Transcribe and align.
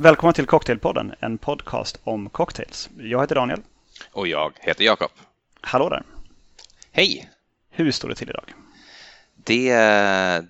Välkommen 0.00 0.34
till 0.34 0.46
Cocktailpodden, 0.46 1.14
en 1.20 1.38
podcast 1.38 2.00
om 2.04 2.30
cocktails. 2.30 2.90
Jag 2.98 3.20
heter 3.20 3.34
Daniel. 3.34 3.62
Och 4.12 4.28
jag 4.28 4.52
heter 4.60 4.84
Jakob. 4.84 5.10
Hallå 5.60 5.88
där. 5.88 6.02
Hej! 6.92 7.30
Hur 7.70 7.90
står 7.90 8.08
det 8.08 8.14
till 8.14 8.30
idag? 8.30 8.54
Det, 9.34 9.70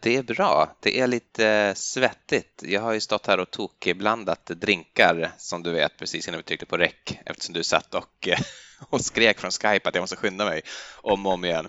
det 0.02 0.16
är 0.16 0.22
bra. 0.22 0.76
Det 0.80 1.00
är 1.00 1.06
lite 1.06 1.72
svettigt. 1.76 2.62
Jag 2.66 2.80
har 2.80 2.92
ju 2.92 3.00
stått 3.00 3.26
här 3.26 3.40
och 3.40 3.50
tokblandat 3.50 4.46
drinkar 4.46 5.30
som 5.38 5.62
du 5.62 5.70
vet 5.70 5.96
precis 5.98 6.28
innan 6.28 6.38
vi 6.38 6.44
tryckte 6.44 6.66
på 6.66 6.76
räck 6.76 7.20
eftersom 7.26 7.54
du 7.54 7.64
satt 7.64 7.94
och, 7.94 8.28
och 8.90 9.00
skrek 9.00 9.40
från 9.40 9.50
Skype 9.50 9.88
att 9.88 9.94
jag 9.94 10.02
måste 10.02 10.16
skynda 10.16 10.44
mig 10.44 10.62
om 10.96 11.26
och 11.26 11.32
om 11.32 11.44
igen. 11.44 11.68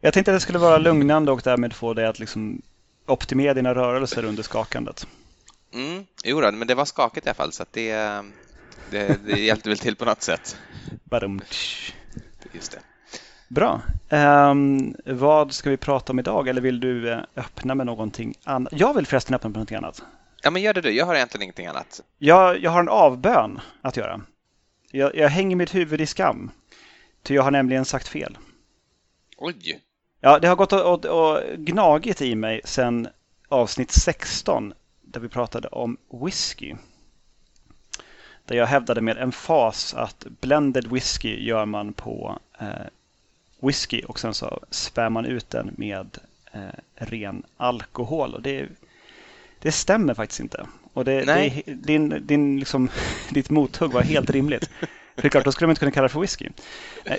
Jag 0.00 0.14
tänkte 0.14 0.30
att 0.30 0.36
det 0.36 0.40
skulle 0.40 0.58
vara 0.58 0.78
lugnande 0.78 1.32
och 1.32 1.40
därmed 1.44 1.72
få 1.72 1.94
dig 1.94 2.06
att 2.06 2.18
liksom 2.18 2.62
optimera 3.06 3.54
dina 3.54 3.74
rörelser 3.74 4.24
under 4.24 4.42
skakandet. 4.42 5.06
Mm, 5.72 6.06
jo, 6.24 6.40
då, 6.40 6.52
men 6.52 6.68
det 6.68 6.74
var 6.74 6.84
skakigt 6.84 7.26
i 7.26 7.28
alla 7.28 7.34
fall 7.34 7.52
så 7.52 7.64
det, 7.70 7.92
det, 8.90 9.20
det 9.26 9.40
hjälpte 9.40 9.68
väl 9.68 9.78
till 9.78 9.96
på 9.96 10.04
något 10.04 10.22
sätt. 10.22 10.56
Just 12.52 12.72
det. 12.72 12.78
Bra. 13.48 13.82
Um, 14.08 14.94
vad 15.04 15.52
ska 15.52 15.70
vi 15.70 15.76
prata 15.76 16.12
om 16.12 16.18
idag? 16.18 16.48
Eller 16.48 16.60
vill 16.60 16.80
du 16.80 17.10
uh, 17.10 17.18
öppna 17.36 17.74
med 17.74 17.86
någonting 17.86 18.34
annat? 18.44 18.72
Jag 18.76 18.94
vill 18.94 19.06
förresten 19.06 19.34
öppna 19.34 19.48
med 19.48 19.56
någonting 19.56 19.76
annat. 19.76 20.02
Ja, 20.42 20.50
men 20.50 20.62
gör 20.62 20.74
det 20.74 20.80
du. 20.80 20.90
Jag 20.90 21.06
har 21.06 21.14
egentligen 21.14 21.42
ingenting 21.42 21.66
annat. 21.66 22.00
Jag, 22.18 22.62
jag 22.62 22.70
har 22.70 22.80
en 22.80 22.88
avbön 22.88 23.60
att 23.82 23.96
göra. 23.96 24.20
Jag, 24.90 25.14
jag 25.14 25.28
hänger 25.28 25.56
mitt 25.56 25.74
huvud 25.74 26.00
i 26.00 26.06
skam. 26.06 26.50
Ty 27.22 27.34
jag 27.34 27.42
har 27.42 27.50
nämligen 27.50 27.84
sagt 27.84 28.08
fel. 28.08 28.38
Oj! 29.36 29.80
Ja, 30.20 30.38
det 30.38 30.48
har 30.48 30.56
gått 30.56 30.72
och, 30.72 30.92
och, 30.92 31.04
och 31.04 31.42
gnagit 31.56 32.22
i 32.22 32.34
mig 32.34 32.60
sedan 32.64 33.08
avsnitt 33.48 33.90
16 33.90 34.74
där 35.06 35.20
vi 35.20 35.28
pratade 35.28 35.68
om 35.68 35.96
whisky. 36.10 36.74
Där 38.44 38.56
jag 38.56 38.66
hävdade 38.66 39.00
med 39.00 39.18
emfas 39.18 39.94
att 39.94 40.26
blended 40.40 40.86
whisky 40.86 41.44
gör 41.44 41.66
man 41.66 41.92
på 41.92 42.38
eh, 42.58 42.86
whisky 43.60 44.02
och 44.02 44.20
sen 44.20 44.34
så 44.34 44.60
spär 44.70 45.10
man 45.10 45.24
ut 45.24 45.50
den 45.50 45.74
med 45.76 46.18
eh, 46.52 46.60
ren 46.94 47.42
alkohol. 47.56 48.34
Och 48.34 48.42
det, 48.42 48.68
det 49.58 49.72
stämmer 49.72 50.14
faktiskt 50.14 50.40
inte. 50.40 50.66
Och 50.92 51.04
det, 51.04 51.24
det, 51.24 51.62
din, 51.66 52.26
din, 52.26 52.58
liksom, 52.58 52.88
ditt 53.30 53.50
mothugg 53.50 53.92
var 53.92 54.02
helt 54.02 54.30
rimligt. 54.30 54.70
För 55.14 55.22
det 55.22 55.28
är 55.28 55.30
klart, 55.30 55.44
då 55.44 55.52
skulle 55.52 55.66
man 55.66 55.72
inte 55.72 55.80
kunna 55.80 55.92
kalla 55.92 56.08
det 56.08 56.12
för 56.12 56.20
whisky. 56.20 56.48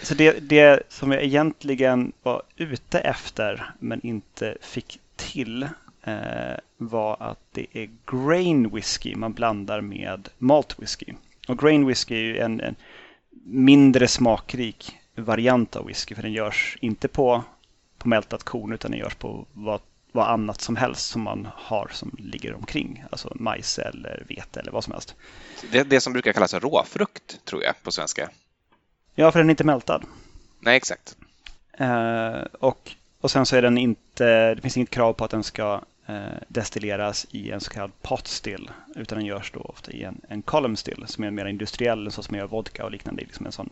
Så 0.04 0.14
det, 0.14 0.40
det 0.50 0.84
som 0.90 1.12
jag 1.12 1.24
egentligen 1.24 2.12
var 2.24 2.42
ute 2.56 3.00
efter 3.00 3.72
men 3.80 4.06
inte 4.06 4.58
fick 4.62 5.00
till 5.16 5.64
eh, 5.64 5.70
var 6.78 7.18
att 7.20 7.40
det 7.52 7.66
är 7.74 7.90
grain 8.12 8.70
whisky 8.70 9.16
man 9.16 9.34
blandar 9.34 9.82
med 9.82 10.30
malt 10.38 10.80
whisky. 10.80 11.14
Och 11.48 11.60
grain 11.60 11.88
whisky 11.88 12.38
är 12.38 12.46
en, 12.46 12.62
en 12.62 12.76
mindre 13.44 14.08
smakrik 14.08 14.98
variant 15.16 15.76
av 15.76 15.86
whisky 15.86 16.16
för 16.16 16.22
den 16.22 16.32
görs 16.32 16.78
inte 16.82 17.08
på, 17.08 17.44
på 17.98 18.08
mältat 18.08 18.44
korn 18.44 18.74
utan 18.74 18.92
den 18.92 19.00
görs 19.00 19.16
på 19.16 19.46
vad, 19.54 19.82
vad 20.12 20.28
annat 20.28 20.62
som 20.62 20.76
helst 20.76 21.10
som 21.10 21.22
man 21.22 21.48
har 21.56 21.90
som 21.92 22.16
ligger 22.20 22.54
omkring. 22.54 23.04
Alltså 23.12 23.34
majs 23.36 23.80
eller 23.80 24.24
vete 24.30 24.60
eller 24.60 24.72
vad 24.72 24.84
som 24.84 24.94
helst. 24.94 25.16
Det 25.72 25.84
det 25.84 26.02
som 26.02 26.14
brukar 26.14 26.34
kallas 26.34 26.54
råfrukt 26.54 27.46
tror 27.46 27.64
jag 27.64 27.84
på 27.84 27.92
svenska. 27.92 28.30
Ja, 29.16 29.32
för 29.32 29.40
den 29.40 29.50
är 29.50 29.52
inte 29.52 29.64
mältad. 29.64 30.04
Nej, 30.60 30.78
exakt. 30.78 31.18
Eh, 31.78 32.42
och, 32.60 32.92
och 33.22 33.32
sen 33.32 33.46
så 33.46 33.56
är 33.56 33.62
den 33.62 33.78
inte, 33.78 34.56
det 34.56 34.62
finns 34.62 34.78
inget 34.78 34.90
krav 34.90 35.14
på 35.14 35.26
att 35.26 35.32
den 35.32 35.44
ska 35.44 35.74
eh, 35.74 35.80
destilleras 36.48 37.28
i 37.32 37.52
en 37.52 37.62
så 37.62 37.70
kallad 37.70 37.92
pot 38.02 38.28
still 38.28 38.72
utan 38.96 39.18
den 39.18 39.28
görs 39.28 39.52
då 39.52 39.60
ofta 39.60 39.92
i 39.92 40.04
en, 40.04 40.22
en 40.30 40.42
column 40.42 40.78
still 40.78 41.04
som 41.08 41.24
är 41.24 41.32
mer 41.32 41.46
industriell, 41.46 42.12
så 42.12 42.24
som 42.24 42.34
man 42.34 42.40
gör 42.40 42.48
vodka 42.48 42.86
och 42.86 42.92
liknande. 42.92 43.22
Liksom 43.22 43.46
en 43.46 43.52
sån 43.52 43.70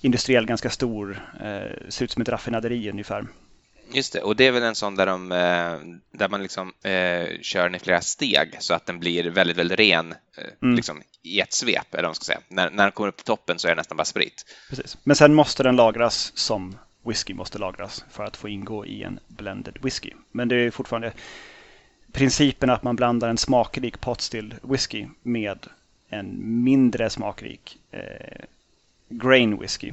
industriell, 0.00 0.46
ganska 0.46 0.70
stor, 0.70 1.22
eh, 1.40 1.88
ser 1.88 2.04
ut 2.04 2.10
som 2.10 2.22
ett 2.22 2.28
raffinaderi 2.28 2.90
ungefär. 2.90 3.26
Just 3.92 4.12
det, 4.12 4.22
och 4.22 4.36
det 4.36 4.46
är 4.46 4.52
väl 4.52 4.62
en 4.62 4.74
sån 4.74 4.96
där, 4.96 5.06
de, 5.06 5.32
eh, 5.32 6.18
där 6.18 6.28
man 6.28 6.42
liksom 6.42 6.72
eh, 6.82 7.40
kör 7.40 7.62
den 7.62 7.74
i 7.74 7.78
flera 7.78 8.00
steg 8.00 8.56
så 8.58 8.74
att 8.74 8.86
den 8.86 9.00
blir 9.00 9.24
väldigt, 9.24 9.56
väldigt 9.56 9.78
ren 9.78 10.12
eh, 10.12 10.44
mm. 10.62 10.76
liksom, 10.76 11.02
i 11.22 11.40
ett 11.40 11.52
svep, 11.52 11.94
eller 11.94 12.02
vad 12.02 12.08
man 12.08 12.14
ska 12.14 12.24
säga. 12.24 12.40
När, 12.48 12.70
när 12.70 12.82
den 12.82 12.92
kommer 12.92 13.08
upp 13.08 13.16
på 13.16 13.22
toppen 13.22 13.58
så 13.58 13.68
är 13.68 13.72
det 13.72 13.76
nästan 13.76 13.96
bara 13.96 14.04
sprit. 14.04 14.56
Precis. 14.68 14.98
Men 15.04 15.16
sen 15.16 15.34
måste 15.34 15.62
den 15.62 15.76
lagras 15.76 16.32
som 16.34 16.78
whisky 17.04 17.34
måste 17.34 17.58
lagras 17.58 18.04
för 18.10 18.24
att 18.24 18.36
få 18.36 18.48
ingå 18.48 18.86
i 18.86 19.02
en 19.02 19.20
blended 19.28 19.78
whisky. 19.82 20.12
Men 20.32 20.48
det 20.48 20.56
är 20.56 20.70
fortfarande 20.70 21.12
principen 22.12 22.70
att 22.70 22.82
man 22.82 22.96
blandar 22.96 23.28
en 23.28 23.38
smakrik 23.38 24.00
potstill 24.00 24.54
whisky 24.62 25.06
med 25.22 25.66
en 26.08 26.36
mindre 26.64 27.10
smakrik 27.10 27.78
eh, 27.90 28.44
grain 29.08 29.60
whisky. 29.60 29.92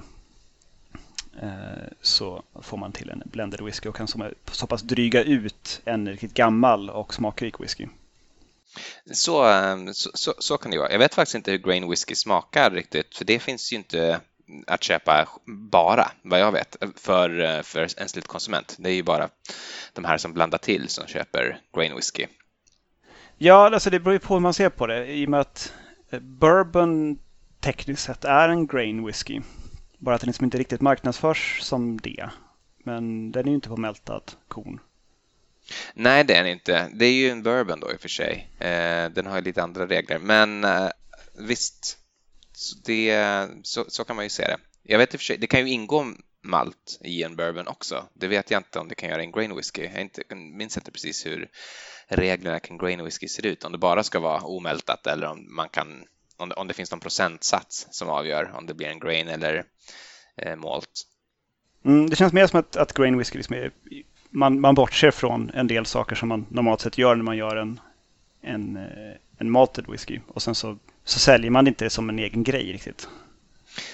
Eh, 1.42 1.88
så 2.02 2.44
får 2.62 2.78
man 2.78 2.92
till 2.92 3.10
en 3.10 3.24
blended 3.26 3.62
whisky 3.62 3.90
och 3.90 3.96
kan 3.96 4.08
så 4.52 4.68
pass 4.68 4.82
dryga 4.82 5.24
ut 5.24 5.82
en 5.86 6.10
riktigt 6.10 6.34
gammal 6.34 6.90
och 6.90 7.14
smakrik 7.14 7.60
whisky. 7.60 7.88
Så, 9.12 9.50
eh, 9.50 9.78
så, 9.92 10.10
så, 10.14 10.34
så, 10.40 10.58
kan 10.58 10.72
det 10.72 10.78
vara. 10.78 10.92
Jag 10.92 11.00
vet 11.00 11.16
faktiskt 11.16 11.36
inte 11.36 11.52
hur 11.52 11.58
grain 11.58 11.90
whisky 11.90 12.16
smakar 12.16 12.72
riktigt, 12.72 13.16
för 13.16 13.26
det 13.26 13.40
finns 13.40 13.74
ju 13.74 13.78
inte 13.78 14.20
att 14.68 14.84
köpa 14.84 15.28
bara, 15.46 16.12
vad 16.22 16.40
jag 16.40 16.52
vet, 16.52 16.76
för, 16.96 17.62
för 17.64 17.88
en 18.02 18.10
slutkonsument. 18.10 18.76
Det 18.80 18.90
är 18.90 18.94
ju 18.94 19.04
bara 19.04 19.30
de 19.94 20.06
här 20.06 20.18
som 20.18 20.34
blandar 20.34 20.58
till 20.58 20.90
som 20.90 21.08
köper 21.08 21.62
grain 21.76 21.96
whisky. 21.96 22.28
Ja, 23.38 23.74
alltså 23.74 23.90
det 23.90 24.00
beror 24.00 24.14
ju 24.14 24.20
på 24.20 24.34
hur 24.34 24.42
man 24.42 24.54
ser 24.54 24.70
på 24.70 24.88
det. 24.88 25.08
I 25.08 25.26
och 25.26 25.30
med 25.30 25.40
att 25.40 25.74
bourbon 26.22 27.20
tekniskt 27.60 28.04
sett 28.04 28.26
är 28.26 28.50
en 28.50 28.68
grain 28.68 29.06
whisky. 29.06 29.42
Bara 29.98 30.16
att 30.16 30.22
den 30.22 30.28
liksom 30.28 30.46
inte 30.46 30.58
riktigt 30.58 30.82
marknadsförs 30.82 31.60
som 31.62 31.98
det. 31.98 32.30
Men 32.84 33.32
den 33.32 33.46
är 33.46 33.50
ju 33.50 33.56
inte 33.56 33.70
på 33.70 33.78
mältat 33.78 34.38
korn. 34.48 34.80
Nej, 35.94 36.24
det 36.24 36.36
är 36.36 36.44
den 36.44 36.52
inte. 36.52 36.90
Det 36.94 37.06
är 37.06 37.14
ju 37.14 37.30
en 37.30 37.44
bourbon 37.44 37.80
då 37.80 37.92
i 37.92 37.96
och 37.96 38.02
för 38.02 38.10
sig. 38.10 38.50
Eh, 38.60 39.10
den 39.10 39.26
har 39.26 39.36
ju 39.36 39.42
lite 39.42 39.64
andra 39.64 39.88
regler. 39.88 40.20
Men 40.20 40.64
eh, 40.64 40.90
visst, 41.40 41.99
det, 42.86 43.48
så, 43.64 43.86
så, 43.88 44.04
kan 44.04 44.16
man 44.16 44.26
ju 44.26 44.30
se 44.30 44.44
det. 44.44 44.58
Jag 44.84 44.98
vet 44.98 45.14
i 45.14 45.18
och 45.18 45.20
för 45.20 45.26
sig, 45.26 45.38
det 45.38 45.48
kan 45.48 45.60
ju 45.60 45.74
ingå 45.74 46.06
malt 46.42 47.00
i 47.02 47.24
en 47.24 47.36
bourbon 47.36 47.68
också. 47.68 48.06
Det 48.14 48.28
vet 48.28 48.52
jag 48.52 48.60
inte 48.60 48.80
om 48.80 48.88
det 48.88 48.96
kan 48.96 49.10
göra 49.10 49.22
i 49.22 49.26
en 49.26 49.32
grain 49.32 49.56
whisky. 49.56 49.84
Jag 49.94 50.02
inte, 50.02 50.36
minns 50.36 50.78
inte 50.78 50.92
precis 50.92 51.26
hur 51.26 51.50
reglerna 52.08 52.60
kring 52.60 52.78
grain 52.78 53.04
whisky 53.04 53.28
ser 53.28 53.46
ut. 53.46 53.64
Om 53.64 53.72
det 53.72 53.78
bara 53.78 54.04
ska 54.04 54.20
vara 54.20 54.42
omältat 54.42 55.08
eller 55.08 55.28
om 55.28 55.56
man 55.56 55.70
kan 55.70 56.06
om 56.40 56.50
det, 56.50 56.56
om 56.56 56.68
det 56.68 56.74
finns 56.74 56.92
någon 56.92 57.00
procentsats 57.00 57.88
som 57.92 58.10
avgör 58.10 58.52
om 58.56 58.66
det 58.66 58.74
blir 58.74 58.88
en 58.88 59.00
grain 59.00 59.28
eller 59.28 59.64
eh, 60.36 60.56
malt. 60.56 61.06
Mm, 61.86 62.10
det 62.10 62.16
känns 62.16 62.34
mer 62.34 62.48
som 62.48 62.60
att, 62.60 62.76
att 62.76 62.94
grain 62.94 63.18
whisky 63.18 63.38
liksom 63.38 63.56
är, 63.56 63.72
man, 64.30 64.60
man 64.60 64.76
bortser 64.76 65.12
från 65.12 65.50
en 65.50 65.68
del 65.68 65.86
saker 65.86 66.16
som 66.16 66.30
man 66.30 66.46
normalt 66.50 66.82
sett 66.82 66.98
gör 66.98 67.16
när 67.16 67.24
man 67.24 67.38
gör 67.38 67.56
en, 67.56 67.80
en, 68.42 68.78
eh, 68.78 69.16
en 69.38 69.52
malted 69.52 69.86
whisky. 69.88 70.20
Och 70.28 70.42
sen 70.42 70.56
så, 70.56 70.78
så 71.10 71.20
säljer 71.20 71.52
man 71.52 71.66
det 71.66 71.70
inte 71.70 71.90
som 71.90 72.10
en 72.10 72.20
egen 72.20 72.44
grej 72.44 72.74
riktigt. 72.74 73.08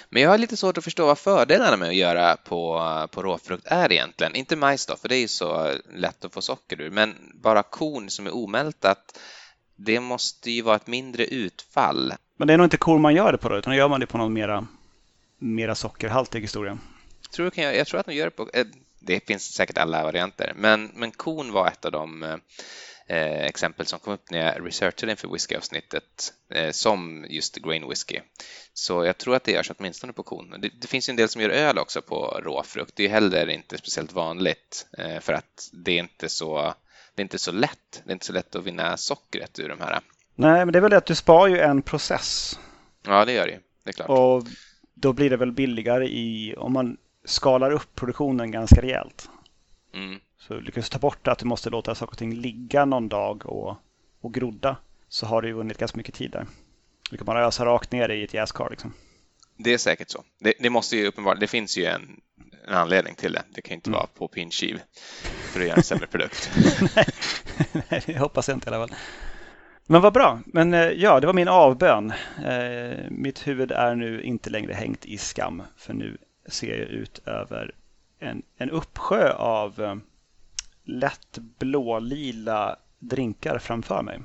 Men 0.10 0.22
jag 0.22 0.30
har 0.30 0.38
lite 0.38 0.58
svårt 0.58 0.78
att 0.78 0.84
förstå 0.84 1.06
vad 1.06 1.18
fördelarna 1.18 1.78
med 1.78 1.90
att 1.90 1.96
göra 1.96 2.38
på, 2.38 2.82
på 3.12 3.24
råfrukt 3.24 3.68
är 3.68 3.92
egentligen. 3.92 4.36
Inte 4.36 4.56
majs 4.56 4.86
då, 4.86 4.96
för 4.96 5.10
det 5.10 5.16
är 5.16 5.20
ju 5.20 5.28
så 5.28 5.74
lätt 5.94 6.26
att 6.26 6.34
få 6.34 6.42
socker 6.42 6.82
ur, 6.82 6.90
men 6.90 7.16
bara 7.34 7.64
korn 7.64 8.10
som 8.10 8.28
är 8.28 8.36
omältat, 8.36 9.20
det 9.76 10.00
måste 10.00 10.52
ju 10.52 10.62
vara 10.62 10.76
ett 10.76 10.88
mindre 10.88 11.26
utfall. 11.26 12.14
Men 12.38 12.48
det 12.48 12.54
är 12.54 12.58
nog 12.58 12.66
inte 12.66 12.78
korn 12.78 13.02
man 13.02 13.16
gör 13.16 13.32
det 13.32 13.38
på 13.38 13.50
då, 13.50 13.58
utan 13.58 13.76
gör 13.76 13.90
man 13.90 14.00
det 14.00 14.08
på 14.08 14.18
någon 14.18 14.34
mera, 14.34 14.68
mera 15.38 15.76
sockerhaltig 15.76 16.42
historia. 16.42 16.78
Tror 17.32 17.52
jag, 17.56 17.76
jag 17.76 17.88
tror 17.88 18.00
att 18.00 18.06
de 18.06 18.14
gör 18.14 18.26
det 18.26 18.32
på... 18.32 18.50
Eh, 18.54 18.66
det 19.00 19.28
finns 19.28 19.54
säkert 19.54 19.78
alla 19.78 20.04
varianter, 20.04 20.54
men, 20.56 20.92
men 20.96 21.12
kon 21.12 21.52
var 21.52 21.68
ett 21.68 21.86
av 21.86 21.92
de 21.92 22.40
eh, 23.08 23.46
exempel 23.46 23.86
som 23.86 24.00
kom 24.00 24.14
upp 24.14 24.32
när 24.32 24.40
jag 24.40 24.68
researchade 24.68 25.12
inför 25.12 25.28
whiskyavsnittet 25.28 26.34
eh, 26.50 26.72
som 26.72 27.26
just 27.30 27.56
grain 27.56 27.90
whisky. 27.90 28.20
Så 28.74 29.06
jag 29.06 29.18
tror 29.18 29.36
att 29.36 29.44
det 29.44 29.52
görs 29.52 29.72
åtminstone 29.78 30.14
på 30.14 30.24
kon. 30.24 30.62
Det, 30.62 30.70
det, 30.82 30.88
finns 30.88 31.10
ju 31.10 31.12
en 31.12 31.18
del 31.18 31.30
som 31.30 31.42
gör 31.42 31.50
öl 31.50 31.78
också 31.78 32.02
på 32.02 32.40
råfrukt. 32.44 32.96
Det 32.96 33.06
är 33.06 33.10
heller 33.10 33.50
inte 33.50 33.78
speciellt 33.78 34.14
vanligt 34.14 34.88
eh, 34.98 35.20
för 35.20 35.34
att 35.34 35.70
det 35.74 35.92
är 35.92 36.00
inte 36.00 36.30
så 36.30 36.74
det 37.16 37.22
är 37.22 37.24
inte 37.24 37.38
så 37.38 37.52
lätt. 37.52 38.02
Det 38.04 38.12
är 38.12 38.14
inte 38.14 38.26
så 38.26 38.34
lätt 38.34 38.56
att 38.56 38.64
vinna 38.64 38.98
sockret 38.98 39.60
ur 39.60 39.70
de 39.70 39.82
här. 39.82 40.00
Nej, 40.36 40.66
men 40.66 40.72
det 40.72 40.80
är 40.80 40.82
väl 40.82 40.92
det 40.92 40.98
att 40.98 41.06
du 41.06 41.16
spar 41.16 41.48
ju 41.48 41.60
en 41.60 41.82
process. 41.82 42.60
Ja, 43.06 43.26
det 43.26 43.32
gör 43.32 43.48
det 43.48 43.60
Det 43.84 43.90
är 43.90 43.94
klart. 43.94 44.10
Och 44.10 44.44
då 44.94 45.14
blir 45.14 45.30
det 45.30 45.38
väl 45.38 45.52
billigare 45.52 46.08
i 46.08 46.56
om 46.58 46.74
man 46.74 46.98
skalar 47.26 47.72
upp 47.72 47.96
produktionen 47.96 48.52
ganska 48.52 48.82
rejält. 48.82 49.30
Mm. 49.94 50.20
Så 50.48 50.60
lyckas 50.60 50.90
du 50.90 50.94
ta 50.94 51.00
bort 51.00 51.28
att 51.28 51.40
du 51.40 51.46
måste 51.46 51.70
låta 51.70 51.96
saker 51.96 52.12
och 52.12 52.18
ting 52.18 52.34
ligga 52.34 52.86
någon 52.86 53.10
dag 53.10 53.46
och, 53.46 53.76
och 54.22 54.34
grodda 54.34 54.78
så 55.08 55.26
har 55.26 55.42
du 55.42 55.48
ju 55.48 55.54
vunnit 55.54 55.78
ganska 55.78 55.98
mycket 55.98 56.16
tid 56.16 56.32
där. 56.32 56.48
Du 57.12 57.18
kan 57.18 57.26
bara 57.26 57.48
ösa 57.48 57.66
rakt 57.66 57.92
ner 57.92 58.10
i 58.10 58.24
ett 58.24 58.34
jäskar 58.34 58.68
liksom. 58.70 58.94
Det 59.58 59.74
är 59.74 59.78
säkert 59.78 60.10
så. 60.10 60.24
Det, 60.40 60.54
det 60.60 60.70
måste 60.70 60.98
ju 60.98 61.08
uppenbarligen, 61.08 61.40
det 61.40 61.48
finns 61.48 61.78
ju 61.78 61.86
en, 61.86 62.22
en 62.68 62.74
anledning 62.74 63.16
till 63.16 63.34
det. 63.34 63.44
Det 63.50 63.62
kan 63.62 63.72
ju 63.72 63.76
inte 63.76 63.90
mm. 63.90 63.98
vara 63.98 64.08
på 64.08 64.28
pinskiv 64.28 64.82
för 65.24 65.60
att 65.60 65.66
göra 65.66 65.78
en 65.78 65.84
sämre 65.84 66.08
produkt. 66.08 66.52
nej, 66.96 67.06
nej, 67.90 68.04
det 68.06 68.18
hoppas 68.18 68.48
jag 68.48 68.58
inte 68.58 68.70
i 68.70 68.74
alla 68.74 68.88
fall. 68.88 68.98
Men 69.86 70.02
vad 70.02 70.14
bra. 70.14 70.40
Men 70.46 70.74
eh, 70.74 70.80
ja, 70.80 71.20
det 71.20 71.28
var 71.28 71.34
min 71.34 71.48
avbön. 71.48 72.14
Eh, 72.46 73.10
mitt 73.10 73.48
huvud 73.48 73.72
är 73.72 73.96
nu 73.96 74.22
inte 74.22 74.50
längre 74.50 74.74
hängt 74.74 75.06
i 75.06 75.18
skam. 75.18 75.64
För 75.78 75.94
nu 75.94 76.18
ser 76.48 76.80
jag 76.80 76.90
ut 76.90 77.20
över 77.26 77.76
en, 78.20 78.44
en 78.58 78.70
uppsjö 78.70 79.34
av 79.34 79.82
eh, 79.82 79.96
lätt 80.86 81.38
blålila 81.60 82.76
drinkar 83.00 83.60
framför 83.60 84.02
mig. 84.02 84.20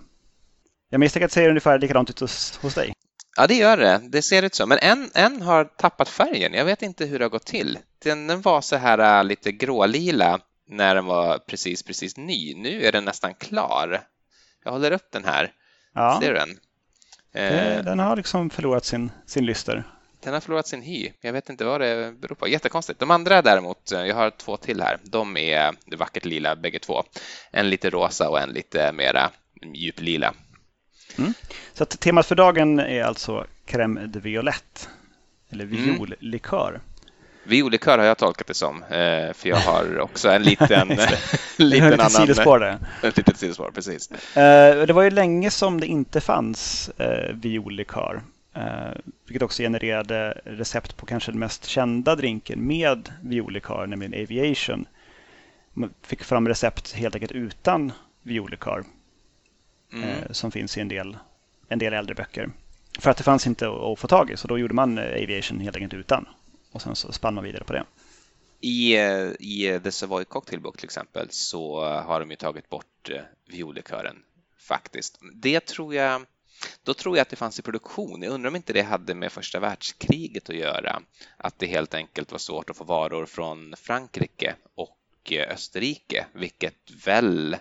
Jag 0.91 1.01
misstänker 1.01 1.25
att 1.25 1.31
det 1.31 1.35
ser 1.35 1.49
ungefär 1.49 1.79
likadant 1.79 2.11
ut 2.11 2.21
hos, 2.21 2.59
hos 2.63 2.75
dig. 2.75 2.93
Ja, 3.37 3.47
det 3.47 3.55
gör 3.55 3.77
det. 3.77 4.01
Det 4.09 4.23
ser 4.23 4.43
ut 4.43 4.55
så. 4.55 4.67
Men 4.67 4.79
en, 4.83 5.11
en 5.15 5.43
har 5.43 5.65
tappat 5.65 6.09
färgen. 6.09 6.55
Jag 6.55 6.65
vet 6.65 6.83
inte 6.83 7.05
hur 7.05 7.19
det 7.19 7.25
har 7.25 7.31
gått 7.31 7.47
till. 7.47 7.79
Den, 8.03 8.27
den 8.27 8.41
var 8.41 8.61
så 8.61 8.77
här 8.77 9.25
lite 9.25 9.53
grålila 9.53 10.41
när 10.69 10.95
den 10.95 11.05
var 11.07 11.39
precis, 11.39 11.83
precis 11.83 12.17
ny. 12.17 12.55
Nu 12.55 12.83
är 12.83 12.93
den 12.93 13.05
nästan 13.05 13.35
klar. 13.35 14.01
Jag 14.65 14.73
håller 14.73 14.91
upp 14.93 15.11
den 15.13 15.25
här. 15.25 15.53
Ja. 15.95 16.19
Ser 16.23 16.33
du 16.33 16.39
den? 16.39 16.59
Eh, 17.33 17.85
den 17.85 17.99
har 17.99 18.17
liksom 18.17 18.51
förlorat 18.51 18.85
sin, 18.85 19.11
sin 19.27 19.47
lyster. 19.47 19.85
Den 20.23 20.33
har 20.33 20.41
förlorat 20.41 20.67
sin 20.67 20.83
hy. 20.83 21.13
Jag 21.21 21.33
vet 21.33 21.51
inte 21.51 21.65
vad 21.65 21.81
det 21.81 22.15
beror 22.21 22.35
på. 22.35 22.49
Jättekonstigt. 22.49 23.01
De 23.01 23.11
andra 23.11 23.43
däremot, 23.43 23.91
jag 23.91 24.15
har 24.15 24.31
två 24.31 24.57
till 24.57 24.83
här. 24.83 24.99
De 25.03 25.37
är 25.37 25.75
vackert 25.97 26.25
lila 26.25 26.57
bägge 26.57 26.79
två. 26.79 27.05
En 27.51 27.71
lite 27.71 27.91
rosa 27.91 28.29
och 28.29 28.41
en 28.41 28.51
lite 28.51 28.93
mera 28.93 29.31
djuplila. 29.75 30.35
Mm. 31.19 31.35
Så 31.73 31.83
att 31.83 32.01
temat 32.01 32.27
för 32.27 32.35
dagen 32.35 32.79
är 32.79 33.03
alltså 33.03 33.47
crème 33.67 34.07
de 34.07 34.21
violette. 34.21 34.81
Eller 35.51 35.65
mm. 35.65 35.85
viollikör. 35.85 36.69
Mm. 36.69 36.81
Violikör 37.45 37.99
har 37.99 38.05
jag 38.05 38.19
tolkat 38.19 38.47
det 38.47 38.55
som, 38.55 38.83
eh, 38.83 39.33
för 39.33 39.49
jag 39.49 39.57
har 39.57 39.99
också 39.99 40.29
en 40.29 40.43
liten, 40.43 40.89
liten 41.57 41.93
annan... 41.93 42.11
sidospår 42.11 42.59
där. 42.59 42.79
Ett 43.03 43.17
litet 43.17 43.39
sidospår, 43.39 43.71
precis. 43.75 44.11
Eh, 44.37 44.87
det 44.87 44.93
var 44.93 45.03
ju 45.03 45.11
länge 45.11 45.51
som 45.51 45.81
det 45.81 45.87
inte 45.87 46.21
fanns 46.21 46.89
eh, 46.89 47.35
violikör. 47.35 48.23
Vilket 49.27 49.43
också 49.43 49.63
genererade 49.63 50.41
recept 50.45 50.97
på 50.97 51.07
kanske 51.07 51.33
den 51.33 51.39
mest 51.39 51.67
kända 51.67 52.17
drinken 52.17 52.67
med 52.67 53.13
violikör, 53.23 53.87
nämligen 53.87 54.23
Aviation. 54.25 54.87
Man 55.73 55.95
fick 56.03 56.25
fram 56.25 56.49
recept 56.49 56.93
helt 56.93 57.15
enkelt 57.15 57.33
utan 57.33 57.93
violikör. 58.23 58.85
Mm. 59.93 60.15
Som 60.31 60.51
finns 60.51 60.79
i 60.79 60.81
en 60.81 60.89
del, 60.89 61.17
en 61.69 61.79
del 61.79 61.93
äldre 61.93 62.15
böcker. 62.15 62.51
För 62.99 63.11
att 63.11 63.17
det 63.17 63.25
fanns 63.25 63.47
inte 63.47 63.69
att 63.69 63.99
få 63.99 64.09
tag 64.09 64.31
i, 64.31 64.37
så 64.37 64.49
då 64.49 64.59
gjorde 64.59 64.75
man 64.75 64.99
Aviation 64.99 65.61
helt 65.61 65.77
enkelt 65.77 65.95
utan 65.95 66.27
och 66.73 66.83
sen 66.83 66.97
så 66.97 67.13
spann 67.13 67.35
man 67.35 67.45
vidare 67.45 67.65
på 67.65 67.73
det. 67.73 67.85
I, 68.61 68.97
eh, 68.97 69.29
i 69.39 69.81
The 69.85 69.93
Savoy 69.93 70.25
Cocktail 70.25 70.61
Book 70.61 70.77
till 70.77 70.85
exempel 70.85 71.27
så 71.31 71.85
har 71.85 72.21
de 72.21 72.31
ju 72.31 72.37
tagit 72.37 72.69
bort 72.69 73.11
eh, 73.11 73.21
viollikören 73.47 74.17
faktiskt. 74.59 75.19
Det 75.35 75.67
tror 75.67 75.95
jag 75.95 76.27
då 76.85 76.95
tror 76.95 77.17
jag 77.17 77.23
att 77.23 77.29
det 77.29 77.37
fanns 77.37 77.59
i 77.59 77.63
produktion. 77.63 78.23
Jag 78.23 78.33
undrar 78.33 78.49
om 78.49 78.57
inte 78.57 78.73
det 78.73 78.83
hade 78.83 79.15
med 79.15 79.33
första 79.33 79.61
världskriget 79.61 80.51
att 80.51 80.57
göra. 80.57 81.03
Att 81.37 81.59
det 81.59 81.67
helt 81.67 81.95
enkelt 81.95 82.33
var 82.33 82.39
svårt 82.39 82.71
att 82.71 82.77
få 82.77 82.85
varor 82.85 83.27
från 83.27 83.75
Frankrike 83.77 84.55
och 84.75 85.33
eh, 85.33 85.55
Österrike, 85.55 86.27
vilket 86.33 86.91
väl 87.05 87.57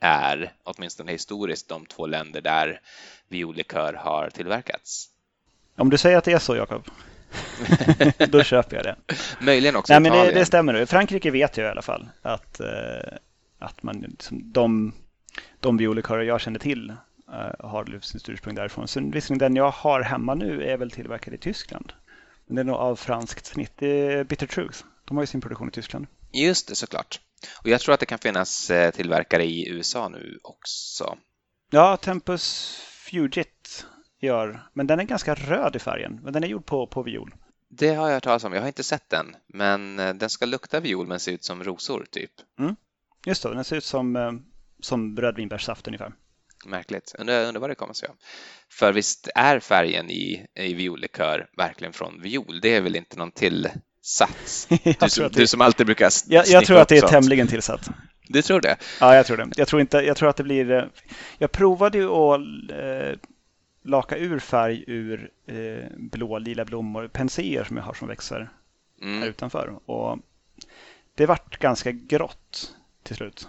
är, 0.00 0.52
åtminstone 0.64 1.12
historiskt, 1.12 1.68
de 1.68 1.86
två 1.86 2.06
länder 2.06 2.40
där 2.40 2.80
violikör 3.28 3.92
har 3.92 4.30
tillverkats. 4.30 5.10
Om 5.76 5.90
du 5.90 5.98
säger 5.98 6.16
att 6.16 6.24
det 6.24 6.32
är 6.32 6.38
så, 6.38 6.56
Jakob. 6.56 6.84
Då 8.28 8.42
köper 8.42 8.76
jag 8.76 8.84
det. 8.84 8.96
Möjligen 9.40 9.76
också 9.76 9.92
Nej, 9.92 10.00
men 10.00 10.12
det, 10.12 10.32
det 10.32 10.46
stämmer. 10.46 10.86
Frankrike 10.86 11.30
vet 11.30 11.56
jag 11.56 11.66
i 11.66 11.70
alla 11.70 11.82
fall 11.82 12.08
att, 12.22 12.60
eh, 12.60 13.16
att 13.58 13.82
man, 13.82 14.16
de, 14.30 14.94
de 15.60 15.76
violikörer 15.76 16.22
jag 16.22 16.40
känner 16.40 16.58
till 16.58 16.92
har 17.58 18.00
sitt 18.00 18.28
ursprung 18.28 18.54
därifrån. 18.54 18.88
Så 18.88 19.00
visserligen 19.00 19.38
den 19.38 19.56
jag 19.56 19.70
har 19.70 20.00
hemma 20.00 20.34
nu 20.34 20.62
är 20.62 20.76
väl 20.76 20.90
tillverkad 20.90 21.34
i 21.34 21.38
Tyskland. 21.38 21.92
Men 22.46 22.56
det 22.56 22.62
är 22.62 22.64
nog 22.64 22.76
av 22.76 22.96
franskt 22.96 23.46
snitt. 23.46 23.72
Det 23.76 24.12
är 24.12 24.24
Bitter 24.24 24.46
Truth. 24.46 24.84
De 25.04 25.16
har 25.16 25.22
ju 25.22 25.26
sin 25.26 25.40
produktion 25.40 25.68
i 25.68 25.70
Tyskland. 25.70 26.06
Just 26.32 26.68
det, 26.68 26.74
såklart. 26.74 27.20
Och 27.62 27.68
jag 27.68 27.80
tror 27.80 27.94
att 27.94 28.00
det 28.00 28.06
kan 28.06 28.18
finnas 28.18 28.70
eh, 28.70 28.90
tillverkare 28.90 29.44
i 29.44 29.68
USA 29.68 30.08
nu 30.08 30.38
också. 30.42 31.18
Ja, 31.70 31.96
Tempus 31.96 32.76
Fugit 33.10 33.86
gör. 34.20 34.66
Men 34.72 34.86
den 34.86 35.00
är 35.00 35.04
ganska 35.04 35.34
röd 35.34 35.76
i 35.76 35.78
färgen. 35.78 36.20
Men 36.22 36.32
den 36.32 36.44
är 36.44 36.48
gjord 36.48 36.66
på, 36.66 36.86
på 36.86 37.02
viol. 37.02 37.34
Det 37.68 37.94
har 37.94 38.06
jag 38.06 38.14
hört 38.14 38.24
talas 38.24 38.44
om. 38.44 38.52
Jag 38.52 38.60
har 38.60 38.68
inte 38.68 38.84
sett 38.84 39.10
den. 39.10 39.36
Men 39.46 39.98
eh, 39.98 40.14
den 40.14 40.30
ska 40.30 40.46
lukta 40.46 40.80
viol 40.80 41.06
men 41.06 41.20
se 41.20 41.30
ut 41.30 41.44
som 41.44 41.64
rosor 41.64 42.06
typ. 42.10 42.30
Mm. 42.58 42.76
Just 43.26 43.42
det, 43.42 43.54
den 43.54 43.64
ser 43.64 43.76
ut 43.76 43.84
som, 43.84 44.16
eh, 44.16 44.32
som 44.80 45.16
rödvinbärssaft 45.16 45.86
ungefär. 45.86 46.12
Märkligt. 46.66 47.14
Undrar, 47.18 47.44
undrar 47.44 47.60
vad 47.60 47.70
det 47.70 47.74
kommer 47.74 47.94
sig 47.94 48.08
av. 48.08 48.14
För 48.68 48.92
visst 48.92 49.28
är 49.34 49.60
färgen 49.60 50.10
i, 50.10 50.46
i 50.54 50.74
viollikör 50.74 51.48
verkligen 51.56 51.92
från 51.92 52.20
viol? 52.22 52.60
Det 52.62 52.74
är 52.74 52.80
väl 52.80 52.96
inte 52.96 53.18
någon 53.18 53.30
tillsats? 53.30 54.68
Du 55.00 55.08
som, 55.08 55.28
du 55.32 55.46
som 55.46 55.60
alltid 55.60 55.86
brukar 55.86 56.10
Jag, 56.26 56.46
jag 56.46 56.66
tror 56.66 56.78
att 56.78 56.88
det 56.88 56.96
är 56.96 57.00
sånt. 57.00 57.12
tämligen 57.12 57.46
tillsatt. 57.48 57.90
Du 58.28 58.42
tror 58.42 58.60
det? 58.60 58.76
Ja, 59.00 59.14
jag 59.14 59.26
tror 59.26 59.36
det. 59.36 59.48
Jag 59.56 59.68
tror, 59.68 59.80
inte, 59.80 59.96
jag 59.96 60.16
tror 60.16 60.28
att 60.28 60.36
det 60.36 60.42
blir... 60.42 60.70
Eh, 60.70 60.84
jag 61.38 61.52
provade 61.52 61.98
ju 61.98 62.08
att 62.08 62.40
laka 63.82 64.16
ur 64.16 64.38
färg 64.38 64.84
ur 64.86 65.30
eh, 65.46 65.84
blå, 65.96 66.38
lila 66.38 66.64
blommor, 66.64 67.08
penséer 67.08 67.64
som 67.64 67.76
jag 67.76 67.84
har 67.84 67.94
som 67.94 68.08
växer 68.08 68.50
mm. 69.02 69.22
här 69.22 69.28
utanför. 69.28 69.78
Och 69.86 70.18
det 71.14 71.26
vart 71.26 71.58
ganska 71.58 71.92
grått 71.92 72.74
till 73.02 73.16
slut. 73.16 73.48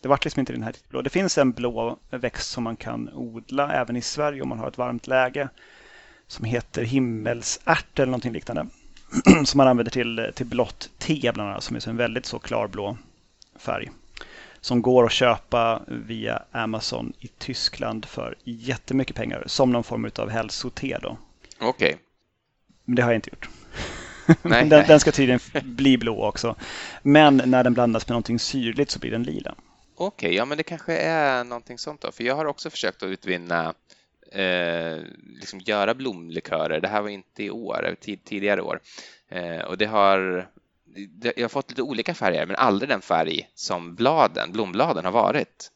Det 0.00 0.08
vart 0.08 0.24
liksom 0.24 0.40
inte 0.40 0.52
den 0.52 0.62
här 0.62 0.74
blå. 0.88 1.02
Det 1.02 1.10
finns 1.10 1.38
en 1.38 1.52
blå 1.52 1.98
växt 2.10 2.50
som 2.50 2.64
man 2.64 2.76
kan 2.76 3.08
odla 3.14 3.72
även 3.72 3.96
i 3.96 4.02
Sverige 4.02 4.42
om 4.42 4.48
man 4.48 4.58
har 4.58 4.68
ett 4.68 4.78
varmt 4.78 5.06
läge 5.06 5.48
som 6.26 6.44
heter 6.44 6.84
himmelsärt 6.84 7.98
eller 7.98 8.06
någonting 8.06 8.32
liknande. 8.32 8.66
som 9.44 9.58
man 9.58 9.68
använder 9.68 9.92
till, 9.92 10.30
till 10.34 10.46
blått 10.46 10.90
te 10.98 11.30
bland 11.34 11.50
annat 11.50 11.64
som 11.64 11.76
är 11.76 11.88
en 11.88 11.96
väldigt 11.96 12.26
så 12.26 12.38
klarblå 12.38 12.96
färg 13.58 13.90
som 14.60 14.82
går 14.82 15.04
att 15.04 15.12
köpa 15.12 15.82
via 15.86 16.42
Amazon 16.52 17.12
i 17.18 17.28
Tyskland 17.28 18.04
för 18.04 18.34
jättemycket 18.44 19.16
pengar. 19.16 19.42
Som 19.46 19.72
någon 19.72 19.84
form 19.84 20.10
av 20.18 20.30
hälsote 20.30 20.98
då. 21.02 21.16
Okej. 21.60 21.68
Okay. 21.68 21.94
Men 22.84 22.94
det 22.94 23.02
har 23.02 23.10
jag 23.10 23.18
inte 23.18 23.30
gjort. 23.30 23.48
Nej, 24.42 24.68
den, 24.68 24.86
den, 24.86 25.00
ska 25.00 25.12
tydligen 25.12 25.40
bli 25.62 25.98
blå 25.98 26.24
också. 26.24 26.56
Men 27.02 27.42
när 27.44 27.64
den 27.64 27.74
blandas 27.74 28.08
med 28.08 28.12
någonting 28.12 28.38
syrligt 28.38 28.90
så 28.90 28.98
blir 28.98 29.10
den 29.10 29.22
lila. 29.22 29.54
Okej, 30.02 30.28
okay, 30.28 30.36
ja 30.36 30.44
men 30.44 30.58
det 30.58 30.62
kanske 30.62 30.96
är 30.96 31.44
någonting 31.44 31.78
sånt 31.78 32.00
då. 32.00 32.12
För 32.12 32.24
jag 32.24 32.36
har 32.36 32.44
också 32.44 32.70
försökt 32.70 33.02
att 33.02 33.08
utvinna, 33.08 33.74
eh, 34.32 34.98
liksom 35.40 35.60
göra 35.60 35.94
blomlikörer. 35.94 36.80
Det 36.80 36.88
här 36.88 37.02
var 37.02 37.08
inte 37.08 37.44
i 37.44 37.50
år, 37.50 37.94
tid, 38.00 38.24
tidigare 38.24 38.62
år. 38.62 38.80
Eh, 39.28 39.60
och 39.60 39.78
det 39.78 39.86
har 39.86 40.48
jag 41.22 41.44
har 41.44 41.48
fått 41.48 41.70
lite 41.70 41.82
olika 41.82 42.14
färger, 42.14 42.46
men 42.46 42.56
aldrig 42.56 42.88
den 42.88 43.00
färg 43.00 43.48
som 43.54 43.94
bladen, 43.94 44.52
blombladen 44.52 45.04
har 45.04 45.12
varit. 45.12 45.70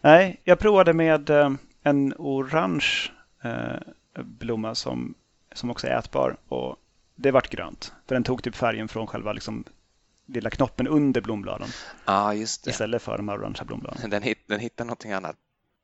Nej, 0.00 0.40
jag 0.44 0.58
provade 0.58 0.92
med 0.92 1.30
eh, 1.30 1.50
en 1.82 2.14
orange 2.18 3.12
eh, 3.44 3.80
blomma 4.22 4.74
som, 4.74 5.14
som 5.54 5.70
också 5.70 5.86
är 5.86 5.98
ätbar 5.98 6.36
och 6.48 6.76
det 7.14 7.30
vart 7.30 7.50
grönt. 7.50 7.92
För 8.08 8.14
den 8.14 8.24
tog 8.24 8.42
typ 8.42 8.56
färgen 8.56 8.88
från 8.88 9.06
själva 9.06 9.32
liksom, 9.32 9.64
lilla 10.34 10.50
knoppen 10.50 10.86
under 10.86 11.20
blombladen. 11.20 11.68
ah, 12.04 12.32
just 12.32 12.64
det. 12.64 12.70
Istället 12.70 13.02
för 13.02 13.16
de 13.16 13.28
här 13.28 13.38
orangea 13.38 13.64
blombladen. 13.64 14.10
Den, 14.10 14.22
hit, 14.22 14.38
den 14.46 14.60
hittar 14.60 14.84
någonting 14.84 15.12
annat. 15.12 15.36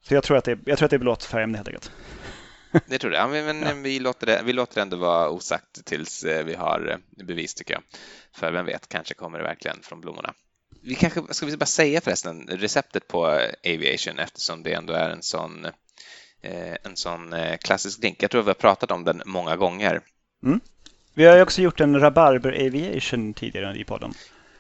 Så 0.09 0.15
jag 0.15 0.25
tror 0.25 0.37
att 0.37 0.45
det, 0.45 0.59
jag 0.65 0.79
tror 0.79 0.87
att 0.87 0.91
det 0.91 0.97
är 0.97 0.99
blått 0.99 1.25
färgämne 1.25 1.59
helt 1.59 1.69
enkelt. 1.69 1.93
Det 2.87 2.99
tror 2.99 3.13
jag. 3.13 3.23
Ja, 3.37 3.43
men, 3.43 3.63
ja. 3.63 3.75
Vi, 3.75 3.99
låter 3.99 4.27
det, 4.27 4.43
vi 4.45 4.53
låter 4.53 4.75
det 4.75 4.81
ändå 4.81 4.97
vara 4.97 5.31
osagt 5.31 5.85
tills 5.85 6.25
eh, 6.25 6.45
vi 6.45 6.55
har 6.55 6.89
eh, 6.91 7.25
bevis 7.25 7.55
tycker 7.55 7.75
jag. 7.75 7.83
För 8.33 8.53
vem 8.53 8.67
vet, 8.67 8.89
kanske 8.89 9.15
kommer 9.15 9.39
det 9.39 9.45
verkligen 9.45 9.83
från 9.83 10.01
blommorna. 10.01 10.35
Vi 10.83 10.95
kanske, 10.95 11.23
ska 11.31 11.47
vi 11.47 11.57
bara 11.57 11.67
säga 11.67 12.01
förresten 12.01 12.47
receptet 12.47 13.09
på 13.09 13.27
Aviation 13.67 14.19
eftersom 14.19 14.63
det 14.63 14.73
ändå 14.73 14.93
är 14.93 15.11
en 15.11 15.23
sån, 15.23 15.65
eh, 16.43 16.77
en 16.83 16.97
sån 16.97 17.35
klassisk 17.61 18.01
drink. 18.01 18.23
Jag 18.23 18.31
tror 18.31 18.43
vi 18.43 18.49
har 18.49 18.55
pratat 18.55 18.91
om 18.91 19.05
den 19.05 19.23
många 19.27 19.57
gånger. 19.57 20.01
Mm. 20.45 20.61
Vi 21.15 21.25
har 21.25 21.37
ju 21.37 21.43
också 21.43 21.63
gjort 21.63 21.81
en 21.81 22.01
rabarber 22.01 22.67
aviation 22.67 23.35
tidigare 23.35 23.79
i 23.79 23.85
podden. 23.85 24.15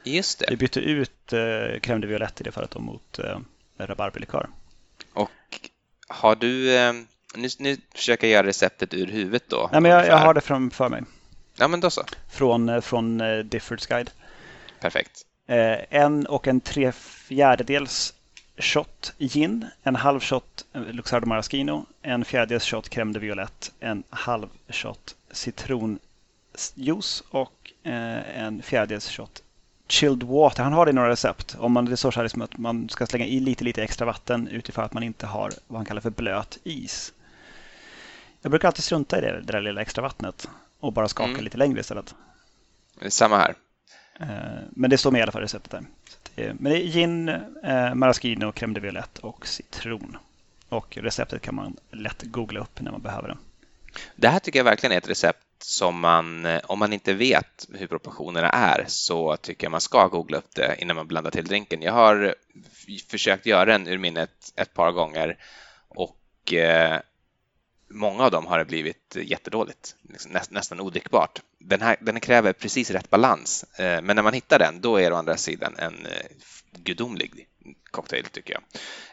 Just 0.07 0.39
det. 0.39 0.47
Vi 0.51 0.57
bytte 0.57 0.81
ut 0.81 1.33
eh, 1.33 1.39
crème 1.81 2.01
de 2.01 2.07
violette 2.07 2.43
i 2.43 2.45
det 2.45 2.53
fallet 2.53 2.79
mot 2.79 3.19
eh, 3.19 3.39
rabarberlikör. 3.79 4.49
Och 5.13 5.61
har 6.09 6.37
du 6.37 6.77
eh, 6.77 6.93
nu, 7.37 7.49
nu 7.59 7.77
försöker 7.95 8.27
jag 8.27 8.35
göra 8.35 8.47
receptet 8.47 8.95
ur 8.95 9.07
huvudet 9.07 9.45
då. 9.49 9.69
Nej, 9.73 9.81
men 9.81 9.91
jag, 9.91 10.07
jag 10.07 10.17
har 10.19 10.35
det 10.35 10.41
framför 10.41 10.89
mig. 10.89 11.03
Ja, 11.57 11.69
men 11.69 11.81
då 11.81 11.91
så. 11.91 12.03
Från, 12.31 12.69
eh, 12.69 12.81
från 12.81 13.21
uh, 13.21 13.45
Diffords 13.45 13.87
guide. 13.87 14.11
Perfekt. 14.81 15.23
Uh, 15.51 15.77
en 15.91 16.27
och 16.27 16.49
en 16.49 16.61
tre 16.61 16.93
fjärdedels 16.93 18.15
shot 18.59 19.13
gin, 19.19 19.67
en 19.83 19.97
halv 19.97 20.21
shot 20.21 20.65
Luxardo 20.73 21.27
Maraschino, 21.27 21.87
en 22.03 22.25
fjärdedels 22.25 22.65
shot 22.65 22.89
crème 22.89 23.13
de 23.13 23.19
violette, 23.19 23.71
en 23.81 24.03
halv 24.11 24.49
shot 24.69 25.15
citronjuice 25.31 27.23
och 27.31 27.73
uh, 27.87 28.39
en 28.39 28.63
fjärdedels 28.63 29.11
shot 29.11 29.43
chilled 29.89 30.23
water, 30.23 30.63
han 30.63 30.73
har 30.73 30.87
det 30.87 30.91
i 30.91 30.95
några 30.95 31.09
recept. 31.09 31.57
Om 31.59 31.73
man, 31.73 31.85
det 31.85 31.97
står 31.97 32.11
så 32.11 32.19
här 32.19 32.25
liksom 32.25 32.43
att 32.43 32.59
man 32.59 32.89
ska 32.89 33.07
slänga 33.07 33.27
i 33.27 33.41
lite, 33.41 33.65
lite 33.65 33.83
extra 33.83 34.07
vatten 34.07 34.49
utifrån 34.49 34.85
att 34.85 34.93
man 34.93 35.03
inte 35.03 35.27
har 35.27 35.53
vad 35.67 35.79
han 35.79 35.87
kallar 35.87 36.01
för 36.01 36.11
blöt 36.11 36.59
is. 36.65 37.13
Jag 38.43 38.51
brukar 38.51 38.69
alltid 38.69 38.85
strunta 38.85 39.19
i 39.19 39.21
det, 39.21 39.41
det 39.41 39.53
där 39.53 39.61
lilla 39.61 39.81
extra 39.81 40.03
vattnet 40.03 40.49
och 40.81 40.93
bara 40.93 41.09
skaka 41.09 41.31
mm. 41.31 41.45
lite 41.45 41.59
längre 41.59 41.81
istället. 41.81 42.15
Samma 43.09 43.37
här. 43.37 43.55
Eh, 44.21 44.63
men 44.71 44.91
det 44.91 44.99
står 44.99 45.11
med 45.11 45.19
i 45.19 45.23
alla 45.23 45.33
fall 45.33 45.43
receptet 45.43 45.71
där. 45.71 45.85
Men 46.53 46.73
det 46.73 46.83
är 46.83 46.87
gin, 46.87 47.29
eh, 47.29 47.95
maraschino, 47.95 48.53
crème 48.53 48.75
de 48.75 48.81
violette 48.81 49.21
och 49.21 49.47
citron. 49.47 50.17
Och 50.69 50.97
receptet 50.97 51.43
kan 51.43 51.55
man 51.55 51.77
lätt 51.91 52.23
googla 52.23 52.61
upp 52.61 52.81
när 52.81 52.93
man 52.93 53.03
behöver 53.03 53.29
det. 53.29 53.37
Det 54.17 54.29
här 54.29 54.39
tycker 54.39 54.59
jag 54.59 54.65
verkligen 54.65 54.93
är 54.93 54.99
ett 54.99 55.11
recept 55.11 55.46
som 55.63 56.01
man, 56.01 56.47
eh, 56.47 56.61
om 56.65 56.79
man 56.79 56.93
inte 56.93 57.15
vet 57.15 57.69
hur 57.73 57.87
proportionerna 57.87 58.51
är, 58.51 58.85
så 58.89 59.37
tycker 59.37 59.65
jag 59.65 59.71
man 59.71 59.81
ska 59.81 60.09
googla 60.09 60.39
upp 60.39 60.55
det 60.55 60.77
innan 60.79 60.97
man 60.97 61.07
blandar 61.07 61.31
till 61.31 61.45
drinken. 61.45 61.83
Jag 61.83 61.93
har 61.93 62.35
försökt 63.09 63.47
göra 63.47 63.65
den 63.65 63.89
ur 63.89 63.99
minnet 63.99 64.53
ett 64.57 64.75
par 64.75 64.93
gånger 64.93 65.39
och 65.89 66.53
eh, 66.53 67.01
många 67.89 68.25
av 68.25 68.31
dem 68.31 68.47
har 68.47 68.59
det 68.59 68.65
blivit 68.65 69.17
jättedåligt, 69.23 69.97
liksom 70.03 70.33
näst, 70.33 70.51
nästan 70.51 70.81
odrickbart. 70.81 71.43
Den, 71.59 71.83
här, 71.83 71.97
den 72.01 72.21
kräver 72.21 72.53
precis 72.53 72.91
rätt 72.91 73.11
balans, 73.11 73.65
eh, 73.79 74.03
men 74.03 74.17
när 74.17 74.23
man 74.23 74.35
hittar 74.35 74.59
den, 74.59 74.81
då 74.81 74.97
är 74.97 75.11
det 75.11 75.17
å 75.17 75.19
andra 75.19 75.37
sidan 75.37 75.75
en 75.79 76.07
eh, 76.07 76.27
gudomlig 76.73 77.49
cocktail 77.91 78.25
tycker 78.25 78.55
jag. 78.55 78.63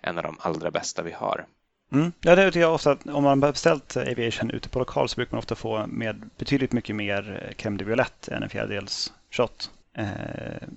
En 0.01 0.17
av 0.17 0.23
de 0.23 0.37
allra 0.39 0.71
bästa 0.71 1.01
vi 1.01 1.11
har. 1.11 1.45
Mm. 1.93 2.11
Ja, 2.21 2.35
det 2.35 2.45
tycker 2.45 2.59
jag 2.59 2.73
ofta 2.73 2.91
att 2.91 3.07
om 3.07 3.23
man 3.23 3.43
har 3.43 3.51
beställt 3.51 3.97
Aviation 3.97 4.51
ute 4.51 4.69
på 4.69 4.79
lokal 4.79 5.09
så 5.09 5.15
brukar 5.15 5.31
man 5.31 5.39
ofta 5.39 5.55
få 5.55 5.87
med 5.87 6.29
betydligt 6.37 6.71
mycket 6.71 6.95
mer 6.95 7.43
eh, 7.47 7.55
crème 7.55 7.77
de 7.77 7.83
violette 7.83 8.35
än 8.35 8.43
en 8.43 8.49
fjärdedels 8.49 9.13
shot. 9.31 9.71
Eh, 9.97 10.05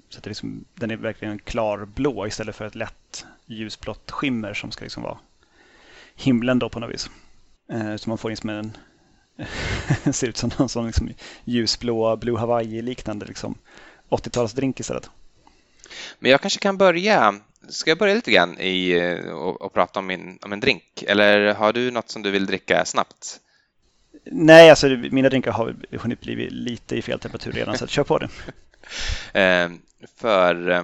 så 0.08 0.18
att 0.18 0.24
det 0.24 0.30
liksom, 0.30 0.64
den 0.74 0.90
är 0.90 0.96
verkligen 0.96 1.38
klarblå 1.38 2.26
istället 2.26 2.56
för 2.56 2.66
ett 2.66 2.74
lätt 2.74 3.26
ljusblått 3.46 4.10
skimmer 4.10 4.54
som 4.54 4.70
ska 4.70 4.84
liksom 4.84 5.02
vara 5.02 5.18
himlen 6.14 6.58
då 6.58 6.68
på 6.68 6.80
något 6.80 6.94
vis. 6.94 7.10
Eh, 7.72 7.96
så 7.96 8.08
man 8.08 8.18
får 8.18 8.30
liksom 8.30 8.50
en 8.50 8.76
ser 10.12 10.28
ut 10.28 10.36
som 10.36 10.50
någon 10.58 10.68
sån 10.68 10.86
liksom 10.86 11.10
ljusblå 11.44 12.16
Blue 12.16 12.38
Hawaii-liknande 12.38 13.26
liksom 13.26 13.54
80-talsdrink 14.08 14.80
istället. 14.80 15.10
Men 16.18 16.30
jag 16.30 16.40
kanske 16.40 16.60
kan 16.60 16.76
börja 16.76 17.34
Ska 17.68 17.90
jag 17.90 17.98
börja 17.98 18.14
lite 18.14 18.30
grann 18.30 18.60
i 18.60 19.00
och, 19.32 19.62
och 19.62 19.72
prata 19.72 19.98
om, 19.98 20.06
min, 20.06 20.38
om 20.42 20.52
en 20.52 20.60
drink? 20.60 21.04
Eller 21.06 21.54
har 21.54 21.72
du 21.72 21.90
något 21.90 22.10
som 22.10 22.22
du 22.22 22.30
vill 22.30 22.46
dricka 22.46 22.84
snabbt? 22.84 23.40
Nej, 24.24 24.70
alltså 24.70 24.88
mina 24.88 25.28
drinkar 25.28 25.50
har 25.50 25.76
hunnit 25.98 26.20
bli 26.20 26.50
lite 26.50 26.96
i 26.96 27.02
fel 27.02 27.20
temperatur 27.20 27.52
redan, 27.52 27.78
så 27.78 27.86
kör 27.86 28.04
på 28.04 28.18
det. 28.18 28.28
eh, 29.40 29.70
för 30.16 30.70
eh, 30.70 30.82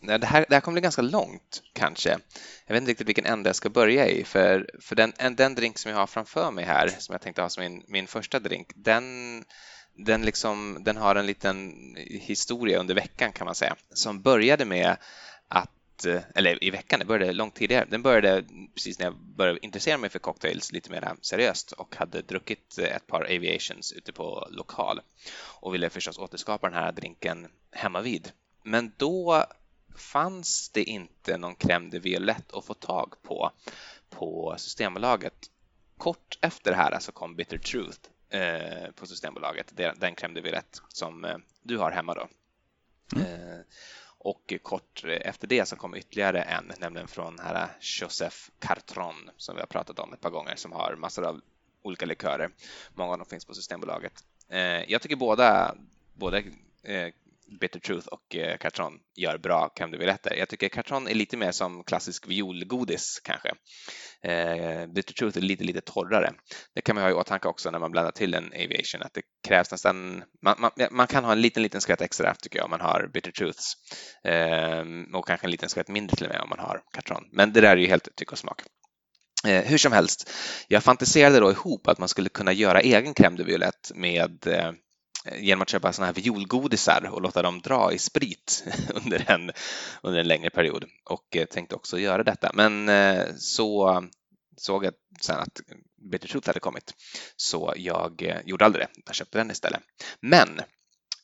det 0.00 0.26
här, 0.26 0.46
det 0.48 0.54
här 0.54 0.60
kommer 0.60 0.74
bli 0.74 0.82
ganska 0.82 1.02
långt 1.02 1.62
kanske. 1.72 2.18
Jag 2.66 2.74
vet 2.74 2.80
inte 2.80 2.90
riktigt 2.90 3.08
vilken 3.08 3.26
ände 3.26 3.48
jag 3.48 3.56
ska 3.56 3.68
börja 3.68 4.08
i, 4.08 4.24
för, 4.24 4.70
för 4.80 4.96
den, 4.96 5.12
den 5.36 5.54
drink 5.54 5.78
som 5.78 5.90
jag 5.90 5.98
har 5.98 6.06
framför 6.06 6.50
mig 6.50 6.64
här, 6.64 6.88
som 6.98 7.12
jag 7.12 7.22
tänkte 7.22 7.42
ha 7.42 7.48
som 7.48 7.62
min, 7.62 7.84
min 7.88 8.06
första 8.06 8.38
drink, 8.38 8.72
den 8.74 9.44
den, 10.04 10.22
liksom, 10.22 10.78
den 10.84 10.96
har 10.96 11.14
en 11.14 11.26
liten 11.26 11.74
historia 12.06 12.78
under 12.78 12.94
veckan 12.94 13.32
kan 13.32 13.44
man 13.44 13.54
säga, 13.54 13.76
som 13.94 14.22
började 14.22 14.64
med 14.64 14.96
att, 15.48 16.04
eh, 16.04 16.20
eller 16.34 16.64
i 16.64 16.70
veckan, 16.70 16.98
det 16.98 17.04
började 17.04 17.32
långt 17.32 17.54
tidigare. 17.54 17.86
Den 17.90 18.02
började 18.02 18.44
precis 18.74 18.98
när 18.98 19.06
jag 19.06 19.16
började 19.16 19.64
intressera 19.66 19.98
mig 19.98 20.10
för 20.10 20.18
cocktails 20.18 20.72
lite 20.72 20.90
mer 20.90 21.14
seriöst 21.20 21.72
och 21.72 21.96
hade 21.96 22.22
druckit 22.22 22.78
eh, 22.78 22.96
ett 22.96 23.06
par 23.06 23.24
aviations 23.24 23.92
ute 23.92 24.12
på 24.12 24.48
lokal 24.50 25.00
och 25.60 25.74
ville 25.74 25.90
förstås 25.90 26.18
återskapa 26.18 26.70
den 26.70 26.78
här 26.78 26.92
drinken 26.92 27.48
hemma 27.72 28.00
vid. 28.00 28.32
Men 28.64 28.92
då 28.96 29.44
fanns 29.96 30.68
det 30.68 30.84
inte 30.84 31.38
någon 31.38 31.56
crème 31.56 31.90
de 31.90 31.98
violette 31.98 32.56
att 32.56 32.64
få 32.64 32.74
tag 32.74 33.14
på 33.22 33.50
på 34.10 34.54
Systembolaget. 34.58 35.34
Kort 35.98 36.38
efter 36.40 36.70
det 36.70 36.76
här 36.76 36.90
alltså 36.90 37.12
kom 37.12 37.36
Bitter 37.36 37.58
Truth 37.58 38.08
eh, 38.30 38.90
på 38.94 39.06
Systembolaget, 39.06 39.72
den 39.76 40.14
crème 40.14 40.34
de 40.34 40.40
violette 40.40 40.78
som 40.88 41.24
eh, 41.24 41.36
du 41.62 41.78
har 41.78 41.90
hemma 41.90 42.14
då. 42.14 42.28
Mm. 43.16 43.26
Eh, 43.26 43.60
och 44.18 44.54
kort 44.62 45.04
efter 45.04 45.46
det 45.46 45.68
så 45.68 45.76
kom 45.76 45.94
ytterligare 45.94 46.42
en, 46.42 46.72
nämligen 46.78 47.08
från 47.08 47.38
här 47.38 47.68
Joseph 47.80 48.36
Cartron 48.58 49.30
som 49.36 49.54
vi 49.54 49.60
har 49.60 49.66
pratat 49.66 49.98
om 49.98 50.12
ett 50.12 50.20
par 50.20 50.30
gånger 50.30 50.56
som 50.56 50.72
har 50.72 50.96
massor 50.96 51.24
av 51.24 51.40
olika 51.82 52.06
likörer. 52.06 52.50
Många 52.94 53.12
av 53.12 53.18
dem 53.18 53.26
finns 53.26 53.44
på 53.44 53.54
Systembolaget. 53.54 54.12
Jag 54.86 55.02
tycker 55.02 55.16
båda, 55.16 55.74
både 56.14 56.44
Bitter 57.60 57.80
Truth 57.80 58.06
och 58.06 58.36
eh, 58.36 58.56
Cartron 58.56 58.92
gör 59.16 59.38
bra 59.38 59.72
Crème 59.76 59.90
de 59.90 59.98
Violette. 59.98 60.34
Jag 60.38 60.48
tycker 60.48 60.68
Cartron 60.68 61.08
är 61.08 61.14
lite 61.14 61.36
mer 61.36 61.52
som 61.52 61.84
klassisk 61.84 62.28
violgodis 62.28 63.20
kanske. 63.24 63.48
Eh, 64.22 64.86
Bitter 64.86 65.14
Truth 65.14 65.38
är 65.38 65.42
lite, 65.42 65.64
lite 65.64 65.80
torrare. 65.80 66.32
Det 66.74 66.80
kan 66.80 66.94
man 66.94 67.04
ha 67.04 67.10
i 67.10 67.14
åtanke 67.14 67.48
också 67.48 67.70
när 67.70 67.78
man 67.78 67.90
blandar 67.90 68.12
till 68.12 68.34
en 68.34 68.52
Aviation, 68.52 69.02
att 69.02 69.14
det 69.14 69.22
krävs 69.48 69.70
nästan, 69.70 70.22
man, 70.42 70.56
man, 70.58 70.70
man 70.90 71.06
kan 71.06 71.24
ha 71.24 71.32
en 71.32 71.40
liten, 71.40 71.62
liten 71.62 71.80
skvätt 71.80 72.00
extra 72.00 72.34
tycker 72.34 72.58
jag 72.58 72.64
om 72.64 72.70
man 72.70 72.80
har 72.80 73.10
Bitter 73.14 73.30
Truths 73.30 73.72
eh, 74.24 74.84
och 75.14 75.26
kanske 75.26 75.46
en 75.46 75.50
liten 75.50 75.68
skvätt 75.68 75.88
mindre 75.88 76.16
till 76.16 76.26
och 76.26 76.32
med 76.32 76.40
om 76.40 76.48
man 76.48 76.58
har 76.58 76.82
Cartron. 76.92 77.24
Men 77.32 77.52
det 77.52 77.60
där 77.60 77.76
är 77.76 77.76
ju 77.76 77.86
helt 77.86 78.16
tycke 78.16 78.32
och 78.32 78.38
smak. 78.38 78.62
Eh, 79.46 79.64
hur 79.64 79.78
som 79.78 79.92
helst, 79.92 80.30
jag 80.68 80.84
fantiserade 80.84 81.40
då 81.40 81.50
ihop 81.50 81.88
att 81.88 81.98
man 81.98 82.08
skulle 82.08 82.28
kunna 82.28 82.52
göra 82.52 82.80
egen 82.80 83.14
crème 83.14 83.36
de 83.36 83.44
violette 83.44 83.94
med 83.94 84.46
Eh, 84.46 84.72
Eh, 85.24 85.44
genom 85.44 85.62
att 85.62 85.68
köpa 85.68 85.92
sådana 85.92 86.12
här 86.12 86.22
violgodisar 86.22 87.10
och 87.12 87.22
låta 87.22 87.42
dem 87.42 87.60
dra 87.60 87.92
i 87.92 87.98
sprit 87.98 88.64
under 88.94 89.30
en, 89.30 89.52
under 90.02 90.20
en 90.20 90.28
längre 90.28 90.50
period 90.50 90.84
och 91.04 91.36
eh, 91.36 91.44
tänkte 91.46 91.74
också 91.74 91.98
göra 91.98 92.22
detta. 92.22 92.50
Men 92.54 92.88
eh, 92.88 93.24
så 93.36 94.02
såg 94.56 94.84
jag 94.84 94.94
sen 95.20 95.38
att 95.38 95.60
Bitter 96.10 96.28
Truth 96.28 96.46
hade 96.46 96.60
kommit 96.60 96.94
så 97.36 97.74
jag 97.76 98.40
gjorde 98.44 98.64
aldrig 98.64 98.86
det. 98.86 99.00
Jag 99.06 99.14
köpte 99.14 99.38
den 99.38 99.50
istället. 99.50 99.80
Men 100.20 100.60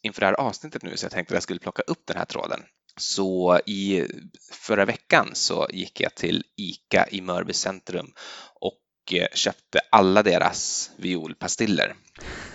inför 0.02 0.20
det 0.20 0.26
här 0.26 0.40
avsnittet 0.40 0.82
nu 0.82 0.96
så 0.96 1.04
jag 1.04 1.12
tänkte 1.12 1.32
att 1.32 1.36
jag 1.36 1.42
skulle 1.42 1.60
plocka 1.60 1.82
upp 1.82 2.06
den 2.06 2.16
här 2.16 2.24
tråden. 2.24 2.60
Så 2.96 3.60
i 3.66 4.06
förra 4.52 4.84
veckan 4.84 5.30
så 5.32 5.66
gick 5.70 6.00
jag 6.00 6.14
till 6.14 6.44
ICA 6.56 7.06
i 7.10 7.20
Mörby 7.20 7.52
centrum 7.52 8.12
och 8.60 9.14
köpte 9.34 9.80
alla 9.90 10.22
deras 10.22 10.90
violpastiller. 10.96 11.96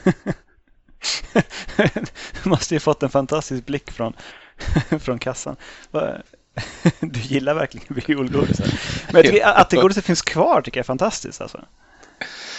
du 2.43 2.49
måste 2.49 2.73
ju 2.73 2.79
fått 2.79 3.03
en 3.03 3.09
fantastisk 3.09 3.65
blick 3.65 3.91
från, 3.91 4.13
från 4.99 5.19
kassan. 5.19 5.55
Du 6.99 7.19
gillar 7.19 7.53
verkligen 7.53 8.01
violgodis. 8.07 8.59
Men 9.13 9.23
tycker, 9.23 9.47
att 9.47 9.69
det 9.69 9.77
godiset 9.77 10.05
finns 10.05 10.21
kvar 10.21 10.61
tycker 10.61 10.77
jag 10.77 10.83
är 10.83 10.87
fantastiskt. 10.87 11.41
Alltså. 11.41 11.57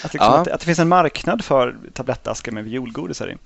Att, 0.05 0.15
liksom, 0.15 0.33
ja. 0.33 0.39
att, 0.39 0.49
att, 0.49 0.61
det 0.61 0.67
finns 0.67 0.79
en 0.79 0.89
marknad 0.89 1.45
för 1.45 1.77
tablettaskar 1.93 2.53
med 2.53 2.65
violgodisar 2.65 3.31
i. 3.31 3.37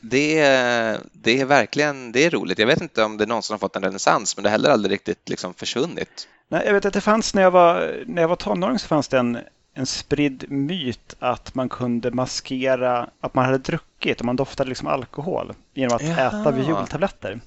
Det 0.00 0.38
är, 0.38 0.98
det 1.12 1.40
är 1.40 1.44
verkligen 1.44 2.12
det 2.12 2.24
är 2.24 2.30
roligt. 2.30 2.58
Jag 2.58 2.66
vet 2.66 2.80
inte 2.80 3.04
om 3.04 3.16
det 3.16 3.26
någonsin 3.26 3.54
har 3.54 3.58
fått 3.58 3.76
en 3.76 3.82
renässans, 3.82 4.36
men 4.36 4.42
det 4.42 4.48
har 4.48 4.52
heller 4.52 4.70
aldrig 4.70 4.92
riktigt 4.92 5.28
liksom 5.28 5.54
försvunnit. 5.54 6.28
Nej, 6.48 6.62
jag 6.66 6.74
vet 6.74 6.84
att 6.84 6.92
det 6.92 7.00
fanns 7.00 7.34
när 7.34 7.42
jag 7.42 7.50
var, 7.50 8.04
när 8.06 8.22
jag 8.22 8.28
var 8.28 8.36
tonåring 8.36 8.78
så 8.78 8.86
fanns 8.86 9.08
det 9.08 9.18
en, 9.18 9.38
en 9.74 9.86
spridd 9.86 10.44
myt 10.48 11.16
att 11.18 11.54
man 11.54 11.68
kunde 11.68 12.10
maskera 12.10 13.10
att 13.20 13.34
man 13.34 13.44
hade 13.44 13.58
druckit 13.58 14.20
och 14.20 14.26
man 14.26 14.36
doftade 14.36 14.68
liksom 14.68 14.88
alkohol 14.88 15.52
genom 15.74 15.96
att 15.96 16.02
Jaha. 16.02 16.40
äta 16.40 16.50
violtabletter. 16.50 17.40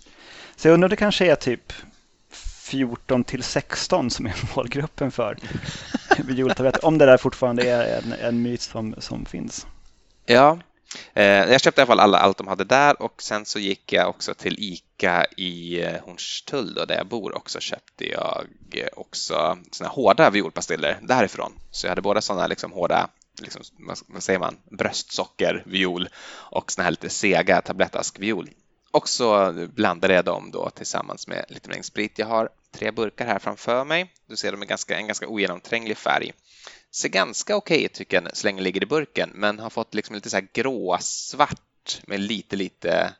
Så 0.55 0.67
jag 0.67 0.73
undrar 0.73 0.87
om 0.87 0.89
det 0.89 0.95
kanske 0.95 1.31
är 1.31 1.35
typ 1.35 1.73
14 2.63 3.23
till 3.23 3.43
16 3.43 4.09
som 4.09 4.25
är 4.25 4.35
målgruppen 4.55 5.11
för 5.11 5.37
violtabletter. 6.23 6.85
Om 6.85 6.97
det 6.97 7.05
där 7.05 7.17
fortfarande 7.17 7.69
är 7.69 8.01
en, 8.01 8.13
en 8.13 8.41
myt 8.41 8.61
som, 8.61 8.95
som 8.97 9.25
finns. 9.25 9.67
Ja, 10.25 10.59
Eh, 11.13 11.25
jag 11.25 11.61
köpte 11.61 11.81
i 11.81 11.83
alla 11.83 11.87
fall 11.87 11.99
alla, 11.99 12.17
allt 12.17 12.37
de 12.37 12.47
hade 12.47 12.63
där 12.63 13.01
och 13.01 13.21
sen 13.21 13.45
så 13.45 13.59
gick 13.59 13.93
jag 13.93 14.09
också 14.09 14.33
till 14.33 14.55
ICA 14.59 15.25
i 15.37 15.83
eh, 15.83 16.01
Hornstull 16.01 16.73
då, 16.73 16.85
där 16.85 16.95
jag 16.95 17.07
bor 17.07 17.37
också 17.37 17.59
köpte 17.59 18.09
jag 18.09 18.47
eh, 18.71 18.87
också 18.93 19.57
såna 19.71 19.89
hårda 19.89 20.29
violpastiller 20.29 20.99
därifrån. 21.01 21.53
Så 21.71 21.85
jag 21.85 21.91
hade 21.91 22.01
båda 22.01 22.21
sådana 22.21 22.47
liksom 22.47 22.71
hårda 22.71 23.09
liksom, 23.41 23.63
vad 24.07 24.23
säger 24.23 24.39
man, 24.39 24.57
bröstsockerviol 24.71 26.09
och 26.51 26.71
såna 26.71 26.83
här 26.83 26.91
lite 26.91 27.09
sega 27.09 27.61
tablettaskviol. 27.61 28.49
Och 28.91 29.09
så 29.09 29.53
blandade 29.73 30.13
jag 30.13 30.25
dem 30.25 30.51
då 30.51 30.69
tillsammans 30.69 31.27
med 31.27 31.45
lite 31.49 31.69
mängd 31.69 31.85
sprit. 31.85 32.19
Jag 32.19 32.27
har 32.27 32.49
tre 32.71 32.91
burkar 32.91 33.25
här 33.25 33.39
framför 33.39 33.85
mig. 33.85 34.13
Du 34.27 34.35
ser 34.35 34.51
de 34.51 34.61
är 34.61 34.65
ganska, 34.65 34.97
en 34.97 35.07
ganska 35.07 35.27
ogenomtränglig 35.27 35.97
färg 35.97 36.33
ser 36.95 37.09
ganska 37.09 37.55
okej 37.55 37.83
ut 37.83 37.93
tycker 37.93 38.21
jag 38.21 38.37
så 38.37 38.47
länge 38.47 38.61
ligger 38.61 38.83
i 38.83 38.85
burken, 38.85 39.31
men 39.33 39.59
har 39.59 39.69
fått 39.69 39.93
liksom 39.93 40.15
lite 40.15 40.29
så 40.29 40.37
här 40.37 40.47
gråsvart 40.53 42.01
med 42.07 42.19
lite, 42.19 42.55
lite 42.55 43.13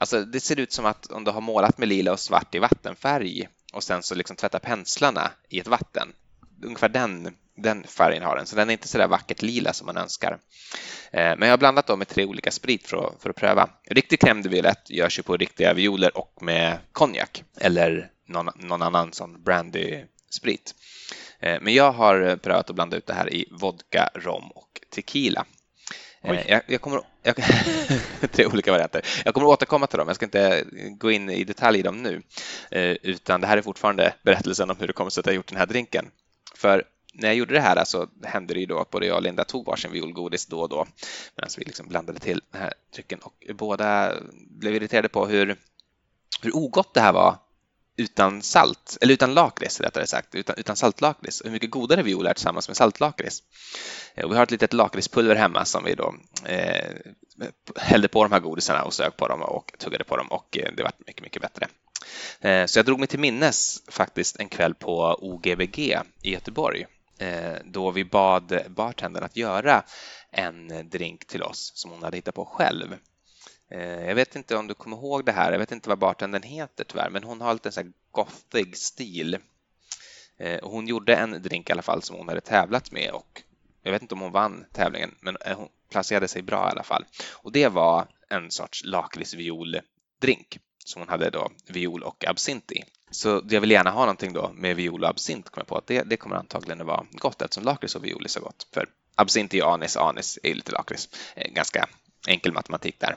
Alltså 0.00 0.24
det 0.24 0.40
ser 0.40 0.60
ut 0.60 0.72
som 0.72 0.86
att 0.86 1.06
om 1.06 1.24
du 1.24 1.30
har 1.30 1.40
målat 1.40 1.78
med 1.78 1.88
lila 1.88 2.12
och 2.12 2.20
svart 2.20 2.54
i 2.54 2.58
vattenfärg 2.58 3.48
och 3.72 3.82
sen 3.84 4.02
så 4.02 4.14
liksom 4.14 4.36
tvättar 4.36 4.58
penslarna 4.58 5.30
i 5.48 5.60
ett 5.60 5.66
vatten. 5.66 6.12
Ungefär 6.64 6.88
den 6.88 7.36
Den 7.54 7.84
färgen 7.84 8.22
har 8.22 8.36
den, 8.36 8.46
så 8.46 8.56
den 8.56 8.68
är 8.68 8.72
inte 8.72 8.88
så 8.88 8.98
där 8.98 9.08
vackert 9.08 9.42
lila 9.42 9.72
som 9.72 9.86
man 9.86 9.96
önskar. 9.96 10.38
Eh, 11.10 11.36
men 11.36 11.42
jag 11.42 11.50
har 11.50 11.58
blandat 11.58 11.86
dem 11.86 11.98
med 11.98 12.08
tre 12.08 12.24
olika 12.24 12.50
sprit 12.50 12.86
för 12.86 12.96
att, 12.96 13.22
för 13.22 13.30
att 13.30 13.36
pröva. 13.36 13.70
Riktig 13.90 14.18
crème 14.18 14.42
de 14.42 14.48
violette 14.48 14.94
görs 14.94 15.18
ju 15.18 15.22
på 15.22 15.36
riktiga 15.36 15.74
violer 15.74 16.18
och 16.18 16.42
med 16.42 16.78
konjak 16.92 17.44
eller 17.56 18.10
någon, 18.26 18.50
någon 18.56 18.82
annan 18.82 19.12
sån 19.12 19.42
brandy-sprit 19.42 20.74
men 21.40 21.74
jag 21.74 21.92
har 21.92 22.36
prövat 22.36 22.70
att 22.70 22.74
blanda 22.74 22.96
ut 22.96 23.06
det 23.06 23.14
här 23.14 23.32
i 23.32 23.48
vodka, 23.50 24.08
rom 24.14 24.50
och 24.54 24.80
tequila. 24.90 25.44
Jag, 26.22 26.62
jag, 26.66 26.80
kommer, 26.80 27.00
jag, 27.22 27.36
tre 28.32 28.46
olika 28.46 28.72
varianter. 28.72 29.04
Jag 29.24 29.34
kommer 29.34 29.46
återkomma 29.46 29.86
till 29.86 29.98
dem. 29.98 30.08
Jag 30.08 30.16
ska 30.16 30.24
inte 30.24 30.64
gå 30.98 31.10
in 31.10 31.30
i 31.30 31.44
detalj 31.44 31.78
i 31.78 31.82
dem 31.82 32.02
nu, 32.02 32.22
utan 33.02 33.40
det 33.40 33.46
här 33.46 33.56
är 33.56 33.62
fortfarande 33.62 34.14
berättelsen 34.22 34.70
om 34.70 34.76
hur 34.80 34.86
det 34.86 34.92
kommer 34.92 35.10
sig 35.10 35.20
att 35.20 35.26
jag 35.26 35.34
gjort 35.34 35.48
den 35.48 35.58
här 35.58 35.66
drinken. 35.66 36.10
För 36.54 36.84
när 37.12 37.28
jag 37.28 37.36
gjorde 37.36 37.54
det 37.54 37.60
här 37.60 37.84
så 37.84 38.08
hände 38.22 38.54
det 38.54 38.60
ju 38.60 38.66
då 38.66 38.78
att 38.78 38.90
både 38.90 39.06
jag 39.06 39.16
och 39.16 39.22
Linda 39.22 39.44
tog 39.44 39.66
varsin 39.66 39.92
violgodis 39.92 40.46
då 40.46 40.60
och 40.60 40.68
då 40.68 40.86
medan 41.36 41.50
vi 41.58 41.64
liksom 41.64 41.88
blandade 41.88 42.18
till 42.18 42.42
den 42.50 42.60
här 42.60 42.72
drycken 42.94 43.18
och 43.18 43.44
båda 43.54 44.14
blev 44.32 44.74
irriterade 44.74 45.08
på 45.08 45.26
hur, 45.26 45.56
hur 46.42 46.56
ogott 46.56 46.94
det 46.94 47.00
här 47.00 47.12
var 47.12 47.36
utan 47.98 48.42
salt, 48.42 48.98
eller 49.00 49.14
utan 49.14 49.34
lakrits 49.34 49.80
rättare 49.80 50.06
sagt, 50.06 50.34
utan, 50.34 50.56
utan 50.58 50.76
saltlakrits 50.76 51.42
hur 51.44 51.50
mycket 51.50 51.70
godare 51.70 52.02
viol 52.02 52.26
är 52.26 52.34
tillsammans 52.34 52.68
med 52.68 52.76
saltlakrits. 52.76 53.42
Eh, 54.14 54.28
vi 54.28 54.36
har 54.36 54.42
ett 54.42 54.50
litet 54.50 54.72
lakritspulver 54.72 55.36
hemma 55.36 55.64
som 55.64 55.84
vi 55.84 55.94
då 55.94 56.14
eh, 56.44 56.94
hällde 57.76 58.08
på 58.08 58.22
de 58.22 58.32
här 58.32 58.40
godisarna 58.40 58.84
och 58.84 58.94
sög 58.94 59.16
på 59.16 59.28
dem 59.28 59.42
och 59.42 59.72
tuggade 59.78 60.04
på 60.04 60.16
dem 60.16 60.26
och 60.26 60.58
eh, 60.58 60.72
det 60.76 60.82
var 60.82 60.92
mycket, 61.06 61.22
mycket 61.22 61.42
bättre. 61.42 61.66
Eh, 62.40 62.66
så 62.66 62.78
jag 62.78 62.86
drog 62.86 62.98
mig 62.98 63.08
till 63.08 63.20
minnes 63.20 63.82
faktiskt 63.88 64.40
en 64.40 64.48
kväll 64.48 64.74
på 64.74 65.18
OGBG 65.20 65.78
i 66.22 66.32
Göteborg 66.32 66.86
eh, 67.18 67.56
då 67.64 67.90
vi 67.90 68.04
bad 68.04 68.60
bartendern 68.68 69.24
att 69.24 69.36
göra 69.36 69.82
en 70.30 70.88
drink 70.90 71.26
till 71.26 71.42
oss 71.42 71.72
som 71.74 71.90
hon 71.90 72.02
hade 72.02 72.16
hittat 72.16 72.34
på 72.34 72.44
själv. 72.44 72.96
Eh, 73.70 74.06
jag 74.06 74.14
vet 74.14 74.36
inte 74.36 74.56
om 74.56 74.66
du 74.66 74.74
kommer 74.74 74.96
ihåg 74.96 75.24
det 75.24 75.32
här, 75.32 75.52
jag 75.52 75.58
vet 75.58 75.72
inte 75.72 75.88
vad 75.88 75.98
bartendern 75.98 76.42
heter 76.42 76.84
tyvärr, 76.84 77.10
men 77.10 77.24
hon 77.24 77.40
har 77.40 77.52
lite 77.52 77.72
sån 77.72 77.84
här 77.84 77.92
gothig 78.10 78.76
stil. 78.76 79.38
Eh, 80.36 80.58
hon 80.62 80.86
gjorde 80.86 81.16
en 81.16 81.42
drink 81.42 81.68
i 81.68 81.72
alla 81.72 81.82
fall 81.82 82.02
som 82.02 82.16
hon 82.16 82.28
hade 82.28 82.40
tävlat 82.40 82.92
med 82.92 83.10
och 83.10 83.42
jag 83.82 83.92
vet 83.92 84.02
inte 84.02 84.14
om 84.14 84.20
hon 84.20 84.32
vann 84.32 84.64
tävlingen, 84.72 85.14
men 85.20 85.36
eh, 85.36 85.56
hon 85.56 85.68
placerade 85.90 86.28
sig 86.28 86.42
bra 86.42 86.68
i 86.68 86.70
alla 86.70 86.82
fall. 86.82 87.04
Och 87.30 87.52
det 87.52 87.68
var 87.68 88.06
en 88.28 88.50
sorts 88.50 88.84
lakritsvioldrink 88.84 90.58
som 90.84 91.02
hon 91.02 91.08
hade 91.08 91.30
då 91.30 91.50
viol 91.66 92.02
och 92.02 92.24
absint 92.26 92.72
i. 92.72 92.84
Så 93.10 93.42
jag 93.48 93.60
vill 93.60 93.70
gärna 93.70 93.90
ha 93.90 94.00
någonting 94.00 94.32
då 94.32 94.50
med 94.54 94.76
viol 94.76 95.04
och 95.04 95.10
absint, 95.10 95.50
kom 95.50 95.60
jag 95.60 95.66
på 95.66 95.76
att 95.76 95.86
det, 95.86 96.02
det 96.02 96.16
kommer 96.16 96.36
antagligen 96.36 96.80
att 96.80 96.86
vara 96.86 97.06
gott 97.12 97.42
eftersom 97.42 97.64
lakrits 97.64 97.94
och 97.94 98.04
viol 98.04 98.24
är 98.24 98.28
så 98.28 98.40
gott. 98.40 98.66
För 98.72 98.86
absint 99.14 99.54
är 99.54 99.58
ju 99.58 99.64
anis, 99.64 99.96
anis 99.96 100.38
är 100.42 100.48
ju 100.48 100.54
lite 100.54 100.72
lakrits. 100.72 101.08
Ganska 101.36 101.88
enkel 102.26 102.52
matematik 102.52 103.00
där. 103.00 103.16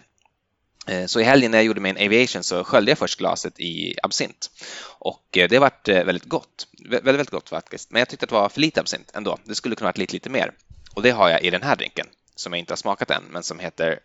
Eh, 0.88 1.05
så 1.05 1.19
i 1.19 1.23
helgen 1.23 1.51
när 1.51 1.57
jag 1.57 1.65
gjorde 1.65 1.81
min 1.81 1.97
aviation 1.97 2.43
så 2.43 2.63
sköljde 2.63 2.91
jag 2.91 2.97
först 2.97 3.19
glaset 3.19 3.59
i 3.59 3.95
absint 4.03 4.51
och 5.00 5.38
eh, 5.38 5.50
det 5.50 5.59
vart 5.59 5.88
eh, 5.88 6.03
väldigt 6.03 6.25
gott. 6.25 6.67
Väldigt, 6.89 7.05
väldigt 7.05 7.29
gott 7.29 7.50
faktiskt. 7.50 7.91
Men 7.91 8.00
jag 8.00 8.09
tyckte 8.09 8.23
att 8.23 8.29
det 8.29 8.35
var 8.35 8.50
för 8.50 8.61
lite 8.61 8.79
absint 8.79 9.11
ändå. 9.13 9.38
Det 9.43 9.55
skulle 9.55 9.75
kunna 9.75 9.88
varit 9.88 9.97
lite, 9.97 10.13
lite 10.13 10.29
mer. 10.29 10.53
Och 10.95 11.01
det 11.01 11.11
har 11.11 11.29
jag 11.29 11.43
i 11.43 11.50
den 11.50 11.63
här 11.63 11.75
drinken 11.75 12.07
som 12.35 12.53
jag 12.53 12.59
inte 12.59 12.71
har 12.71 12.77
smakat 12.77 13.11
än, 13.11 13.23
men 13.29 13.43
som 13.43 13.59
heter 13.59 14.00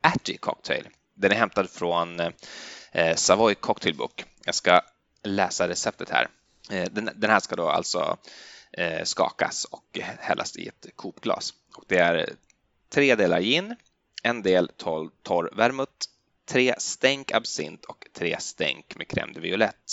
Atty 0.00 0.36
Cocktail. 0.36 0.88
Den 1.14 1.32
är 1.32 1.36
hämtad 1.36 1.70
från 1.70 2.20
eh, 2.92 3.14
Savoy 3.14 3.54
Cocktail 3.54 3.96
Book. 3.96 4.24
Jag 4.44 4.54
ska 4.54 4.80
läsa 5.22 5.68
receptet 5.68 6.10
här. 6.10 6.28
Eh, 6.70 6.84
den, 6.90 7.10
den, 7.14 7.30
här 7.30 7.40
ska 7.40 7.56
då 7.56 7.68
alltså 7.68 8.16
eh, 8.72 9.04
skakas 9.04 9.64
och 9.64 9.98
hällas 10.18 10.56
i 10.56 10.68
ett 10.68 10.86
kopglas. 10.96 11.54
Och 11.76 11.84
det 11.88 11.98
är 11.98 12.30
tre 12.88 13.14
delar 13.14 13.40
gin, 13.40 13.76
en 14.22 14.42
del 14.42 14.68
torr, 14.76 15.10
torr 15.22 15.50
vermouth, 15.56 15.92
tre 16.46 16.74
stänk 16.78 17.32
absint 17.32 17.84
och 17.84 18.06
tre 18.12 18.36
stänk 18.40 18.96
med 18.96 19.06
crème 19.06 19.34
de 19.34 19.40
violette. 19.40 19.92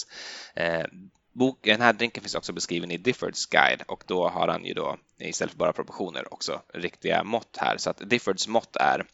Eh, 0.56 0.86
bok, 1.34 1.60
den 1.64 1.82
här 1.82 1.94
drinken 1.94 2.24
finns 2.24 2.36
också 2.36 2.54
beskriven 2.54 2.92
i 2.92 2.98
Diffords 2.98 3.46
guide 3.46 3.84
och 3.88 4.04
då 4.08 4.30
har 4.30 4.48
han 4.48 4.66
ju 4.66 4.74
då 4.74 4.98
istället 5.18 5.52
för 5.52 5.60
bara 5.60 5.74
proportioner 5.74 6.34
också 6.34 6.62
riktiga 6.74 7.24
mått 7.24 7.58
här. 7.58 7.78
Så 7.78 7.90
att 7.90 8.10
Diffords 8.10 8.48
mått 8.48 8.76
är 8.76 9.06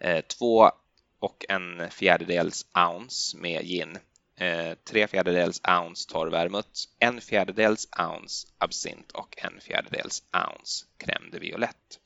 eh, 0.00 0.20
två 0.20 0.70
och 1.18 1.44
en 1.48 1.90
fjärdedels 1.90 2.66
ounce 2.74 3.36
med 3.36 3.64
gin, 3.64 3.98
eh, 4.36 4.74
tre 4.90 5.06
fjärdedels 5.06 5.60
ounce 5.68 6.08
torr 6.12 6.30
vermouth, 6.30 6.68
en 6.98 7.20
fjärdedels 7.20 7.88
ounce 7.98 8.48
absint 8.58 9.12
och 9.12 9.34
en 9.38 9.60
fjärdedels 9.60 10.22
ounce 10.32 10.86
crème 10.98 11.30
de 11.32 11.38
violette. 11.38 11.96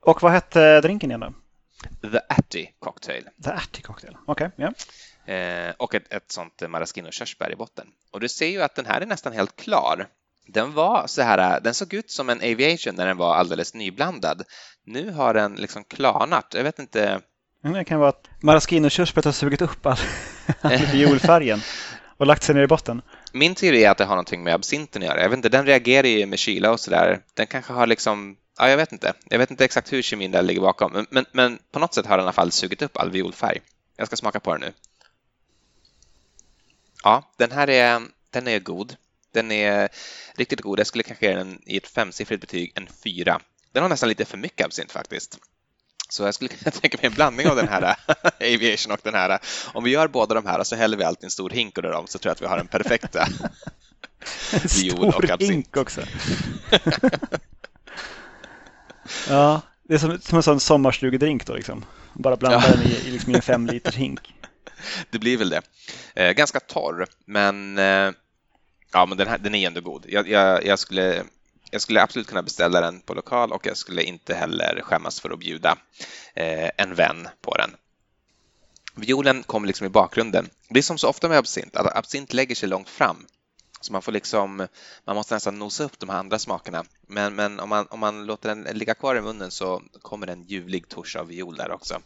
Och 0.00 0.22
vad 0.22 0.32
hette 0.32 0.80
drinken 0.80 1.10
igen 1.10 1.20
då? 1.20 1.32
The 2.12 2.20
Atty 2.28 2.66
Cocktail. 2.78 3.24
The 3.44 3.50
Atty 3.50 3.82
Cocktail, 3.82 4.16
okej. 4.26 4.50
Okay, 4.56 4.66
yeah. 5.26 5.68
eh, 5.68 5.74
och 5.78 5.94
ett, 5.94 6.12
ett 6.12 6.32
sånt 6.32 6.62
maraschino 6.68 7.10
körsbär 7.10 7.52
i 7.52 7.56
botten. 7.56 7.86
Och 8.10 8.20
du 8.20 8.28
ser 8.28 8.48
ju 8.48 8.62
att 8.62 8.74
den 8.74 8.86
här 8.86 9.00
är 9.00 9.06
nästan 9.06 9.32
helt 9.32 9.56
klar. 9.56 10.08
Den 10.46 10.72
var 10.72 11.06
så 11.06 11.22
här, 11.22 11.60
den 11.60 11.74
såg 11.74 11.94
ut 11.94 12.10
som 12.10 12.30
en 12.30 12.38
aviation 12.38 12.94
när 12.94 13.06
den 13.06 13.16
var 13.16 13.34
alldeles 13.34 13.74
nyblandad. 13.74 14.42
Nu 14.84 15.10
har 15.10 15.34
den 15.34 15.54
liksom 15.54 15.84
klarnat. 15.84 16.54
Jag 16.54 16.64
vet 16.64 16.78
inte 16.78 17.20
det 17.74 17.84
kan 17.84 18.00
vara 18.00 18.08
att 18.08 18.28
maraschino-körsbäret 18.40 19.24
har 19.24 19.32
sugit 19.32 19.62
upp 19.62 19.86
all, 19.86 19.98
all 20.60 20.86
violfärgen 20.92 21.60
och 22.16 22.26
lagt 22.26 22.42
sig 22.42 22.54
ner 22.54 22.62
i 22.62 22.66
botten. 22.66 23.02
Min 23.32 23.54
teori 23.54 23.84
är 23.84 23.90
att 23.90 23.98
det 23.98 24.04
har 24.04 24.14
någonting 24.14 24.42
med 24.44 24.54
absinten 24.54 25.02
att 25.02 25.08
göra. 25.08 25.22
Jag 25.22 25.28
vet 25.28 25.36
inte, 25.36 25.48
den 25.48 25.66
reagerar 25.66 26.06
ju 26.06 26.26
med 26.26 26.38
kyla 26.38 26.72
och 26.72 26.80
sådär. 26.80 27.20
Den 27.34 27.46
kanske 27.46 27.72
har 27.72 27.86
liksom, 27.86 28.36
ja 28.58 28.68
jag 28.68 28.76
vet 28.76 28.92
inte. 28.92 29.14
Jag 29.24 29.38
vet 29.38 29.50
inte 29.50 29.64
exakt 29.64 29.92
hur 29.92 30.02
kemin 30.02 30.30
där 30.30 30.42
ligger 30.42 30.60
bakom. 30.60 30.92
Men, 30.92 31.06
men, 31.10 31.26
men 31.32 31.58
på 31.70 31.78
något 31.78 31.94
sätt 31.94 32.06
har 32.06 32.16
den 32.16 32.24
i 32.24 32.26
alla 32.26 32.32
fall 32.32 32.52
sugit 32.52 32.82
upp 32.82 32.96
all 32.96 33.10
violfärg. 33.10 33.60
Jag 33.96 34.06
ska 34.06 34.16
smaka 34.16 34.40
på 34.40 34.52
den 34.52 34.60
nu. 34.60 34.72
Ja, 37.04 37.32
den 37.36 37.50
här 37.50 37.70
är, 37.70 38.02
den 38.30 38.48
är 38.48 38.58
god. 38.58 38.96
Den 39.32 39.52
är 39.52 39.88
riktigt 40.34 40.60
god. 40.60 40.78
Jag 40.78 40.86
skulle 40.86 41.04
kanske 41.04 41.26
ge 41.26 41.34
den 41.34 41.62
i 41.66 41.76
ett 41.76 41.86
femsiffrigt 41.86 42.40
betyg, 42.40 42.72
en 42.74 42.88
fyra. 43.04 43.40
Den 43.72 43.82
har 43.82 43.90
nästan 43.90 44.08
lite 44.08 44.24
för 44.24 44.38
mycket 44.38 44.66
absint 44.66 44.92
faktiskt. 44.92 45.38
Så 46.08 46.22
jag 46.22 46.34
skulle 46.34 46.48
kunna 46.56 46.70
tänka 46.70 46.96
mig 46.96 47.06
en 47.06 47.14
blandning 47.14 47.48
av 47.48 47.56
den 47.56 47.68
här 47.68 47.96
Aviation 48.54 48.92
och 48.92 49.00
den 49.02 49.14
här. 49.14 49.38
Om 49.74 49.84
vi 49.84 49.90
gör 49.90 50.08
båda 50.08 50.34
de 50.34 50.46
här 50.46 50.64
så 50.64 50.76
häller 50.76 50.96
vi 50.96 51.04
alltid 51.04 51.24
en 51.24 51.30
stor 51.30 51.50
hink 51.50 51.78
under 51.78 51.92
dem 51.92 52.06
så 52.06 52.18
tror 52.18 52.30
jag 52.30 52.34
att 52.34 52.42
vi 52.42 52.46
har 52.46 52.56
den 52.56 52.68
perfekta 52.68 53.20
en 54.52 54.68
stor 54.68 55.38
hink 55.38 55.76
också. 55.76 56.02
Ja, 59.28 59.60
det 59.82 59.94
är 59.94 59.98
som, 59.98 60.20
som 60.20 60.36
en 60.36 60.42
sån 60.42 60.60
sommarstugedrink 60.60 61.46
då 61.46 61.54
liksom. 61.54 61.84
Bara 62.14 62.36
blanda 62.36 62.62
ja. 62.66 62.72
den 62.72 62.82
i, 62.82 63.08
i, 63.08 63.10
liksom, 63.10 63.34
en 63.34 63.42
fem 63.42 63.66
liters 63.66 63.94
hink. 63.94 64.20
Det 65.10 65.18
blir 65.18 65.36
väl 65.36 65.48
det. 65.48 65.62
Eh, 66.14 66.32
ganska 66.32 66.60
torr, 66.60 67.06
men 67.24 67.78
eh, 67.78 68.12
ja, 68.92 69.06
men 69.06 69.18
den, 69.18 69.28
här, 69.28 69.38
den 69.38 69.54
är 69.54 69.66
ändå 69.66 69.80
god. 69.80 70.04
Jag, 70.08 70.28
jag, 70.28 70.66
jag 70.66 70.78
skulle 70.78 71.24
jag 71.70 71.80
skulle 71.80 72.02
absolut 72.02 72.26
kunna 72.26 72.42
beställa 72.42 72.80
den 72.80 73.00
på 73.00 73.14
lokal 73.14 73.52
och 73.52 73.66
jag 73.66 73.76
skulle 73.76 74.02
inte 74.02 74.34
heller 74.34 74.80
skämmas 74.82 75.20
för 75.20 75.30
att 75.30 75.38
bjuda 75.38 75.76
eh, 76.34 76.70
en 76.76 76.94
vän 76.94 77.28
på 77.40 77.56
den. 77.56 77.70
Violen 78.94 79.42
kommer 79.42 79.66
liksom 79.66 79.86
i 79.86 79.90
bakgrunden. 79.90 80.48
Det 80.68 80.78
är 80.78 80.82
som 80.82 80.98
så 80.98 81.08
ofta 81.08 81.28
med 81.28 81.38
absint, 81.38 81.76
att 81.76 81.96
absint 81.96 82.32
lägger 82.32 82.54
sig 82.54 82.68
långt 82.68 82.88
fram. 82.88 83.26
Så 83.86 83.92
man 83.92 84.02
får 84.02 84.12
liksom, 84.12 84.66
man 85.04 85.16
måste 85.16 85.34
nästan 85.34 85.58
nosa 85.58 85.84
upp 85.84 85.98
de 85.98 86.08
här 86.08 86.18
andra 86.18 86.38
smakerna. 86.38 86.84
Men, 87.06 87.34
men 87.34 87.60
om, 87.60 87.68
man, 87.68 87.86
om 87.90 88.00
man 88.00 88.26
låter 88.26 88.48
den 88.48 88.62
ligga 88.62 88.94
kvar 88.94 89.16
i 89.16 89.20
munnen 89.20 89.50
så 89.50 89.82
kommer 90.02 90.26
en 90.26 90.42
ljuvlig 90.42 90.88
touch 90.88 91.16
av 91.16 91.26
viol 91.26 91.56
där 91.56 91.72
också. 91.72 92.00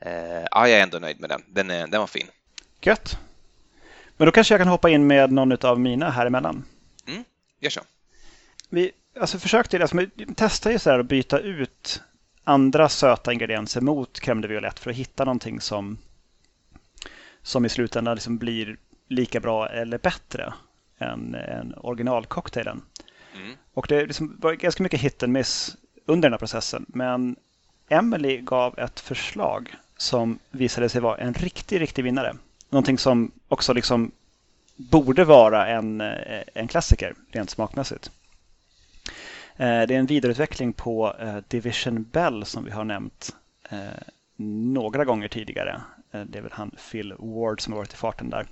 Eh, 0.00 0.42
ja, 0.50 0.68
jag 0.68 0.70
är 0.70 0.82
ändå 0.82 0.98
nöjd 0.98 1.20
med 1.20 1.30
den. 1.30 1.42
Den, 1.48 1.70
är, 1.70 1.86
den 1.86 2.00
var 2.00 2.06
fin. 2.06 2.26
Gött. 2.80 3.18
Men 4.16 4.26
då 4.26 4.32
kanske 4.32 4.54
jag 4.54 4.60
kan 4.60 4.68
hoppa 4.68 4.90
in 4.90 5.06
med 5.06 5.32
någon 5.32 5.66
av 5.66 5.80
mina 5.80 6.10
här 6.10 6.26
emellan. 6.26 6.64
Mm, 7.06 7.24
gör 7.60 7.70
så 7.70 7.80
vi 8.72 8.92
alltså 9.20 9.38
försökte, 9.38 9.82
alltså, 9.82 9.96
vi 9.96 10.34
testade 10.34 10.72
ju 10.72 10.78
så 10.78 10.90
här 10.90 10.98
att 10.98 11.06
byta 11.06 11.38
ut 11.38 12.02
andra 12.44 12.88
söta 12.88 13.32
ingredienser 13.32 13.80
mot 13.80 14.20
crème 14.20 14.42
de 14.42 14.48
violette 14.48 14.80
för 14.80 14.90
att 14.90 14.96
hitta 14.96 15.24
någonting 15.24 15.60
som, 15.60 15.98
som 17.42 17.64
i 17.64 17.68
slutändan 17.68 18.14
liksom 18.14 18.38
blir 18.38 18.76
lika 19.08 19.40
bra 19.40 19.68
eller 19.68 19.98
bättre 19.98 20.52
än, 21.02 21.34
än 21.34 21.74
originalcocktailen. 21.76 22.82
Mm. 23.36 23.56
Och 23.74 23.86
det 23.88 24.06
liksom 24.06 24.36
var 24.40 24.52
ganska 24.52 24.82
mycket 24.82 25.00
hit 25.00 25.22
and 25.22 25.32
miss 25.32 25.76
under 26.06 26.28
den 26.28 26.32
här 26.32 26.38
processen. 26.38 26.86
Men 26.88 27.36
Emily 27.88 28.40
gav 28.40 28.78
ett 28.78 29.00
förslag 29.00 29.74
som 29.96 30.38
visade 30.50 30.88
sig 30.88 31.00
vara 31.00 31.18
en 31.18 31.34
riktig, 31.34 31.80
riktig 31.80 32.04
vinnare. 32.04 32.36
Någonting 32.70 32.98
som 32.98 33.30
också 33.48 33.72
liksom 33.72 34.10
borde 34.76 35.24
vara 35.24 35.66
en, 35.66 36.00
en 36.54 36.68
klassiker 36.68 37.14
rent 37.32 37.50
smakmässigt. 37.50 38.10
Eh, 39.56 39.82
det 39.86 39.94
är 39.94 39.98
en 39.98 40.06
vidareutveckling 40.06 40.72
på 40.72 41.14
eh, 41.20 41.36
Division 41.48 42.02
Bell 42.02 42.44
som 42.44 42.64
vi 42.64 42.70
har 42.70 42.84
nämnt 42.84 43.36
eh, 43.70 43.78
några 44.36 45.04
gånger 45.04 45.28
tidigare. 45.28 45.80
Det 46.26 46.38
är 46.38 46.42
väl 46.42 46.52
han 46.52 46.70
Phil 46.90 47.14
Ward 47.18 47.60
som 47.60 47.72
har 47.72 47.80
varit 47.80 47.92
i 47.92 47.96
farten 47.96 48.30
där. 48.30 48.46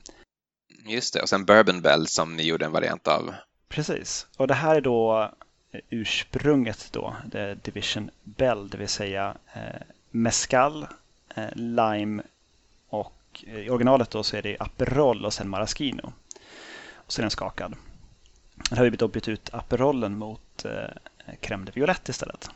Just 0.85 1.15
det, 1.15 1.23
och 1.23 1.29
sen 1.29 1.45
Bourbon 1.45 1.81
Bell 1.81 2.07
som 2.07 2.37
ni 2.37 2.43
gjorde 2.43 2.65
en 2.65 2.73
variant 2.73 3.09
av. 3.09 3.35
Precis, 3.69 4.27
och 4.37 4.47
det 4.47 4.55
här 4.55 4.77
är 4.77 4.81
då 4.81 5.31
eh, 5.73 5.81
ursprunget 5.91 6.89
då, 6.93 7.17
det 7.27 7.55
Division 7.55 8.11
Bell, 8.23 8.69
det 8.69 8.79
vill 8.79 8.89
säga 8.89 9.35
eh, 9.53 9.83
mescal, 10.11 10.87
eh, 11.35 11.49
lime 11.55 12.23
och 12.89 13.45
eh, 13.47 13.59
i 13.59 13.71
originalet 13.71 14.11
då 14.11 14.23
så 14.23 14.37
är 14.37 14.43
det 14.43 14.57
Aperol 14.61 15.25
och 15.25 15.33
sen 15.33 15.49
Maraschino. 15.49 16.13
Och 16.95 17.13
så 17.13 17.21
är 17.21 17.23
den 17.23 17.31
skakad. 17.31 17.75
Här 18.71 18.77
har 18.77 18.85
vi 18.85 18.97
då 18.97 19.09
bytt 19.09 19.29
ut 19.29 19.55
Aperolen 19.55 20.19
mot 20.19 20.65
eh, 20.65 20.73
crème 21.41 21.65
de 21.65 21.73
violette 21.73 22.11
istället. 22.11 22.51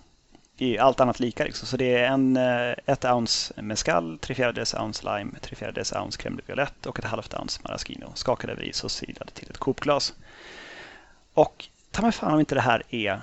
I 0.56 0.78
allt 0.78 1.00
annat 1.00 1.20
lika 1.20 1.44
liksom. 1.44 1.68
Så 1.68 1.76
det 1.76 1.94
är 1.94 2.06
en, 2.06 2.36
eh, 2.36 2.74
ett 2.86 3.04
ounce 3.04 3.62
mescal, 3.62 4.18
tre 4.18 4.34
fjärdedels 4.34 4.74
ounce 4.74 5.04
lime, 5.04 5.38
tre 5.40 5.56
fjärdedels 5.56 5.92
ounce 5.92 6.22
crème 6.22 6.36
de 6.36 6.42
violette 6.46 6.88
och 6.88 6.98
ett 6.98 7.04
halvt 7.04 7.34
ounce 7.34 7.60
maraschino. 7.64 8.12
Skakade 8.14 8.52
över 8.52 8.62
is 8.62 8.84
och 8.84 8.90
silade 8.90 9.30
till 9.30 9.50
ett 9.50 9.58
kopglas. 9.58 10.14
Och 11.34 11.68
ta 11.90 12.02
mig 12.02 12.12
fan 12.12 12.34
om 12.34 12.40
inte 12.40 12.54
det 12.54 12.60
här 12.60 12.82
är 12.90 13.20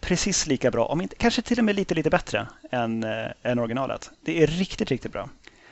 precis 0.00 0.46
lika 0.46 0.70
bra, 0.70 0.84
om 0.86 1.00
inte, 1.00 1.16
kanske 1.16 1.42
till 1.42 1.58
och 1.58 1.64
med 1.64 1.76
lite, 1.76 1.94
lite 1.94 2.10
bättre 2.10 2.46
än, 2.70 3.04
äh, 3.04 3.26
än 3.42 3.58
originalet. 3.58 4.10
Det 4.20 4.42
är 4.42 4.46
riktigt, 4.46 4.90
riktigt 4.90 5.12
bra. 5.12 5.28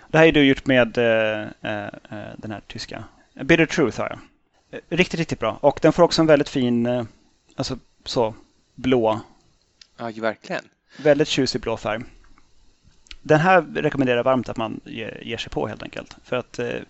Det 0.08 0.18
här 0.18 0.26
är 0.26 0.32
du 0.32 0.44
gjort 0.44 0.66
med 0.66 0.98
äh, 0.98 1.48
äh, 1.62 1.90
den 2.36 2.50
här 2.50 2.60
tyska. 2.66 3.04
Bitter 3.34 3.66
Truth 3.66 3.98
har 4.00 4.08
jag. 4.08 4.18
Riktigt, 4.88 5.20
riktigt 5.20 5.40
bra. 5.40 5.58
Och 5.60 5.78
den 5.82 5.92
får 5.92 6.02
också 6.02 6.22
en 6.22 6.26
väldigt 6.26 6.48
fin, 6.48 7.06
alltså 7.56 7.78
så, 8.04 8.34
blå. 8.74 9.20
Ja, 9.96 10.10
verkligen. 10.16 10.62
Väldigt 10.96 11.28
tjusig 11.28 11.60
blå 11.60 11.76
färg. 11.76 12.02
Den 13.22 13.40
här 13.40 13.62
rekommenderar 13.62 14.16
jag 14.16 14.24
varmt 14.24 14.48
att 14.48 14.56
man 14.56 14.80
ger 15.22 15.36
sig 15.36 15.50
på 15.50 15.66
helt 15.66 15.82
enkelt. 15.82 16.16
För 16.24 16.36
att 16.36 16.58
eh, 16.58 16.80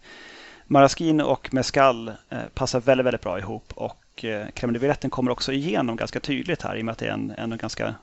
Maraskin 0.66 1.20
och 1.20 1.54
Mescal 1.54 2.08
eh, 2.08 2.38
passar 2.54 2.80
väldigt, 2.80 3.06
väldigt 3.06 3.22
bra 3.22 3.38
ihop 3.38 3.72
och 3.74 4.24
eh, 4.24 4.46
crème 4.46 4.72
de 4.72 4.78
violetten 4.78 5.10
kommer 5.10 5.30
också 5.30 5.52
igenom 5.52 5.96
ganska 5.96 6.20
tydligt 6.20 6.62
här 6.62 6.76
i 6.76 6.80
och 6.80 6.84
med 6.84 6.92
att 6.92 6.98
det 6.98 7.06
är 7.06 7.12
en, 7.12 7.30
en, 7.30 7.58
ganska, 7.58 7.94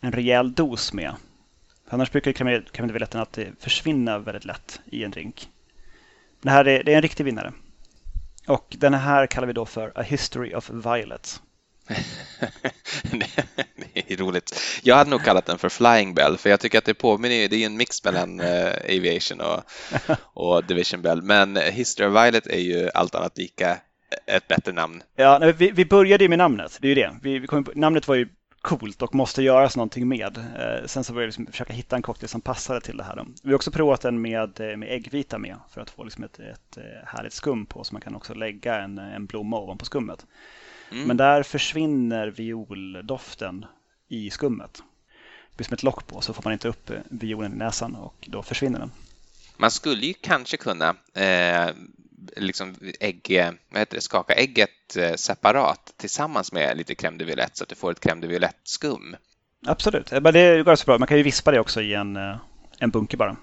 en 0.00 0.12
rejäl 0.12 0.52
dos 0.52 0.92
med. 0.92 1.14
För 1.86 1.94
annars 1.94 2.12
brukar 2.12 2.32
crème 2.32 2.62
de 2.72 2.92
violetten 2.92 3.20
att 3.20 3.38
försvinna 3.60 4.18
väldigt 4.18 4.44
lätt 4.44 4.80
i 4.84 5.04
en 5.04 5.10
drink. 5.10 5.48
Det 6.42 6.50
här 6.50 6.68
är, 6.68 6.84
det 6.84 6.92
är 6.92 6.96
en 6.96 7.02
riktig 7.02 7.24
vinnare. 7.24 7.52
Och 8.46 8.76
den 8.78 8.94
här 8.94 9.26
kallar 9.26 9.46
vi 9.46 9.52
då 9.52 9.66
för 9.66 9.92
A 9.94 10.02
History 10.02 10.54
of 10.54 10.70
Violets. 10.70 11.42
det 13.94 14.12
är 14.12 14.16
roligt. 14.16 14.60
Jag 14.82 14.96
hade 14.96 15.10
nog 15.10 15.24
kallat 15.24 15.46
den 15.46 15.58
för 15.58 15.68
Flying 15.68 16.14
Bell 16.14 16.38
för 16.38 16.50
jag 16.50 16.60
tycker 16.60 16.78
att 16.78 16.84
det 16.84 16.94
påminner, 16.94 17.48
det 17.48 17.56
är 17.56 17.66
en 17.66 17.76
mix 17.76 18.04
mellan 18.04 18.40
uh, 18.40 18.66
Aviation 18.84 19.40
och, 19.40 19.62
och 20.34 20.64
Division 20.64 21.02
Bell. 21.02 21.22
Men 21.22 21.56
History 21.56 22.08
of 22.08 22.24
Violet 22.24 22.46
är 22.46 22.60
ju 22.60 22.90
allt 22.94 23.14
annat 23.14 23.38
lika 23.38 23.78
ett 24.26 24.48
bättre 24.48 24.72
namn. 24.72 25.02
Ja, 25.16 25.38
nej, 25.38 25.52
vi, 25.52 25.70
vi 25.70 25.84
började 25.84 26.24
ju 26.24 26.28
med 26.28 26.38
namnet. 26.38 26.78
Det 26.80 26.86
är 26.86 26.88
ju 26.88 26.94
det. 26.94 27.16
Vi, 27.22 27.38
vi 27.38 27.46
kom 27.46 27.66
namnet 27.74 28.08
var 28.08 28.14
ju 28.14 28.28
coolt 28.62 29.02
och 29.02 29.14
måste 29.14 29.42
göras 29.42 29.76
någonting 29.76 30.08
med. 30.08 30.38
Eh, 30.38 30.86
sen 30.86 31.04
så 31.04 31.12
började 31.12 31.26
vi 31.26 31.28
liksom 31.28 31.46
försöka 31.46 31.72
hitta 31.72 31.96
en 31.96 32.02
cocktail 32.02 32.28
som 32.28 32.40
passade 32.40 32.80
till 32.80 32.96
det 32.96 33.04
här. 33.04 33.16
Då. 33.16 33.26
Vi 33.42 33.48
har 33.48 33.56
också 33.56 33.70
provat 33.70 34.00
den 34.00 34.20
med, 34.20 34.60
eh, 34.60 34.76
med 34.76 34.92
äggvita 34.92 35.38
med 35.38 35.56
för 35.70 35.80
att 35.80 35.90
få 35.90 36.04
liksom 36.04 36.24
ett, 36.24 36.38
ett 36.38 36.76
eh, 36.76 37.06
härligt 37.06 37.32
skum 37.32 37.66
på 37.66 37.84
så 37.84 37.94
man 37.94 38.02
kan 38.02 38.14
också 38.14 38.34
lägga 38.34 38.80
en, 38.80 38.98
en 38.98 39.26
blomma 39.26 39.58
ovanpå 39.58 39.84
skummet. 39.84 40.26
Mm. 40.90 41.04
Men 41.04 41.16
där 41.16 41.42
försvinner 41.42 42.28
violdoften 42.28 43.66
i 44.08 44.30
skummet. 44.30 44.82
Det 45.50 45.56
blir 45.56 45.66
som 45.66 45.74
ett 45.74 45.82
lock 45.82 46.06
på 46.06 46.20
så 46.20 46.32
får 46.32 46.42
man 46.42 46.52
inte 46.52 46.68
upp 46.68 46.90
eh, 46.90 46.96
violen 47.08 47.52
i 47.52 47.56
näsan 47.56 47.94
och 47.94 48.28
då 48.28 48.42
försvinner 48.42 48.78
den. 48.78 48.90
Man 49.56 49.70
skulle 49.70 50.06
ju 50.06 50.14
kanske 50.14 50.56
kunna 50.56 50.94
eh, 51.14 51.70
liksom 52.36 52.74
ägg, 53.00 53.44
vad 53.70 53.78
heter 53.78 53.96
det, 53.96 54.00
skaka 54.00 54.34
ägget 54.34 54.96
eh, 54.96 55.14
separat 55.14 55.94
tillsammans 55.96 56.52
med 56.52 56.76
lite 56.76 56.94
crème 56.94 57.18
de 57.18 57.24
violette 57.24 57.58
så 57.58 57.64
att 57.64 57.68
du 57.68 57.74
får 57.74 57.90
ett 57.90 58.00
crème 58.00 58.20
de 58.20 58.26
violette-skum. 58.26 59.16
Absolut, 59.66 60.10
men 60.10 60.32
det 60.32 60.62
går 60.62 60.76
så 60.76 60.84
bra. 60.84 60.98
Man 60.98 61.08
kan 61.08 61.16
ju 61.16 61.22
vispa 61.22 61.50
det 61.50 61.60
också 61.60 61.80
i 61.80 61.94
en, 61.94 62.16
eh, 62.16 62.36
en 62.78 62.90
bunke 62.90 63.16
bara. 63.16 63.36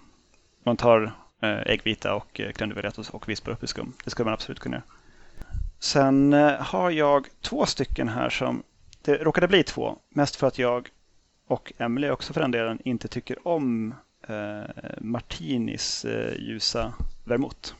Man 0.64 0.78
tar 0.78 1.16
eh, 1.42 1.62
äggvita 1.66 2.14
och 2.14 2.40
crème 2.40 2.70
de 2.70 2.74
violette 2.74 3.02
och 3.12 3.30
vispar 3.30 3.52
upp 3.52 3.64
i 3.64 3.68
skum. 3.68 3.94
Det 4.04 4.10
skulle 4.10 4.26
man 4.26 4.34
absolut 4.34 4.60
kunna 4.60 4.76
göra. 4.76 4.86
Sen 5.86 6.34
eh, 6.34 6.52
har 6.52 6.92
jag 6.92 7.28
två 7.42 7.66
stycken 7.66 8.10
här 8.10 8.30
som, 8.30 8.64
det 9.02 9.18
råkade 9.18 9.48
bli 9.48 9.64
två, 9.64 9.98
mest 10.10 10.36
för 10.36 10.48
att 10.48 10.60
jag 10.60 10.90
och 11.48 11.74
Emily 11.78 12.10
också 12.10 12.34
för 12.34 12.42
den 12.42 12.52
delen 12.52 12.80
inte 12.86 13.08
tycker 13.08 13.48
om 13.48 13.96
eh, 14.28 14.64
Martinis 14.98 16.06
eh, 16.06 16.34
ljusa 16.40 16.94
vermouth. 17.24 17.74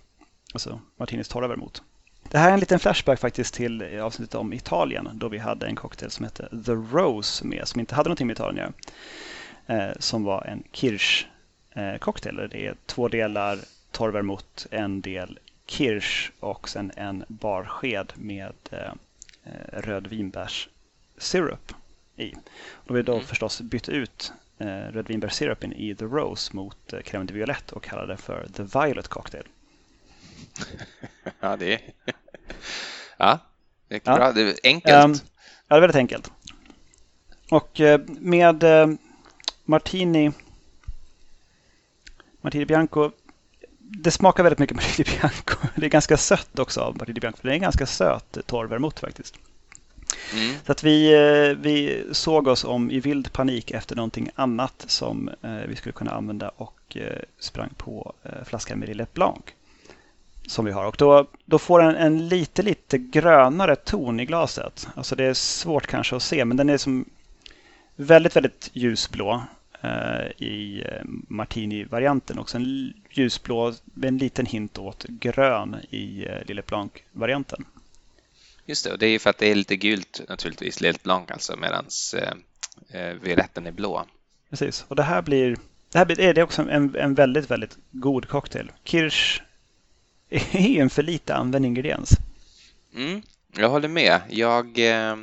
Alltså 0.54 0.80
Martinis 0.98 1.28
torra 1.28 1.48
vermouth. 1.48 1.82
Det 2.30 2.38
här 2.38 2.50
är 2.50 2.54
en 2.54 2.60
liten 2.60 2.80
flashback 2.80 3.20
faktiskt 3.20 3.54
till 3.54 3.82
eh, 3.82 4.06
avsnittet 4.06 4.36
om 4.36 4.54
Italien 4.54 5.10
då 5.14 5.28
vi 5.28 5.38
hade 5.38 5.66
en 5.66 5.76
cocktail 5.76 6.12
som 6.12 6.26
hette 6.26 6.50
The 6.66 6.72
Rose 6.72 7.46
med, 7.46 7.68
som 7.68 7.80
inte 7.80 7.96
hade 7.96 8.10
någonting 8.10 8.28
med 8.28 8.34
Italien 8.34 8.74
att 9.66 9.76
göra. 9.76 9.90
Eh, 9.90 9.96
som 10.00 10.24
var 10.24 10.46
en 10.46 10.64
kirsch 10.72 11.28
eh, 11.72 11.98
cocktail. 11.98 12.36
Det 12.52 12.68
är 12.68 12.76
två 12.86 13.08
delar 13.08 13.60
torr 13.92 14.12
vermouth, 14.12 14.68
en 14.72 15.02
del 15.02 15.40
kirsch 15.66 16.32
och 16.40 16.70
sen 16.70 16.92
en 16.96 17.26
barsked 17.28 18.14
med 18.16 18.54
eh, 18.72 18.92
eh 19.44 19.82
rödvinbärssirup 19.82 21.74
i. 22.16 22.32
Då 22.86 22.94
har 22.94 22.96
vi 22.96 23.02
då 23.02 23.14
mm. 23.14 23.26
förstås 23.26 23.62
bytt 23.62 23.90
ut 23.90 24.34
eh, 24.58 24.68
rödvinbärssirupen 24.68 25.74
i 25.74 25.96
The 25.96 26.06
Rose 26.06 26.56
mot 26.56 26.94
eh, 26.94 27.00
crème 27.00 27.26
de 27.26 27.34
violette 27.34 27.76
och 27.76 27.84
kallade 27.84 28.14
det 28.14 28.18
för 28.18 28.48
The 28.54 28.64
Violet 28.64 29.08
Cocktail. 29.08 29.48
ja, 31.40 31.58
det 31.58 31.74
är, 31.74 31.82
ja, 33.18 33.40
det 33.88 33.96
är 33.96 34.02
ja. 34.04 34.16
bra. 34.16 34.32
Det 34.32 34.42
är 34.42 34.56
enkelt. 34.64 35.06
Um, 35.06 35.14
ja, 35.68 35.76
det 35.76 35.76
är 35.76 35.82
väldigt 35.82 35.96
enkelt. 35.96 36.32
Och 37.50 37.80
eh, 37.80 38.02
med 38.08 38.64
eh, 38.64 38.88
Martini, 39.66 40.32
Martini 42.42 42.66
Bianco, 42.66 43.12
det 43.88 44.12
smakar 44.12 44.44
väldigt 44.44 44.60
mycket 44.60 44.76
Martini 44.76 45.18
Bianco. 45.20 45.68
Det 45.76 45.86
är 45.86 45.90
ganska 45.90 46.18
sött 46.18 46.60
också 46.60 46.82
av 46.82 46.98
Martini 46.98 47.20
Bianco. 47.20 47.40
Det 47.42 47.50
är 47.50 47.54
en 47.54 47.62
ganska 47.62 47.86
söt 47.86 48.38
torr 48.46 48.66
vermouth 48.66 49.02
faktiskt. 49.02 49.36
Mm. 50.34 50.56
Så 50.66 50.72
att 50.72 50.84
vi, 50.84 51.14
eh, 51.14 51.58
vi 51.58 52.06
såg 52.12 52.48
oss 52.48 52.64
om 52.64 52.92
i 52.92 53.00
vild 53.00 53.34
panik 53.34 53.72
efter 53.72 53.96
någonting 53.96 54.30
annat 54.36 54.86
som 54.88 55.30
vi 55.68 55.76
skulle 55.76 55.94
kunna 55.94 56.12
använda 56.12 56.50
och 56.50 56.98
sprang 57.40 57.70
på 57.78 58.14
flaskan 58.46 58.80
med 58.80 58.90
Lillet 58.90 59.14
Blanc 59.14 59.42
som 60.48 60.66
vi 60.66 60.72
har. 60.72 60.86
Och 60.86 60.96
då, 60.98 61.28
då 61.46 61.60
får 61.60 61.80
den 61.80 61.96
en 61.96 62.28
lite, 62.28 62.62
lite 62.62 62.98
grönare 62.98 63.76
ton 63.76 64.20
i 64.20 64.26
glaset. 64.26 64.88
Alltså 64.96 65.16
det 65.16 65.24
är 65.24 65.34
svårt 65.34 65.88
kanske 65.88 66.16
att 66.16 66.24
se, 66.24 66.46
men 66.46 66.58
den 66.58 66.70
är 66.70 66.78
som 66.78 67.06
väldigt, 67.96 68.36
väldigt 68.36 68.70
ljusblå 68.74 69.34
eh, 69.34 69.42
i 70.38 70.84
eh, 70.86 71.02
Martini-varianten. 71.28 72.40
Också 72.40 72.58
en 72.58 72.94
ljusblå 73.10 73.74
med 73.84 74.08
en 74.08 74.18
liten 74.18 74.46
hint 74.46 74.78
åt 74.78 75.06
grön 75.08 75.76
i 75.90 76.26
eh, 76.26 76.46
Lille 76.46 76.62
Blanc-varianten. 76.62 77.66
Just 78.66 78.86
det, 78.86 78.92
och 78.92 79.00
det 79.00 79.06
är 79.06 79.10
ju 79.10 79.20
för 79.20 79.30
att 79.30 79.38
det 79.38 79.52
är 79.52 79.56
lite 79.56 79.76
gult 79.76 80.22
naturligtvis, 80.30 80.82
Lille 80.82 81.00
Blanc 81.04 81.32
alltså, 81.32 81.58
medan 81.58 81.86
eh, 82.18 83.02
eh, 83.02 83.14
violetten 83.14 83.68
är 83.68 83.72
blå. 83.72 84.06
Precis, 84.50 84.86
och 84.88 84.96
det 84.96 85.04
här 85.04 85.22
blir 85.22 85.58
det 85.92 85.98
här 85.98 86.06
blir, 86.06 86.34
det 86.34 86.42
är 86.42 86.44
också 86.44 86.62
en, 86.62 86.96
en 86.96 87.14
väldigt, 87.14 87.52
väldigt 87.52 87.78
god 87.92 88.28
cocktail. 88.28 88.72
Kirsch, 88.84 89.42
är 90.30 90.82
en 90.82 90.90
för 90.90 91.04
lite 91.04 91.36
använd 91.36 91.66
ingrediens. 91.66 92.18
Mm, 92.96 93.22
jag 93.58 93.70
håller 93.70 93.88
med. 93.88 94.22
Jag 94.30 94.80
eh, 94.80 95.16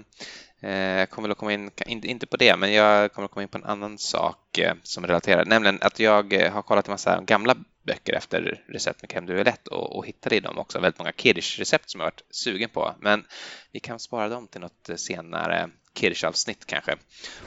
eh 0.63 1.07
kommer 1.07 1.29
att 1.29 1.39
komma 1.39 1.53
in, 1.53 1.71
inte 1.87 2.27
på 2.27 2.37
det, 2.37 2.57
men 2.57 2.73
jag 2.73 3.13
kommer 3.13 3.25
att 3.25 3.31
komma 3.31 3.43
in 3.43 3.49
på 3.49 3.59
en 3.59 3.65
annan 3.65 3.99
sak 3.99 4.59
eh, 4.59 4.75
som 4.83 5.07
relaterar, 5.07 5.45
nämligen 5.45 5.79
att 5.81 5.99
jag 5.99 6.33
eh, 6.33 6.53
har 6.53 6.63
kollat 6.63 6.89
en 6.89 6.93
massa 6.93 7.21
gamla 7.21 7.57
böcker 7.87 8.13
efter 8.13 8.65
recept 8.69 9.03
med 9.03 9.11
crème 9.11 9.27
de 9.27 9.35
violette 9.35 9.71
och, 9.71 9.97
och 9.97 10.07
hittade 10.07 10.37
i 10.37 10.41
dem 10.41 10.59
också 10.59 10.81
väldigt 10.81 10.99
många 10.99 11.13
kirsch-recept 11.13 11.91
som 11.91 12.01
jag 12.01 12.07
varit 12.07 12.23
sugen 12.31 12.69
på. 12.69 12.95
Men 13.01 13.25
vi 13.73 13.81
kan 13.81 13.99
spara 13.99 14.29
dem 14.29 14.49
till 14.49 14.61
något 14.61 14.91
senare 14.97 15.71
kirsch-avsnitt 15.95 16.67
kanske, 16.67 16.97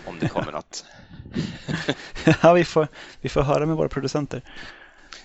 om 0.06 0.20
det 0.20 0.30
kommer 0.30 0.52
något. 0.52 0.86
ja, 2.42 2.54
vi 2.54 2.66
får, 2.66 2.88
vi 3.22 3.30
får 3.30 3.42
höra 3.42 3.66
med 3.66 3.76
våra 3.76 3.90
producenter. 3.90 4.42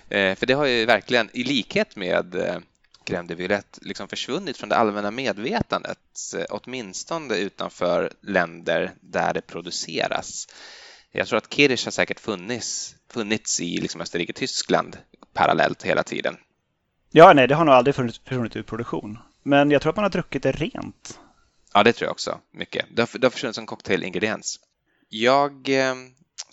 För 0.09 0.45
det 0.45 0.53
har 0.53 0.65
ju 0.65 0.85
verkligen, 0.85 1.29
i 1.33 1.43
likhet 1.43 1.95
med 1.95 2.35
eh, 3.11 3.17
crème 3.17 3.27
de 3.27 3.35
violette, 3.35 3.79
liksom 3.81 4.07
försvunnit 4.07 4.57
från 4.57 4.69
det 4.69 4.75
allmänna 4.75 5.11
medvetandet, 5.11 5.97
eh, 6.35 6.45
åtminstone 6.49 7.35
utanför 7.35 8.13
länder 8.21 8.91
där 9.01 9.33
det 9.33 9.41
produceras. 9.41 10.47
Jag 11.11 11.27
tror 11.27 11.37
att 11.37 11.53
Kirsch 11.53 11.85
har 11.85 11.91
säkert 11.91 12.19
funnits, 12.19 12.95
funnits 13.09 13.61
i 13.61 13.77
liksom 13.77 14.01
Österrike 14.01 14.33
Tyskland 14.33 14.97
parallellt 15.33 15.83
hela 15.83 16.03
tiden. 16.03 16.37
Ja, 17.11 17.33
nej, 17.33 17.47
det 17.47 17.55
har 17.55 17.65
nog 17.65 17.75
aldrig 17.75 17.95
försvunnit 17.95 18.55
ur 18.55 18.63
produktion. 18.63 19.17
Men 19.43 19.71
jag 19.71 19.81
tror 19.81 19.89
att 19.89 19.95
man 19.95 20.03
har 20.03 20.09
druckit 20.09 20.43
det 20.43 20.51
rent. 20.51 21.19
Ja, 21.73 21.83
det 21.83 21.93
tror 21.93 22.05
jag 22.05 22.11
också. 22.11 22.39
Mycket. 22.51 22.85
Det 22.95 23.01
har, 23.01 23.19
det 23.19 23.25
har 23.25 23.31
försvunnit 23.31 23.55
som 23.55 23.65
cocktailingrediens. 23.65 24.59
Jag 25.09 25.69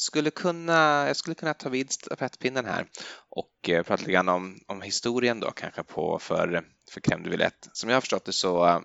skulle 0.00 0.30
kunna, 0.30 1.06
jag 1.06 1.16
skulle 1.16 1.34
kunna 1.34 1.54
ta 1.54 1.68
vid 1.68 1.92
stafettpinnen 1.92 2.64
här 2.64 2.86
och 3.28 3.68
eh, 3.68 3.82
prata 3.82 4.00
lite 4.00 4.12
grann 4.12 4.28
om, 4.28 4.60
om 4.66 4.82
historien 4.82 5.40
då 5.40 5.50
kanske 5.50 5.82
på 5.82 6.18
för, 6.18 6.64
för 6.90 7.00
crème 7.00 7.22
de 7.24 7.30
Villette. 7.30 7.68
Som 7.72 7.90
jag 7.90 7.96
har 7.96 8.00
förstått 8.00 8.24
det 8.24 8.32
så 8.32 8.66
eh, 8.66 8.80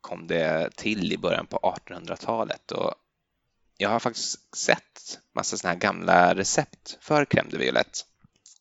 kom 0.00 0.26
det 0.26 0.70
till 0.76 1.12
i 1.12 1.18
början 1.18 1.46
på 1.46 1.56
1800-talet 1.56 2.72
och 2.72 2.94
jag 3.76 3.88
har 3.88 4.00
faktiskt 4.00 4.56
sett 4.56 5.18
massa 5.34 5.56
sådana 5.56 5.72
här 5.72 5.80
gamla 5.80 6.34
recept 6.34 6.98
för 7.00 7.24
crème 7.24 7.50
de 7.50 7.58
Villette. 7.58 7.98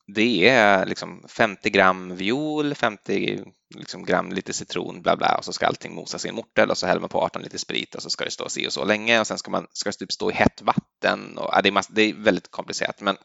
Det 0.08 0.48
är 0.48 0.86
liksom 0.86 1.26
50 1.28 1.70
gram 1.70 2.16
viol, 2.16 2.76
50 2.76 3.44
liksom 3.76 4.06
gram 4.06 4.32
lite 4.32 4.54
citron, 4.54 5.02
bla 5.02 5.16
bla, 5.16 5.36
och 5.38 5.46
så 5.46 5.54
ska 5.54 5.68
allting 5.68 5.96
mosas 5.96 6.26
i 6.26 6.30
en 6.30 6.36
mortel 6.36 6.72
och 6.72 6.78
så 6.78 6.88
häller 6.88 7.02
man 7.02 7.10
på 7.10 7.22
18 7.22 7.42
liter 7.42 7.58
sprit 7.58 7.96
och 7.96 8.02
så 8.02 8.10
ska 8.10 8.26
det 8.26 8.32
stå 8.32 8.50
si 8.50 8.68
och 8.68 8.74
så 8.74 8.86
länge 8.86 9.20
och 9.20 9.28
sen 9.28 9.38
ska, 9.38 9.52
man, 9.52 9.68
ska 9.74 9.90
det 9.90 9.98
typ 9.98 10.12
stå 10.12 10.32
i 10.32 10.34
hett 10.34 10.62
vatten. 10.62 11.38
Och, 11.38 11.50
ja, 11.52 11.62
det, 11.62 11.70
är 11.70 11.72
mass, 11.72 11.88
det 11.88 12.02
är 12.02 12.14
väldigt 12.14 12.52
komplicerat, 12.52 13.02
men 13.02 13.18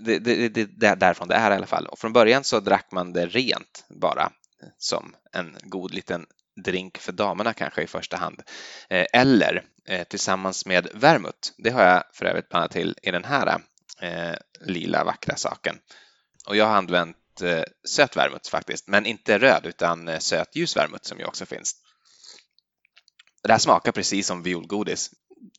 det, 0.00 0.18
det, 0.18 0.48
det, 0.48 0.64
det 0.64 0.86
är 0.86 0.96
därifrån 0.96 1.28
det 1.28 1.34
är 1.34 1.50
i 1.50 1.54
alla 1.54 1.66
fall. 1.66 1.86
Och 1.86 1.98
från 1.98 2.12
början 2.12 2.44
så 2.44 2.60
drack 2.60 2.92
man 2.92 3.12
det 3.12 3.26
rent 3.26 3.84
bara 3.88 4.32
som 4.78 5.14
en 5.32 5.56
god 5.62 5.94
liten 5.94 6.26
drink 6.64 6.98
för 6.98 7.12
damerna 7.12 7.52
kanske 7.52 7.82
i 7.82 7.86
första 7.86 8.16
hand. 8.16 8.42
Eh, 8.88 9.06
eller 9.12 9.62
eh, 9.88 10.04
tillsammans 10.04 10.66
med 10.66 10.88
vermouth. 10.94 11.50
Det 11.58 11.70
har 11.70 11.82
jag 11.82 12.02
för 12.12 12.26
övrigt 12.26 12.48
blandat 12.48 12.70
till 12.70 12.96
i 13.02 13.10
den 13.10 13.24
här 13.24 13.60
eh, 14.00 14.34
lila 14.60 15.04
vackra 15.04 15.36
saken. 15.36 15.78
Och 16.46 16.56
jag 16.56 16.66
har 16.66 16.76
använt 16.76 17.16
söt 17.88 18.16
vermouth 18.16 18.50
faktiskt, 18.50 18.88
men 18.88 19.06
inte 19.06 19.38
röd 19.38 19.66
utan 19.66 20.20
söt 20.20 20.56
ljus 20.56 20.76
vermouth 20.76 21.04
som 21.04 21.18
ju 21.18 21.24
också 21.24 21.46
finns. 21.46 21.74
Det 23.42 23.52
här 23.52 23.58
smakar 23.58 23.92
precis 23.92 24.26
som 24.26 24.42
violgodis. 24.42 25.10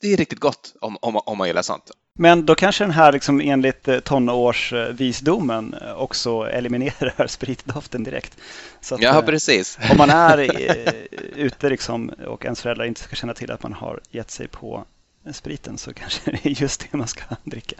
Det 0.01 0.13
är 0.13 0.17
riktigt 0.17 0.39
gott 0.39 0.75
om, 0.81 0.97
om, 1.01 1.15
om 1.15 1.37
man 1.37 1.47
gillar 1.47 1.61
sånt. 1.61 1.91
Men 2.19 2.45
då 2.45 2.55
kanske 2.55 2.83
den 2.83 2.91
här 2.91 3.11
liksom 3.11 3.41
enligt 3.41 3.87
eh, 3.87 3.99
tonårsvisdomen 3.99 5.73
eh, 5.73 5.93
också 5.93 6.49
eliminerar 6.49 7.27
spritdoften 7.27 8.03
direkt. 8.03 8.37
Så 8.81 8.95
att, 8.95 9.01
ja, 9.01 9.19
eh, 9.19 9.25
precis. 9.25 9.77
Om 9.91 9.97
man 9.97 10.09
är 10.09 10.37
ute 11.35 11.69
liksom 11.69 12.09
och 12.09 12.45
ens 12.45 12.61
föräldrar 12.61 12.85
inte 12.85 13.01
ska 13.01 13.15
känna 13.15 13.33
till 13.33 13.51
att 13.51 13.63
man 13.63 13.73
har 13.73 13.99
gett 14.11 14.31
sig 14.31 14.47
på 14.47 14.85
spriten 15.33 15.77
så 15.77 15.93
kanske 15.93 16.31
det 16.31 16.45
är 16.45 16.61
just 16.61 16.87
det 16.91 16.97
man 16.97 17.07
ska 17.07 17.23
dricka. 17.43 17.75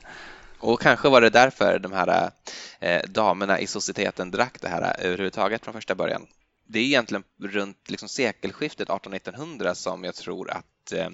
Och 0.60 0.82
kanske 0.82 1.10
var 1.10 1.22
det 1.22 1.30
därför 1.30 1.80
de 1.80 1.92
här 1.92 2.32
eh, 2.80 3.02
damerna 3.10 3.60
i 3.60 3.68
societeten 3.68 4.32
drack 4.32 4.62
det 4.62 4.68
här 4.68 4.82
eh, 4.82 5.06
överhuvudtaget 5.06 5.64
från 5.64 5.74
första 5.74 5.96
början. 5.96 6.28
Det 6.68 6.80
är 6.80 6.84
egentligen 6.84 7.24
runt 7.40 7.90
liksom 7.90 8.10
sekelskiftet 8.10 8.90
1800-1900 8.90 9.74
som 9.74 10.04
jag 10.04 10.16
tror 10.16 10.52
att 10.52 10.92
eh, 10.92 11.10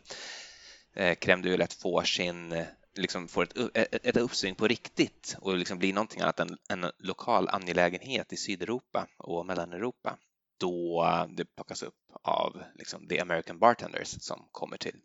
eh, 0.95 1.15
crème 1.15 1.41
de 1.41 1.49
violette 1.49 1.75
får 1.75 2.03
sin 2.03 2.51
eh, 2.51 2.65
liksom 2.95 3.27
får 3.27 3.43
ett, 3.73 4.05
ett 4.05 4.17
uppsving 4.17 4.55
på 4.55 4.67
riktigt 4.67 5.37
och 5.41 5.57
liksom 5.57 5.77
blir 5.77 5.93
någonting 5.93 6.21
annat 6.21 6.39
än 6.39 6.57
en 6.69 6.91
lokal 6.99 7.49
angelägenhet 7.49 8.33
i 8.33 8.37
Sydeuropa 8.37 9.07
och 9.17 9.45
Mellaneuropa 9.45 10.17
då 10.57 11.05
det 11.29 11.45
plockas 11.45 11.83
upp 11.83 11.95
av 12.23 12.63
liksom 12.75 13.07
the 13.07 13.19
American 13.19 13.59
bartenders 13.59 14.07
som 14.07 14.47
kommer 14.51 14.77
till, 14.77 14.95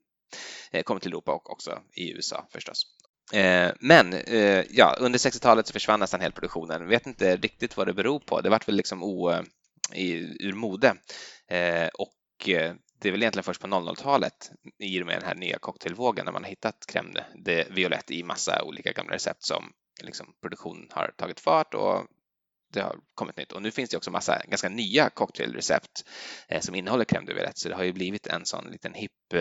kommer 0.84 1.00
till 1.00 1.12
Europa 1.12 1.32
och 1.32 1.50
också 1.50 1.82
i 1.92 2.12
USA 2.12 2.46
förstås. 2.50 2.97
Eh, 3.32 3.72
men 3.80 4.12
eh, 4.12 4.64
ja, 4.70 4.96
under 4.98 5.18
60-talet 5.18 5.66
så 5.66 5.72
försvann 5.72 6.00
nästan 6.00 6.20
helt 6.20 6.34
produktionen. 6.34 6.88
Vet 6.88 7.06
inte 7.06 7.36
riktigt 7.36 7.76
vad 7.76 7.86
det 7.86 7.94
beror 7.94 8.20
på. 8.20 8.40
Det 8.40 8.50
vart 8.50 8.68
väl 8.68 8.76
liksom 8.76 9.02
o, 9.02 9.30
eh, 9.30 9.42
i, 9.92 10.36
ur 10.40 10.52
mode 10.52 10.94
och 11.94 12.14
det 13.00 13.08
är 13.08 13.12
väl 13.12 13.22
egentligen 13.22 13.44
först 13.44 13.60
på 13.60 13.66
00-talet 13.66 14.50
i 14.78 15.02
och 15.02 15.06
med 15.06 15.20
den 15.20 15.28
här 15.28 15.34
nya 15.34 15.58
cocktailvågen 15.58 16.24
när 16.24 16.32
man 16.32 16.42
har 16.42 16.50
hittat 16.50 16.84
crème 16.92 17.20
de 17.44 17.64
violette 17.70 18.14
i 18.14 18.22
massa 18.22 18.62
olika 18.62 18.92
gamla 18.92 19.14
recept 19.14 19.42
som 19.42 19.72
liksom 20.02 20.34
produktion 20.42 20.88
har 20.90 21.12
tagit 21.16 21.40
fart 21.40 21.74
och 21.74 22.06
det 22.72 22.80
har 22.80 22.96
kommit 23.14 23.36
nytt. 23.36 23.52
Och 23.52 23.62
nu 23.62 23.70
finns 23.70 23.90
det 23.90 23.96
också 23.96 24.10
massa 24.10 24.42
ganska 24.48 24.68
nya 24.68 25.10
cocktailrecept 25.10 26.04
som 26.60 26.74
innehåller 26.74 27.04
crème 27.04 27.26
de 27.26 27.34
violette 27.34 27.60
så 27.60 27.68
det 27.68 27.74
har 27.74 27.84
ju 27.84 27.92
blivit 27.92 28.26
en 28.26 28.46
sån 28.46 28.70
liten 28.70 28.94
hipp 28.94 29.34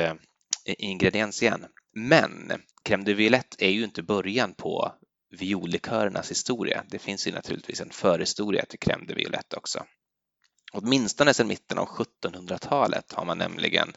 ingrediens 0.65 1.43
igen. 1.43 1.65
Men 1.99 2.51
crème 2.83 3.03
de 3.03 3.13
violette 3.13 3.65
är 3.65 3.69
ju 3.69 3.83
inte 3.83 4.03
början 4.03 4.53
på 4.53 4.93
viollikörernas 5.39 6.31
historia. 6.31 6.83
Det 6.89 6.99
finns 6.99 7.27
ju 7.27 7.31
naturligtvis 7.31 7.81
en 7.81 7.89
förhistoria 7.89 8.65
till 8.65 8.79
crème 8.79 9.07
de 9.07 9.13
violette 9.13 9.55
också. 9.55 9.85
Åtminstone 10.73 11.33
sedan 11.33 11.47
mitten 11.47 11.77
av 11.77 11.87
1700-talet 11.87 13.13
har 13.13 13.25
man 13.25 13.37
nämligen 13.37 13.93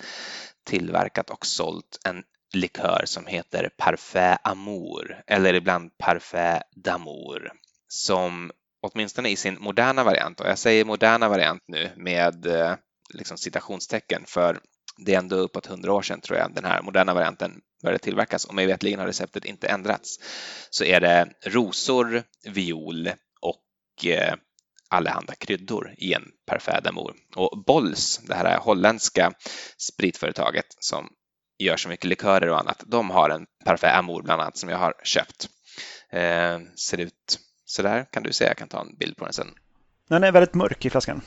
tillverkat 0.64 1.30
och 1.30 1.46
sålt 1.46 1.98
en 2.04 2.22
likör 2.52 3.02
som 3.04 3.26
heter 3.26 3.70
Parfait 3.76 4.38
Amour 4.44 5.22
eller 5.26 5.54
ibland 5.54 5.98
Parfait 5.98 6.62
d'Amour 6.76 7.50
som 7.88 8.50
åtminstone 8.82 9.28
i 9.28 9.36
sin 9.36 9.56
moderna 9.60 10.04
variant, 10.04 10.40
och 10.40 10.46
jag 10.46 10.58
säger 10.58 10.84
moderna 10.84 11.28
variant 11.28 11.62
nu 11.68 11.90
med 11.96 12.46
eh, 12.46 12.74
liksom 13.14 13.38
citationstecken 13.38 14.22
för 14.26 14.60
det 14.96 15.14
är 15.14 15.18
ändå 15.18 15.37
uppåt 15.37 15.66
100 15.66 15.92
år 15.92 16.03
sedan 16.03 16.20
tror 16.20 16.38
jag 16.38 16.55
den 16.55 16.64
här 16.64 16.83
moderna 16.83 17.14
varianten 17.14 17.61
började 17.83 17.98
tillverkas 17.98 18.44
och 18.44 18.55
mig 18.55 18.66
veterligen 18.66 19.00
har 19.00 19.07
receptet 19.07 19.44
inte 19.44 19.68
ändrats. 19.68 20.18
Så 20.70 20.85
är 20.85 21.00
det 21.00 21.29
rosor, 21.46 22.22
viol 22.44 23.11
och 23.40 24.07
eh, 24.07 24.35
allehanda 24.88 25.35
kryddor 25.35 25.94
i 25.98 26.14
en 26.14 26.24
Parfait 26.46 26.85
d'Amour. 26.85 27.14
Och 27.37 27.64
Bolls, 27.66 28.20
det 28.29 28.35
här 28.35 28.59
holländska 28.59 29.33
spritföretaget 29.79 30.66
som 30.79 31.09
gör 31.59 31.76
så 31.76 31.88
mycket 31.88 32.07
likörer 32.07 32.48
och 32.48 32.59
annat, 32.59 32.83
de 32.87 33.11
har 33.11 33.31
en 33.31 33.46
Parfait 33.64 33.94
Amour 33.94 34.22
bland 34.22 34.42
annat 34.42 34.57
som 34.57 34.68
jag 34.68 34.79
har 34.79 34.94
köpt. 35.05 35.48
Eh, 36.12 36.59
ser 36.76 37.00
ut 37.00 37.38
sådär, 37.64 38.07
kan 38.12 38.22
du 38.22 38.33
se, 38.33 38.44
jag 38.44 38.57
kan 38.57 38.68
ta 38.68 38.81
en 38.81 38.96
bild 38.96 39.16
på 39.16 39.24
den 39.24 39.33
sen. 39.33 39.55
Den 40.09 40.24
är 40.24 40.33
väldigt 40.33 40.55
mörk 40.55 40.85
i 40.85 40.90
flaskan. 40.90 41.22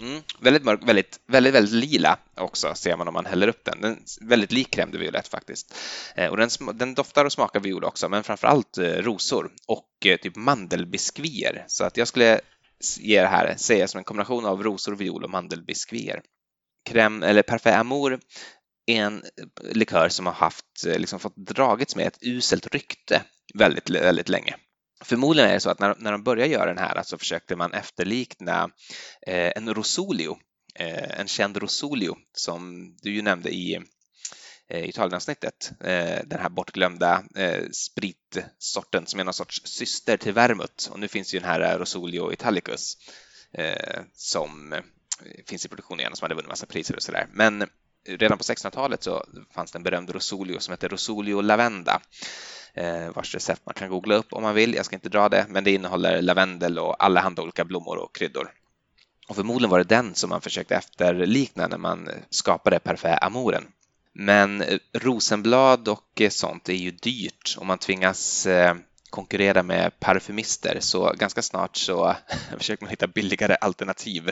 Mm, 0.00 0.22
väldigt 0.40 0.64
mörk, 0.64 0.88
väldigt, 0.88 1.20
väldigt, 1.26 1.54
väldigt 1.54 1.74
lila 1.74 2.18
också 2.34 2.74
ser 2.74 2.96
man 2.96 3.08
om 3.08 3.14
man 3.14 3.26
häller 3.26 3.48
upp 3.48 3.64
den. 3.64 3.80
Den 3.80 3.92
är 3.92 4.26
väldigt 4.28 4.52
lik 4.52 4.76
crème 4.76 4.92
de 4.92 4.98
violette 4.98 5.30
faktiskt. 5.30 5.74
Eh, 6.16 6.30
och 6.30 6.36
den, 6.36 6.48
den, 6.74 6.94
doftar 6.94 7.24
och 7.24 7.32
smakar 7.32 7.60
viol 7.60 7.84
också, 7.84 8.08
men 8.08 8.24
framför 8.24 8.48
allt 8.48 8.78
eh, 8.78 8.84
rosor 8.84 9.50
och 9.66 10.06
eh, 10.06 10.16
typ 10.16 10.36
mandelbiskvier. 10.36 11.64
Så 11.68 11.84
att 11.84 11.96
jag 11.96 12.08
skulle 12.08 12.40
ger 13.00 13.24
här 13.24 13.54
säga 13.56 13.88
som 13.88 13.98
en 13.98 14.04
kombination 14.04 14.44
av 14.46 14.62
rosor, 14.62 14.94
viol 14.94 15.24
och 15.24 15.30
mandelbiskvier. 15.30 16.22
Crème, 16.88 17.24
eller 17.24 17.42
Parfait 17.42 17.76
Amour 17.76 18.20
är 18.86 19.02
en 19.02 19.16
eh, 19.16 19.72
likör 19.72 20.08
som 20.08 20.26
har 20.26 20.32
haft, 20.32 20.86
eh, 20.86 20.98
liksom 20.98 21.20
fått 21.20 21.36
dragits 21.36 21.96
med 21.96 22.06
ett 22.06 22.18
uselt 22.22 22.74
rykte 22.74 23.22
väldigt, 23.54 23.90
väldigt 23.90 24.28
länge. 24.28 24.54
Förmodligen 25.00 25.50
är 25.50 25.54
det 25.54 25.60
så 25.60 25.70
att 25.70 25.80
när, 25.80 25.94
när 25.98 26.12
de 26.12 26.22
började 26.22 26.52
göra 26.52 26.66
den 26.66 26.78
här 26.78 27.02
så 27.02 27.18
försökte 27.18 27.56
man 27.56 27.72
efterlikna 27.72 28.70
eh, 29.26 29.52
en 29.56 29.74
Rosolio, 29.74 30.38
eh, 30.74 31.20
en 31.20 31.28
känd 31.28 31.56
Rosolio 31.56 32.16
som 32.32 32.92
du 33.02 33.12
ju 33.12 33.22
nämnde 33.22 33.50
i 33.50 33.80
Eh, 34.70 34.84
i 34.84 34.88
Italienavsnittet. 34.88 35.72
Eh, 35.80 36.20
den 36.24 36.40
här 36.40 36.48
bortglömda 36.48 37.24
eh, 37.36 37.64
spritsorten 37.72 39.06
som 39.06 39.20
är 39.20 39.24
någon 39.24 39.34
sorts 39.34 39.62
syster 39.64 40.16
till 40.16 40.32
vermouth. 40.32 40.90
Och 40.90 40.98
nu 40.98 41.08
finns 41.08 41.34
ju 41.34 41.38
den 41.38 41.48
här 41.48 41.60
eh, 41.60 41.78
Rosolio 41.78 42.32
Italicus 42.32 42.96
eh, 43.52 44.00
som 44.14 44.72
eh, 44.72 44.80
finns 45.46 45.64
i 45.64 45.68
produktion 45.68 46.00
igen 46.00 46.12
och 46.12 46.18
som 46.18 46.24
hade 46.24 46.34
vunnit 46.34 46.48
massa 46.48 46.66
priser 46.66 46.96
och 46.96 47.02
sådär. 47.02 47.26
Men 47.32 47.64
redan 48.08 48.38
på 48.38 48.44
1600-talet 48.44 49.02
så 49.02 49.24
fanns 49.54 49.72
det 49.72 49.78
en 49.78 49.82
berömd 49.82 50.10
Rosolio 50.10 50.58
som 50.58 50.72
hette 50.72 50.88
Rosolio 50.88 51.40
Lavenda 51.40 52.00
Eh, 52.78 53.10
vars 53.14 53.34
recept 53.34 53.62
man 53.66 53.74
kan 53.74 53.90
googla 53.90 54.14
upp 54.14 54.32
om 54.32 54.42
man 54.42 54.54
vill. 54.54 54.74
Jag 54.74 54.84
ska 54.84 54.96
inte 54.96 55.08
dra 55.08 55.28
det, 55.28 55.46
men 55.48 55.64
det 55.64 55.70
innehåller 55.70 56.22
lavendel 56.22 56.78
och 56.78 57.04
alla 57.04 57.32
olika 57.36 57.64
blommor 57.64 57.96
och 57.96 58.14
kryddor. 58.14 58.50
Och 59.28 59.36
förmodligen 59.36 59.70
var 59.70 59.78
det 59.78 59.84
den 59.84 60.14
som 60.14 60.30
man 60.30 60.40
försökte 60.40 60.76
efterlikna 60.76 61.66
när 61.66 61.78
man 61.78 62.08
skapade 62.30 62.78
Parfait 62.78 63.22
Amouren. 63.22 63.64
Men 64.12 64.62
eh, 64.62 64.78
Rosenblad 64.92 65.88
och 65.88 66.20
eh, 66.20 66.30
sånt 66.30 66.68
är 66.68 66.74
ju 66.74 66.90
dyrt 66.90 67.56
och 67.58 67.66
man 67.66 67.78
tvingas 67.78 68.46
eh, 68.46 68.74
konkurrera 69.10 69.62
med 69.62 70.00
parfymister 70.00 70.76
så 70.80 71.12
ganska 71.12 71.42
snart 71.42 71.76
så 71.76 72.16
försöker 72.58 72.84
man 72.84 72.90
hitta 72.90 73.06
billigare 73.06 73.54
alternativ 73.54 74.30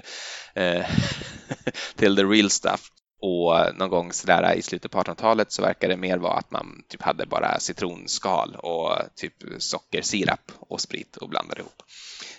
till 1.96 2.16
the 2.16 2.24
real 2.24 2.50
stuff. 2.50 2.90
Och 3.20 3.76
någon 3.76 3.90
gång 3.90 4.12
sådär 4.12 4.54
i 4.54 4.62
slutet 4.62 4.90
på 4.90 4.98
1800-talet 4.98 5.52
så 5.52 5.62
verkar 5.62 5.88
det 5.88 5.96
mer 5.96 6.18
vara 6.18 6.34
att 6.34 6.50
man 6.50 6.82
typ 6.88 7.02
hade 7.02 7.26
bara 7.26 7.60
citronskal 7.60 8.56
och 8.56 8.92
typ 9.14 9.34
sockersirap 9.58 10.52
och 10.58 10.80
sprit 10.80 11.16
och 11.16 11.28
blandade 11.28 11.60
ihop. 11.60 11.82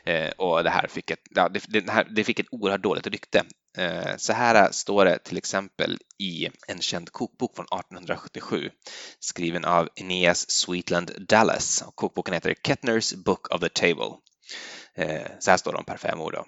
Eh, 0.03 0.29
och 0.29 0.63
det 0.63 0.69
här 0.69 0.87
fick 0.87 1.11
ett, 1.11 1.23
ja, 1.35 1.49
det, 1.49 1.63
det, 1.67 1.89
här, 1.89 2.07
det 2.15 2.23
fick 2.23 2.39
ett 2.39 2.47
oerhört 2.51 2.83
dåligt 2.83 3.07
rykte 3.07 3.43
Eh, 3.77 4.17
så 4.17 4.33
här 4.33 4.71
står 4.71 5.05
det 5.05 5.19
till 5.19 5.37
exempel 5.37 5.97
i 6.19 6.49
en 6.67 6.81
känd 6.81 7.11
kokbok 7.11 7.55
från 7.55 7.65
1877 7.65 8.69
skriven 9.19 9.65
av 9.65 9.89
Aeneas 9.99 10.49
Sweetland 10.49 11.11
Dallas. 11.27 11.83
Kokboken 11.95 12.33
heter 12.33 12.55
Kettners 12.63 13.13
Book 13.13 13.53
of 13.53 13.61
the 13.61 13.69
Table. 13.69 14.11
Eh, 14.95 15.31
så 15.39 15.51
här 15.51 15.57
står 15.57 15.71
det 15.71 15.77
om 15.77 15.85
Parfait 15.85 16.17
då. 16.17 16.45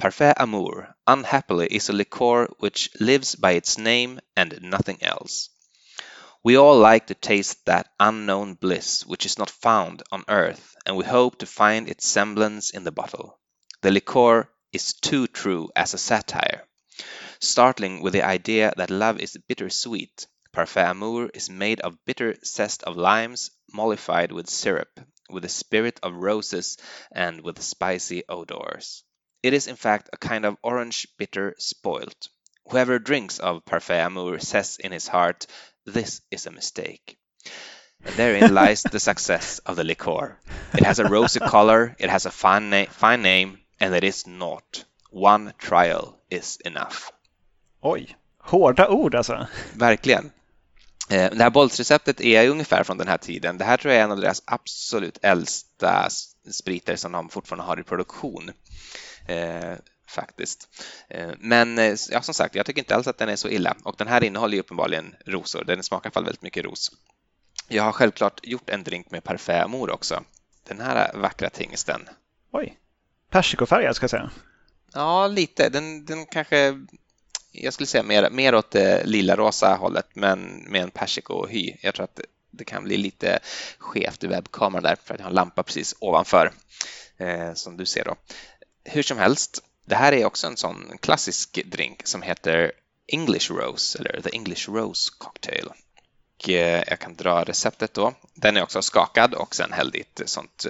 Parfait 0.00 0.32
Amour 0.38 0.96
unhappily 1.06 1.66
is 1.66 1.90
a 1.90 1.92
liqueur 1.92 2.46
which 2.58 2.88
lives 2.98 3.34
by 3.34 3.50
its 3.52 3.76
name 3.76 4.18
and 4.34 4.58
nothing 4.62 4.96
else. 5.02 5.50
We 6.42 6.56
all 6.56 6.78
like 6.78 7.08
to 7.08 7.14
taste 7.14 7.66
that 7.66 7.92
unknown 8.00 8.54
bliss 8.54 9.04
which 9.04 9.26
is 9.26 9.36
not 9.36 9.50
found 9.50 10.02
on 10.10 10.24
earth 10.26 10.74
and 10.86 10.96
we 10.96 11.04
hope 11.04 11.40
to 11.40 11.44
find 11.44 11.86
its 11.86 12.08
semblance 12.08 12.70
in 12.70 12.84
the 12.84 12.90
bottle. 12.90 13.38
The 13.82 13.90
liqueur 13.90 14.48
is 14.72 14.94
too 14.94 15.26
true 15.26 15.68
as 15.76 15.92
a 15.92 15.98
satire. 15.98 16.66
startling 17.38 18.00
with 18.00 18.14
the 18.14 18.22
idea 18.22 18.72
that 18.78 18.88
love 18.88 19.20
is 19.20 19.36
bittersweet. 19.48 20.26
Parfait 20.50 20.92
Amour 20.92 21.28
is 21.34 21.50
made 21.50 21.80
of 21.80 22.02
bitter 22.06 22.38
zest 22.42 22.82
of 22.84 22.96
limes 22.96 23.50
mollified 23.70 24.32
with 24.32 24.48
syrup, 24.48 24.98
with 25.28 25.42
the 25.42 25.50
spirit 25.50 26.00
of 26.02 26.14
roses, 26.14 26.78
and 27.12 27.42
with 27.42 27.62
spicy 27.62 28.24
odors. 28.30 29.04
It 29.42 29.54
is 29.54 29.66
in 29.66 29.76
fact 29.76 30.10
a 30.12 30.16
kind 30.16 30.44
of 30.44 30.56
orange 30.62 31.06
bitter 31.18 31.54
spoilt. 31.58 32.28
Whoever 32.70 32.98
drinks 32.98 33.38
of 33.40 33.64
Parfait 33.64 34.00
Amour 34.00 34.38
says 34.38 34.78
in 34.78 34.92
his 34.92 35.08
heart, 35.08 35.46
This 35.86 36.20
is 36.30 36.46
a 36.46 36.50
mistake. 36.50 37.16
And 38.04 38.14
therein 38.16 38.54
lies 38.64 38.82
the 38.82 39.00
success 39.00 39.60
of 39.66 39.76
the 39.76 39.84
liqueur. 39.84 40.38
It 40.74 40.84
has 40.84 40.98
a 40.98 41.04
rosy 41.08 41.40
color, 41.40 41.96
it 41.98 42.10
has 42.10 42.26
a 42.26 42.30
fine, 42.30 42.70
na- 42.70 42.90
fine 42.90 43.22
name, 43.22 43.58
and 43.80 43.94
it 43.94 44.04
is 44.04 44.26
not. 44.26 44.84
One 45.10 45.52
trial 45.58 46.16
is 46.30 46.58
enough. 46.64 47.10
Oj, 47.82 48.16
hårda 48.38 48.88
ord 48.88 49.14
alltså. 49.14 49.46
Verkligen. 49.74 50.32
Eh, 51.10 51.30
Det 51.30 51.42
här 51.42 51.50
bolsreceptet 51.50 52.20
är 52.20 52.48
ungefär 52.48 52.84
från 52.84 52.98
den 52.98 53.08
här 53.08 53.18
tiden. 53.18 53.58
Det 53.58 53.64
här 53.64 53.76
tror 53.76 53.92
jag 53.94 54.00
är 54.00 54.04
en 54.04 54.12
av 54.12 54.20
deras 54.20 54.42
absolut 54.44 55.18
äldsta 55.22 56.08
spriter 56.50 56.96
som 56.96 57.12
de 57.12 57.28
fortfarande 57.28 57.64
har 57.64 57.80
i 57.80 57.82
produktion. 57.82 58.50
Eh, 59.30 59.76
faktiskt. 60.08 60.68
Eh, 61.08 61.30
Men 61.38 61.78
eh, 61.78 61.96
ja, 62.10 62.22
som 62.22 62.34
sagt, 62.34 62.54
jag 62.54 62.66
tycker 62.66 62.80
inte 62.80 62.94
alls 62.94 63.06
att 63.06 63.18
den 63.18 63.28
är 63.28 63.36
så 63.36 63.48
illa. 63.48 63.76
Och 63.84 63.94
den 63.98 64.08
här 64.08 64.24
innehåller 64.24 64.54
ju 64.54 64.60
uppenbarligen 64.60 65.14
rosor. 65.26 65.64
Den 65.64 65.82
smakar 65.82 66.06
i 66.06 66.08
alla 66.08 66.12
fall 66.12 66.24
väldigt 66.24 66.42
mycket 66.42 66.64
ros. 66.64 66.92
Jag 67.68 67.82
har 67.82 67.92
självklart 67.92 68.40
gjort 68.42 68.70
en 68.70 68.84
drink 68.84 69.10
med 69.10 69.24
Parfait 69.24 69.64
Amour 69.64 69.90
också. 69.90 70.22
Den 70.68 70.80
här 70.80 71.12
vackra 71.14 71.50
tingesten. 71.50 72.08
Oj, 72.52 72.78
persikofärgad 73.30 73.96
ska 73.96 74.04
jag 74.04 74.10
säga. 74.10 74.30
Ja, 74.92 75.26
lite. 75.26 75.68
Den, 75.68 76.04
den 76.04 76.26
kanske, 76.26 76.86
jag 77.52 77.74
skulle 77.74 77.86
säga 77.86 78.02
mer, 78.02 78.30
mer 78.30 78.54
åt 78.54 78.70
det 78.70 79.06
lila-rosa 79.06 79.74
hållet, 79.74 80.06
men 80.14 80.64
med 80.68 80.82
en 80.82 80.90
persikohy. 80.90 81.76
Jag 81.80 81.94
tror 81.94 82.04
att 82.04 82.16
det, 82.16 82.24
det 82.50 82.64
kan 82.64 82.84
bli 82.84 82.96
lite 82.96 83.38
skevt 83.78 84.24
i 84.24 84.26
webbkameran 84.26 84.82
där, 84.82 84.96
för 85.04 85.14
att 85.14 85.20
jag 85.20 85.24
har 85.24 85.30
en 85.30 85.34
lampa 85.34 85.62
precis 85.62 85.94
ovanför, 85.98 86.52
eh, 87.16 87.54
som 87.54 87.76
du 87.76 87.86
ser 87.86 88.04
då. 88.04 88.16
Hur 88.84 89.02
som 89.02 89.18
helst, 89.18 89.62
det 89.84 89.94
här 89.94 90.12
är 90.12 90.24
också 90.24 90.46
en 90.46 90.56
sån 90.56 90.98
klassisk 91.00 91.58
drink 91.64 92.06
som 92.06 92.22
heter 92.22 92.72
English 93.06 93.52
Rose, 93.52 93.98
eller 93.98 94.20
The 94.20 94.30
English 94.32 94.70
Rose 94.70 95.12
Cocktail. 95.18 95.68
Och 95.68 96.50
eh, 96.50 96.84
jag 96.86 96.98
kan 96.98 97.16
dra 97.16 97.44
receptet 97.44 97.94
då. 97.94 98.14
Den 98.34 98.56
är 98.56 98.62
också 98.62 98.82
skakad 98.82 99.34
och 99.34 99.54
sen 99.54 99.72
hälld 99.72 99.96
i 99.96 100.00
ett 100.00 100.22
sånt 100.28 100.66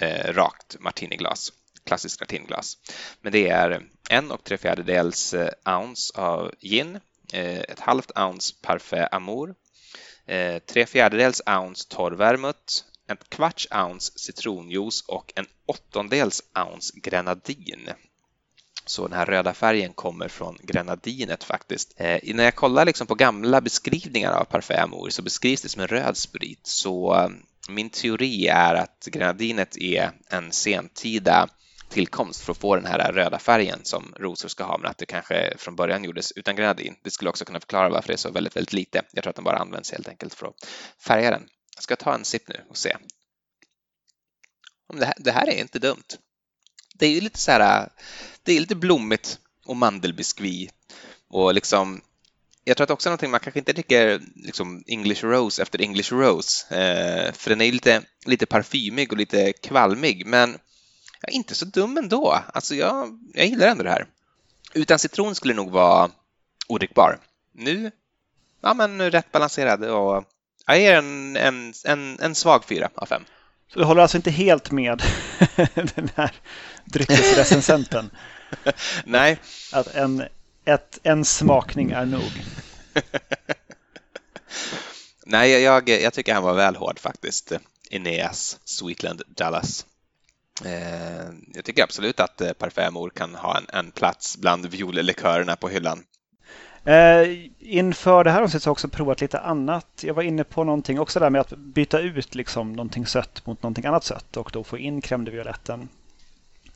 eh, 0.00 0.32
rakt 0.32 0.76
martiniglas 0.80 1.52
klassiskt 1.84 2.20
martiniglas. 2.20 2.78
Men 3.20 3.32
det 3.32 3.48
är 3.48 3.86
en 4.10 4.30
och 4.30 4.44
tre 4.44 4.56
fjärdedels 4.56 5.34
eh, 5.34 5.50
ounce 5.64 6.20
av 6.20 6.52
gin, 6.60 7.00
eh, 7.32 7.58
ett 7.58 7.80
halvt 7.80 8.18
ounce 8.18 8.54
Parfait 8.62 9.08
Amour, 9.12 9.54
eh, 10.26 10.58
tre 10.58 10.86
fjärdedels 10.86 11.42
ounce 11.46 11.88
torr 11.88 12.12
vermouth, 12.12 12.84
en 13.06 13.16
kvarts 13.28 13.68
ounce 13.70 14.12
citronjuice 14.18 15.04
och 15.08 15.32
en 15.36 15.46
åttondels 15.66 16.42
ounce 16.54 17.00
grenadin. 17.00 17.90
Så 18.86 19.08
den 19.08 19.18
här 19.18 19.26
röda 19.26 19.54
färgen 19.54 19.92
kommer 19.92 20.28
från 20.28 20.58
grenadinet 20.62 21.44
faktiskt. 21.44 21.94
Eh, 21.96 22.34
när 22.34 22.44
jag 22.44 22.54
kollar 22.54 22.84
liksom 22.84 23.06
på 23.06 23.14
gamla 23.14 23.60
beskrivningar 23.60 24.32
av 24.32 24.44
Parfait 24.44 24.80
Amour 24.80 25.10
så 25.10 25.22
beskrivs 25.22 25.62
det 25.62 25.68
som 25.68 25.82
en 25.82 25.88
röd 25.88 26.16
sprit. 26.16 26.66
Så 26.66 27.14
eh, 27.14 27.28
min 27.68 27.90
teori 27.90 28.46
är 28.46 28.74
att 28.74 29.08
grenadinet 29.12 29.76
är 29.76 30.10
en 30.30 30.52
sentida 30.52 31.48
tillkomst 31.88 32.40
för 32.40 32.52
att 32.52 32.58
få 32.58 32.76
den 32.76 32.86
här 32.86 33.12
röda 33.12 33.38
färgen 33.38 33.80
som 33.82 34.14
rosor 34.16 34.48
ska 34.48 34.64
ha, 34.64 34.78
men 34.78 34.90
att 34.90 34.98
det 34.98 35.06
kanske 35.06 35.54
från 35.58 35.76
början 35.76 36.04
gjordes 36.04 36.32
utan 36.32 36.56
grenadin. 36.56 36.94
Det 37.02 37.10
skulle 37.10 37.30
också 37.30 37.44
kunna 37.44 37.60
förklara 37.60 37.88
varför 37.88 38.08
det 38.08 38.14
är 38.14 38.16
så 38.16 38.30
väldigt, 38.30 38.56
väldigt 38.56 38.72
lite. 38.72 39.02
Jag 39.12 39.22
tror 39.22 39.30
att 39.30 39.36
den 39.36 39.44
bara 39.44 39.58
används 39.58 39.92
helt 39.92 40.08
enkelt 40.08 40.34
för 40.34 40.46
att 40.46 40.54
färga 40.98 41.30
den. 41.30 41.48
Jag 41.74 41.82
ska 41.82 41.96
ta 41.96 42.14
en 42.14 42.24
sipp 42.24 42.48
nu 42.48 42.64
och 42.68 42.76
se. 42.76 42.96
Det, 44.92 45.06
här, 45.06 45.14
det 45.18 45.32
här 45.32 45.48
är 45.48 45.60
inte 45.60 45.78
dumt. 45.78 46.18
Det 46.94 47.06
är 47.06 47.10
ju 47.10 47.20
lite 47.20 47.38
så 47.38 47.50
här, 47.50 47.88
det 48.42 48.52
är 48.52 48.60
lite 48.60 48.74
blommigt 48.74 49.38
och 49.64 49.76
mandelbiskvi 49.76 50.70
och 51.28 51.54
liksom 51.54 52.00
jag 52.64 52.76
tror 52.76 52.84
att 52.84 52.90
också 52.90 53.08
någonting 53.08 53.30
man 53.30 53.40
kanske 53.40 53.58
inte 53.58 53.72
dricker 53.72 54.20
liksom 54.34 54.84
English 54.86 55.24
Rose 55.24 55.62
efter 55.62 55.80
English 55.80 56.12
Rose, 56.12 56.76
eh, 56.76 57.32
för 57.32 57.50
den 57.50 57.60
är 57.60 57.72
lite, 57.72 58.02
lite 58.26 58.46
parfymig 58.46 59.12
och 59.12 59.18
lite 59.18 59.52
kvalmig, 59.52 60.26
men 60.26 60.58
ja, 61.20 61.28
inte 61.28 61.54
så 61.54 61.64
dum 61.64 61.96
ändå. 61.96 62.38
Alltså 62.54 62.74
jag, 62.74 63.20
jag 63.34 63.46
gillar 63.46 63.66
ändå 63.66 63.84
det 63.84 63.90
här. 63.90 64.06
Utan 64.74 64.98
citron 64.98 65.34
skulle 65.34 65.54
det 65.54 65.56
nog 65.56 65.70
vara 65.70 66.10
odrickbar. 66.68 67.18
Nu, 67.52 67.90
ja 68.60 68.74
men 68.74 69.10
rätt 69.10 69.32
balanserad 69.32 69.84
och 69.84 70.24
jag 70.66 70.80
ger 70.80 70.94
en, 70.94 71.36
en, 71.36 71.74
en, 71.84 72.20
en 72.20 72.34
svag 72.34 72.64
fyra 72.64 72.90
av 72.94 73.06
fem. 73.06 73.24
Så 73.72 73.78
du 73.78 73.84
håller 73.84 74.02
alltså 74.02 74.16
inte 74.16 74.30
helt 74.30 74.70
med 74.70 75.02
den 75.94 76.10
här 76.14 76.32
dryckesrecensenten? 76.84 78.10
Nej. 79.04 79.38
Att 79.72 79.94
en, 79.94 80.24
ett, 80.64 80.98
en 81.02 81.24
smakning 81.24 81.90
är 81.90 82.04
nog? 82.06 82.44
Nej, 85.26 85.50
jag, 85.50 85.88
jag 85.88 86.12
tycker 86.12 86.34
han 86.34 86.42
var 86.42 86.54
väl 86.54 86.76
hård 86.76 86.98
faktiskt. 86.98 87.52
Ineas 87.90 88.58
Sweetland 88.64 89.22
Dallas. 89.26 89.86
Eh, 90.64 91.28
jag 91.54 91.64
tycker 91.64 91.82
absolut 91.82 92.20
att 92.20 92.40
eh, 92.40 92.52
Parfait 92.52 92.88
Amour 92.88 93.10
kan 93.10 93.34
ha 93.34 93.58
en, 93.58 93.66
en 93.72 93.90
plats 93.90 94.36
bland 94.36 94.66
violelikörerna 94.66 95.56
på 95.56 95.68
hyllan. 95.68 96.04
Eh, 96.84 97.48
inför 97.58 98.24
det 98.24 98.30
här 98.30 98.42
avsnittet 98.42 98.64
har 98.64 98.70
jag 98.70 98.72
också 98.72 98.88
provat 98.88 99.20
lite 99.20 99.40
annat. 99.40 99.86
Jag 100.02 100.14
var 100.14 100.22
inne 100.22 100.44
på 100.44 100.64
någonting 100.64 101.00
också 101.00 101.20
där 101.20 101.30
med 101.30 101.40
att 101.40 101.50
byta 101.56 102.00
ut 102.00 102.34
liksom 102.34 102.72
någonting 102.72 103.06
sött 103.06 103.46
mot 103.46 103.62
någonting 103.62 103.86
annat 103.86 104.04
sött 104.04 104.36
och 104.36 104.50
då 104.52 104.64
få 104.64 104.78
in 104.78 105.02
crème 105.02 105.24
de 105.24 105.30
violetten. 105.30 105.88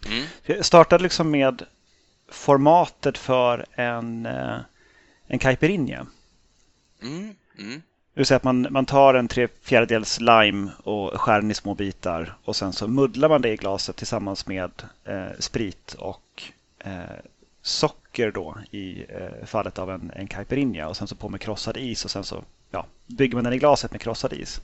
Mm. 0.07 0.25
Jag 0.43 0.65
startade 0.65 1.03
liksom 1.03 1.31
med 1.31 1.63
formatet 2.31 3.19
för 3.19 3.67
en, 3.73 4.27
eh, 4.27 4.59
en 5.27 5.39
caipirinha. 5.39 6.07
Mm. 7.03 7.35
Mm. 7.59 7.83
Det 8.15 8.21
vill 8.21 8.27
säga 8.27 8.37
att 8.37 8.45
man, 8.45 8.67
man 8.71 8.87
tar 8.87 9.15
en 9.15 9.29
tre 9.29 9.49
fjärdedels 9.63 10.21
lime 10.21 10.71
och 10.85 11.21
skär 11.21 11.41
den 11.41 11.51
i 11.51 11.55
små 11.55 11.75
bitar 11.75 12.37
och 12.45 12.57
sen 12.57 12.73
så 12.73 12.89
muddlar 12.89 13.29
man 13.29 13.43
det 13.43 13.53
i 13.53 13.57
glaset 13.57 13.97
tillsammans 13.97 14.47
med 14.47 14.71
eh, 15.05 15.39
sprit 15.39 15.95
och 15.99 16.43
eh, 16.79 17.03
socker 17.69 18.31
då 18.31 18.57
i 18.71 19.05
eh, 19.09 19.47
fallet 19.47 19.79
av 19.79 19.91
en, 19.91 20.13
en 20.15 20.27
caipirinha 20.27 20.89
och 20.89 20.97
sen 20.97 21.09
så 21.09 21.17
på 21.17 21.29
med 21.29 21.41
krossad 21.41 21.77
is 21.77 22.05
och 22.05 22.11
sen 22.11 22.25
så 22.25 22.45
ja, 22.71 22.87
bygger 23.07 23.35
man 23.35 23.45
den 23.45 23.53
i 23.53 23.59
glaset 23.59 23.93
med 23.93 24.01
krossad 24.01 24.33
is. 24.33 24.61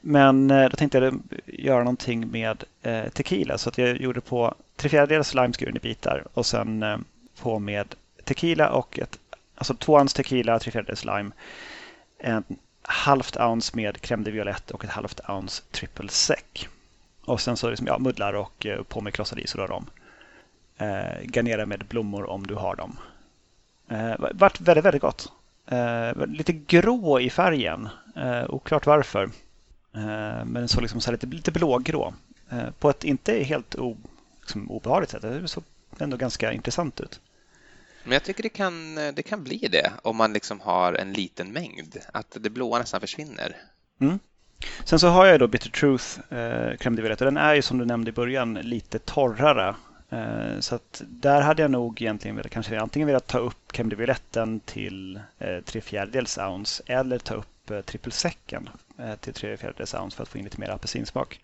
Men 0.00 0.50
eh, 0.50 0.68
då 0.68 0.76
tänkte 0.76 0.98
jag 0.98 1.20
göra 1.46 1.78
någonting 1.78 2.30
med 2.30 2.64
eh, 2.82 3.08
tequila 3.08 3.58
så 3.58 3.68
att 3.68 3.78
jag 3.78 4.00
gjorde 4.00 4.20
på 4.20 4.54
tre 4.76 4.88
fjärdedels 4.88 5.34
lime 5.34 5.52
skuren 5.52 5.76
i 5.76 5.80
bitar 5.80 6.24
och 6.34 6.46
sen 6.46 6.82
eh, 6.82 6.98
på 7.40 7.58
med 7.58 7.94
tequila 8.24 8.70
och 8.70 8.98
ett, 8.98 9.18
alltså 9.54 9.74
två 9.74 9.94
ounce 9.94 10.16
tequila, 10.16 10.58
tre 10.58 10.70
fjärdedels 10.70 11.04
lime 11.04 11.30
en 12.18 12.44
halvt 12.82 13.36
ounce 13.36 13.76
med 13.76 13.96
crème 13.96 14.24
de 14.24 14.30
violette 14.30 14.74
och 14.74 14.84
ett 14.84 14.90
halvt 14.90 15.20
ounce 15.28 15.62
triple 15.70 16.08
sec. 16.08 16.68
Och 17.24 17.40
sen 17.40 17.56
så 17.56 17.70
liksom, 17.70 17.86
ja, 17.86 17.98
muddlar 17.98 18.32
och 18.32 18.66
eh, 18.66 18.82
på 18.82 19.00
med 19.00 19.14
krossad 19.14 19.38
is 19.38 19.54
och 19.54 19.60
rör 19.60 19.70
om. 19.70 19.86
Eh, 20.78 21.22
garnera 21.22 21.66
med 21.66 21.84
blommor 21.86 22.30
om 22.30 22.46
du 22.46 22.54
har 22.54 22.76
dem. 22.76 22.96
Eh, 23.88 24.14
vart 24.34 24.60
väldigt, 24.60 24.84
väldigt 24.84 25.02
gott. 25.02 25.32
Eh, 25.66 26.26
lite 26.26 26.52
grå 26.52 27.20
i 27.20 27.30
färgen. 27.30 27.88
Eh, 28.16 28.50
oklart 28.50 28.86
varför. 28.86 29.24
Eh, 29.94 30.44
men 30.44 30.68
såg 30.68 30.82
liksom 30.82 31.00
så 31.00 31.12
lite, 31.12 31.26
lite 31.26 31.52
blågrå. 31.52 32.14
Eh, 32.50 32.70
på 32.78 32.90
ett 32.90 33.04
inte 33.04 33.42
helt 33.42 33.74
o, 33.74 33.96
liksom, 34.40 34.70
obehagligt 34.70 35.10
sätt. 35.10 35.22
Det 35.22 35.48
såg 35.48 35.64
ändå 35.98 36.16
ganska 36.16 36.52
intressant 36.52 37.00
ut. 37.00 37.20
Men 38.04 38.12
jag 38.12 38.24
tycker 38.24 38.42
det 38.42 38.48
kan, 38.48 38.94
det 38.94 39.22
kan 39.22 39.44
bli 39.44 39.68
det 39.70 39.92
om 40.02 40.16
man 40.16 40.32
liksom 40.32 40.60
har 40.60 40.92
en 40.92 41.12
liten 41.12 41.52
mängd, 41.52 41.96
att 42.12 42.36
det 42.40 42.50
blåa 42.50 42.78
nästan 42.78 43.00
försvinner. 43.00 43.56
Mm. 44.00 44.18
Sen 44.84 44.98
så 44.98 45.08
har 45.08 45.26
jag 45.26 45.40
då 45.40 45.46
Bitter 45.46 45.70
Truth 45.70 46.04
eh, 46.30 46.76
crème 46.78 46.96
de 46.96 47.02
violette 47.02 47.24
och 47.24 47.32
den 47.32 47.42
är 47.42 47.54
ju 47.54 47.62
som 47.62 47.78
du 47.78 47.84
nämnde 47.84 48.08
i 48.08 48.12
början 48.12 48.54
lite 48.54 48.98
torrare. 48.98 49.74
Eh, 50.10 50.60
så 50.60 50.74
att 50.74 51.02
där 51.06 51.40
hade 51.40 51.62
jag 51.62 51.70
nog 51.70 52.02
egentligen 52.02 52.36
velat, 52.36 52.52
kanske 52.52 52.80
antingen 52.80 53.06
velat 53.06 53.26
ta 53.26 53.38
upp 53.38 53.72
crème 53.72 53.90
de 53.90 53.96
violetten 53.96 54.60
till 54.60 55.20
eh, 55.38 55.60
tre 55.64 55.80
fjärdedels 55.80 56.38
ounce 56.38 56.82
eller 56.86 57.18
ta 57.18 57.34
upp 57.34 57.70
eh, 57.70 57.80
triple 57.80 58.12
eh, 58.98 59.14
till 59.20 59.34
tre 59.34 59.56
fjärdedels 59.56 59.94
ounce 59.94 60.16
för 60.16 60.22
att 60.22 60.28
få 60.28 60.38
in 60.38 60.44
lite 60.44 60.60
mer 60.60 60.70
apelsinsmak. 60.70 61.40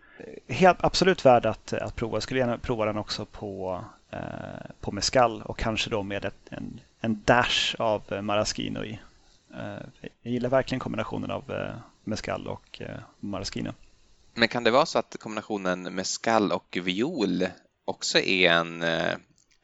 Helt, 0.49 0.85
absolut 0.85 1.25
värd 1.25 1.47
att, 1.47 1.73
eh, 1.73 1.83
att 1.83 1.97
prova. 1.97 2.17
Jag 2.17 2.23
skulle 2.23 2.41
gärna 2.41 2.59
prova 2.59 2.85
den 2.85 2.97
också 2.97 3.25
på, 3.25 3.85
eh, 4.11 4.21
på 4.81 4.93
mescal 4.93 5.43
och 5.43 5.59
kanske 5.59 5.91
då 5.91 6.03
med 6.03 6.25
ett, 6.25 6.49
en, 6.51 6.81
en 7.01 7.23
dash 7.25 7.75
av 7.79 8.03
eh, 8.09 8.23
maraschino 8.23 8.85
i. 8.85 9.01
Jag 10.23 10.33
gillar 10.33 10.49
verkligen 10.49 10.81
kombinationen 10.81 11.31
av 11.31 11.51
eh, 11.51 11.75
mescal 12.05 12.49
och 12.49 12.83
maraschino. 13.21 13.73
Men 14.35 14.49
kan 14.49 14.65
det 14.65 14.71
vara 14.71 14.87
så 14.87 14.99
att 14.99 15.17
kombinationen 15.21 15.95
mescal 15.95 16.53
och 16.53 16.79
viol 16.83 17.47
också 17.85 18.19
är 18.19 18.51
en, 18.51 18.83
eh, 18.83 19.13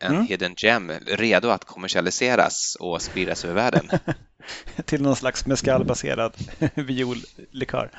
en 0.00 0.12
Mm. 0.14 0.26
hidden 0.26 0.54
gem 0.56 0.92
redo 1.06 1.48
att 1.48 1.64
kommersialiseras 1.64 2.76
och 2.80 3.02
spridas 3.02 3.44
över 3.44 3.54
världen. 3.54 3.90
Till 4.84 5.02
någon 5.02 5.16
slags 5.16 5.46
mescalbaserad 5.46 6.32
viollikör. 6.74 7.90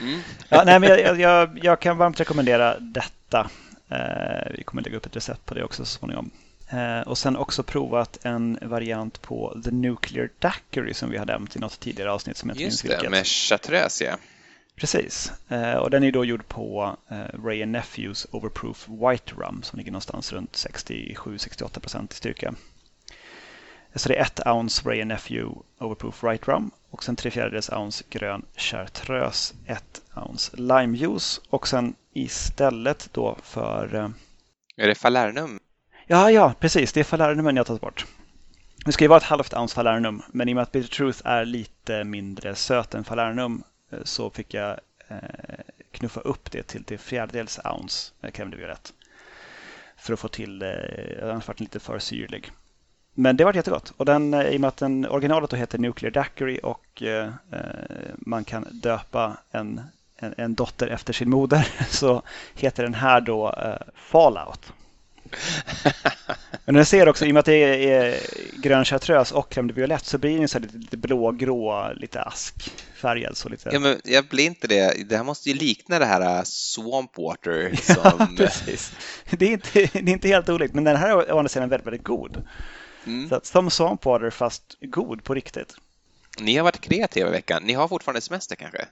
Mm. 0.00 0.20
Ja, 0.48 0.62
nej, 0.66 0.80
men 0.80 0.88
jag, 0.88 1.20
jag- 1.20 1.58
jag, 1.62 1.80
kan 1.80 1.96
varmt 1.96 2.20
rekommendera 2.20 2.78
detta. 2.78 3.50
Eh, 3.90 4.52
vi 4.56 4.62
kommer 4.62 4.82
lägga 4.82 4.96
upp 4.96 5.06
ett 5.06 5.16
recept 5.16 5.46
på 5.46 5.54
det 5.54 5.64
också 5.64 5.84
så 5.84 5.98
småningom. 5.98 6.30
Eh, 6.70 7.00
och 7.00 7.18
sen 7.18 7.36
också 7.36 7.62
provat 7.62 8.18
en 8.22 8.58
variant 8.62 9.22
på 9.22 9.60
The 9.64 9.70
Nuclear 9.70 10.28
Daiquiri 10.38 10.94
som 10.94 11.10
vi 11.10 11.16
har 11.18 11.26
nämnt 11.26 11.56
i 11.56 11.58
något 11.58 11.80
tidigare 11.80 12.12
avsnitt 12.12 12.36
som 12.36 12.48
jag 12.48 12.54
inte 12.56 12.64
Just 12.64 12.84
minns 12.84 12.90
det, 12.90 12.96
vilket. 12.96 13.10
med 13.10 13.26
chartreuse 13.26 14.04
ja. 14.04 14.16
Precis. 14.82 15.32
Eh, 15.48 15.74
och 15.74 15.90
den 15.90 16.04
är 16.04 16.12
då 16.12 16.24
gjord 16.24 16.48
på 16.48 16.96
eh, 17.10 17.44
Ray 17.44 17.66
Nephews 17.66 18.26
Overproof 18.30 18.88
White 18.88 19.34
Rum 19.34 19.62
som 19.62 19.78
ligger 19.78 19.92
någonstans 19.92 20.32
runt 20.32 20.52
67-68 20.52 21.80
procent 21.80 22.12
i 22.12 22.16
styrka. 22.16 22.54
Så 23.94 24.08
det 24.08 24.16
är 24.16 24.22
ett 24.22 24.46
ounce 24.46 24.88
Ray 24.88 25.04
Nephew 25.04 25.60
Overproof 25.78 26.24
White 26.24 26.50
Rum 26.50 26.70
och 26.90 27.04
sen 27.04 27.16
tre 27.16 27.30
fjärdedels 27.30 27.70
ounce 27.70 28.04
grön 28.10 28.42
chartreuse, 28.56 29.54
ett 29.66 30.00
ounce 30.16 30.56
limejuice 30.56 31.40
och 31.50 31.68
sen 31.68 31.94
istället 32.12 33.08
då 33.12 33.36
för 33.42 33.94
eh, 33.94 34.08
Är 34.76 34.88
det 34.88 34.94
Falernum? 34.94 35.60
Ja, 36.06 36.30
ja, 36.30 36.54
precis. 36.60 36.92
Det 36.92 37.00
är 37.00 37.04
falernum 37.04 37.46
jag 37.46 37.56
har 37.56 37.64
tagit 37.64 37.82
bort. 37.82 38.06
Det 38.84 38.92
ska 38.92 39.04
ju 39.04 39.08
vara 39.08 39.18
ett 39.18 39.24
halvt 39.24 39.54
ounce 39.54 39.74
falernum, 39.74 40.22
men 40.32 40.48
i 40.48 40.52
och 40.52 40.54
med 40.54 40.62
att 40.62 40.72
Bitter 40.72 40.88
Truth 40.88 41.20
är 41.24 41.44
lite 41.44 42.04
mindre 42.04 42.54
söt 42.54 42.94
än 42.94 43.04
falernum 43.04 43.62
Eh, 43.92 43.98
så 44.04 44.30
fick 44.30 44.54
jag 44.54 44.80
eh, 45.08 45.16
knuffa 45.90 46.20
upp 46.20 46.50
det 46.50 46.62
till 46.62 46.84
till 46.84 46.98
fjärdedels 46.98 47.60
ounce 47.64 48.12
eh, 48.22 48.30
crème 48.30 48.56
violette. 48.56 48.90
För 49.96 50.12
att 50.12 50.20
få 50.20 50.28
till, 50.28 50.58
det, 50.58 50.74
eh, 51.20 51.30
annars 51.30 51.48
var 51.48 51.54
den 51.54 51.64
lite 51.64 51.80
för 51.80 51.98
syrlig. 51.98 52.50
Men 53.14 53.36
det 53.36 53.44
var 53.44 53.54
jättegott. 53.54 53.92
Och 53.96 54.04
den, 54.04 54.34
i 54.34 54.56
och 54.56 54.60
med 54.60 54.68
att 54.68 54.76
den 54.76 55.06
originalet 55.06 55.50
då 55.50 55.56
heter 55.56 55.78
Nuclear 55.78 56.10
Daiquiri 56.10 56.60
och 56.62 57.02
eh, 57.02 57.30
man 58.16 58.44
kan 58.44 58.66
döpa 58.70 59.36
en, 59.50 59.80
en, 60.16 60.34
en 60.36 60.54
dotter 60.54 60.88
efter 60.88 61.12
sin 61.12 61.30
moder 61.30 61.68
så 61.90 62.22
heter 62.54 62.82
den 62.82 62.94
här 62.94 63.20
då 63.20 63.52
eh, 63.52 63.92
Fallout. 63.94 64.72
Men 66.64 66.74
den 66.74 66.86
ser 66.86 67.08
också, 67.08 67.26
i 67.26 67.30
och 67.30 67.34
med 67.34 67.40
att 67.40 67.46
det 67.46 67.92
är 67.92 68.20
grön 68.62 68.84
chartreuse 68.84 69.34
och 69.34 69.52
crème 69.52 69.66
de 69.68 69.72
violette 69.72 70.04
så 70.04 70.18
blir 70.18 70.38
den 70.38 70.48
så 70.48 70.58
här 70.58 70.66
lite, 70.66 70.78
lite 70.78 70.96
blågrå, 70.96 71.92
lite 71.92 72.20
askfärgad. 73.02 73.36
Så 73.36 73.48
lite... 73.48 73.70
Ja, 73.72 73.78
men 73.78 74.00
jag 74.04 74.24
blir 74.24 74.46
inte 74.46 74.66
det. 74.66 75.08
Det 75.08 75.16
här 75.16 75.24
måste 75.24 75.50
ju 75.50 75.54
likna 75.54 75.98
det 75.98 76.04
här 76.04 76.38
äh, 76.38 76.42
Swamp 76.44 77.18
Water 77.18 77.74
som... 77.82 78.36
Precis. 78.36 78.92
Det 79.30 79.46
är, 79.46 79.52
inte, 79.52 79.80
det 79.92 79.98
är 79.98 80.08
inte 80.08 80.28
helt 80.28 80.48
olikt, 80.48 80.74
men 80.74 80.84
den 80.84 80.96
här 80.96 81.08
är 81.08 81.32
å 81.32 81.38
andra 81.38 81.48
sidan 81.48 81.68
väldigt, 81.68 81.86
väldigt 81.86 82.04
god. 82.04 82.44
Mm. 83.04 83.28
Så 83.28 83.34
att, 83.34 83.46
som 83.46 83.70
Swamp 83.70 84.04
Water 84.04 84.30
fast 84.30 84.76
god 84.80 85.24
på 85.24 85.34
riktigt. 85.34 85.74
Ni 86.38 86.56
har 86.56 86.64
varit 86.64 86.80
kreativa 86.80 87.28
i 87.28 87.32
veckan. 87.32 87.62
Ni 87.64 87.72
har 87.72 87.88
fortfarande 87.88 88.20
semester 88.20 88.56
kanske? 88.56 88.86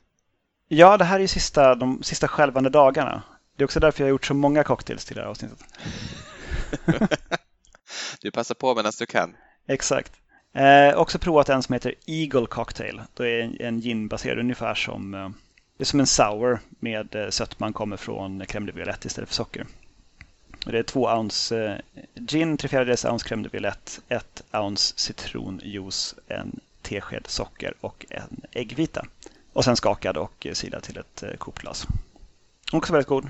Ja, 0.69 0.97
det 0.97 1.05
här 1.05 1.17
är 1.17 1.21
ju 1.21 1.29
sista, 1.29 1.75
de 1.75 2.03
sista 2.03 2.29
skälvande 2.29 2.71
dagarna. 2.71 3.23
Det 3.57 3.63
är 3.63 3.65
också 3.65 3.81
därför 3.81 4.01
jag 4.01 4.07
har 4.07 4.11
gjort 4.11 4.27
så 4.27 4.35
många 4.35 4.65
cocktails 4.65 5.05
till 5.05 5.17
det 5.17 5.23
här 5.23 5.29
avsnittet. 5.29 5.59
Du 8.21 8.31
passar 8.31 8.55
på 8.55 8.75
medan 8.75 8.93
du 8.99 9.07
kan. 9.07 9.37
Exakt. 9.69 10.13
Eh, 10.53 10.95
också 10.95 11.19
provat 11.19 11.49
en 11.49 11.63
som 11.63 11.73
heter 11.73 11.95
Eagle 12.07 12.47
Cocktail. 12.47 13.03
Det 13.15 13.29
är 13.29 13.43
en, 13.43 13.57
en 13.61 13.81
ginbaserad 13.81 14.39
ungefär 14.39 14.75
som, 14.75 15.15
eh, 15.15 15.29
det 15.77 15.83
är 15.83 15.87
som 15.87 16.01
en 16.01 16.07
sour 16.07 16.59
med 16.79 17.15
eh, 17.15 17.29
sötman 17.29 17.73
kommer 17.73 17.97
från 17.97 18.43
crème 18.43 18.67
de 18.67 18.73
violette 18.73 19.07
istället 19.07 19.29
för 19.29 19.35
socker. 19.35 19.67
Och 20.67 20.73
det 20.73 20.79
är 20.79 20.83
två 20.83 21.09
ounce 21.09 21.73
eh, 21.95 22.03
gin, 22.15 22.57
tre 22.57 22.69
fjärdedels 22.69 23.05
ounce 23.05 23.29
crème 23.29 23.43
de 23.43 23.49
violette, 23.49 23.93
ett 24.09 24.43
ounce 24.53 24.95
citronjuice, 24.97 26.15
en 26.29 26.61
tesked 26.83 27.27
socker 27.27 27.75
och 27.81 28.07
en 28.11 28.41
äggvita. 28.53 29.07
Och 29.53 29.65
sen 29.65 29.77
skakad 29.77 30.17
och 30.17 30.47
eh, 30.47 30.53
silad 30.53 30.83
till 30.83 30.99
ett 30.99 31.23
eh, 31.23 31.35
kokglas. 31.39 31.87
Också 32.73 32.93
väldigt 32.93 33.09
god. 33.09 33.29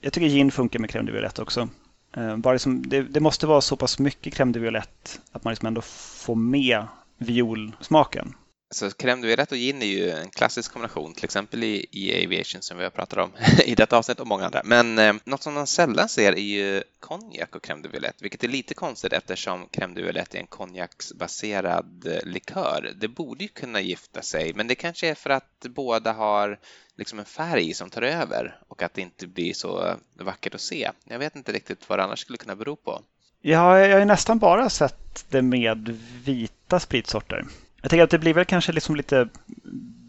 Jag 0.00 0.12
tycker 0.12 0.28
gin 0.28 0.50
funkar 0.50 0.78
med 0.78 0.90
crème 0.90 1.06
de 1.06 1.12
violette 1.12 1.42
också. 1.42 1.68
Eh, 2.16 2.36
bara 2.36 2.52
liksom, 2.52 2.88
det, 2.88 3.02
det 3.02 3.20
måste 3.20 3.46
vara 3.46 3.60
så 3.60 3.76
pass 3.76 3.98
mycket 3.98 4.34
crème 4.34 4.52
de 4.52 4.58
violette 4.58 5.10
att 5.32 5.44
man 5.44 5.50
liksom 5.52 5.66
ändå 5.66 5.80
får 5.80 6.34
med 6.34 6.86
violsmaken. 7.18 8.34
Så 8.72 8.90
crème 8.90 9.20
de 9.20 9.26
violette 9.26 9.54
och 9.54 9.58
gin 9.58 9.82
är 9.82 9.86
ju 9.86 10.10
en 10.10 10.30
klassisk 10.30 10.72
kombination, 10.72 11.14
till 11.14 11.24
exempel 11.24 11.64
i, 11.64 11.86
i 11.90 12.24
Aviation 12.24 12.62
som 12.62 12.78
vi 12.78 12.84
har 12.84 12.90
pratat 12.90 13.18
om 13.18 13.30
i 13.64 13.74
detta 13.74 13.98
avsnitt 13.98 14.20
och 14.20 14.26
många 14.26 14.46
andra. 14.46 14.62
Men 14.64 14.98
eh, 14.98 15.14
något 15.24 15.42
som 15.42 15.54
man 15.54 15.66
sällan 15.66 16.08
ser 16.08 16.32
är 16.32 16.36
ju 16.36 16.82
konjak 17.00 17.56
och 17.56 17.66
crème 17.66 17.82
de 17.82 17.88
violette, 17.88 18.18
vilket 18.22 18.44
är 18.44 18.48
lite 18.48 18.74
konstigt 18.74 19.12
eftersom 19.12 19.66
crème 19.66 19.94
de 19.94 20.02
violette 20.02 20.38
är 20.38 20.40
en 20.40 20.46
konjaksbaserad 20.46 22.06
eh, 22.06 22.28
likör. 22.28 22.92
Det 23.00 23.08
borde 23.08 23.44
ju 23.44 23.48
kunna 23.48 23.80
gifta 23.80 24.22
sig, 24.22 24.52
men 24.54 24.66
det 24.66 24.74
kanske 24.74 25.08
är 25.08 25.14
för 25.14 25.30
att 25.30 25.66
båda 25.68 26.12
har 26.12 26.58
liksom 26.96 27.18
en 27.18 27.24
färg 27.24 27.74
som 27.74 27.90
tar 27.90 28.02
över 28.02 28.58
och 28.68 28.82
att 28.82 28.94
det 28.94 29.02
inte 29.02 29.26
blir 29.26 29.52
så 29.52 29.94
vackert 30.14 30.54
att 30.54 30.60
se. 30.60 30.90
Jag 31.04 31.18
vet 31.18 31.36
inte 31.36 31.52
riktigt 31.52 31.88
vad 31.88 31.98
det 31.98 32.02
annars 32.02 32.18
skulle 32.18 32.38
kunna 32.38 32.56
bero 32.56 32.76
på. 32.76 33.02
Ja, 33.42 33.78
jag 33.78 33.92
har 33.92 33.98
ju 33.98 34.04
nästan 34.04 34.38
bara 34.38 34.70
sett 34.70 35.24
det 35.28 35.42
med 35.42 35.98
vita 36.24 36.80
spritsorter. 36.80 37.44
Jag 37.82 37.90
tänker 37.90 38.04
att 38.04 38.10
det 38.10 38.18
blir 38.18 38.34
väl 38.34 38.44
kanske 38.44 38.72
liksom 38.72 38.96
lite 38.96 39.28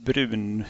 brun, 0.06 0.64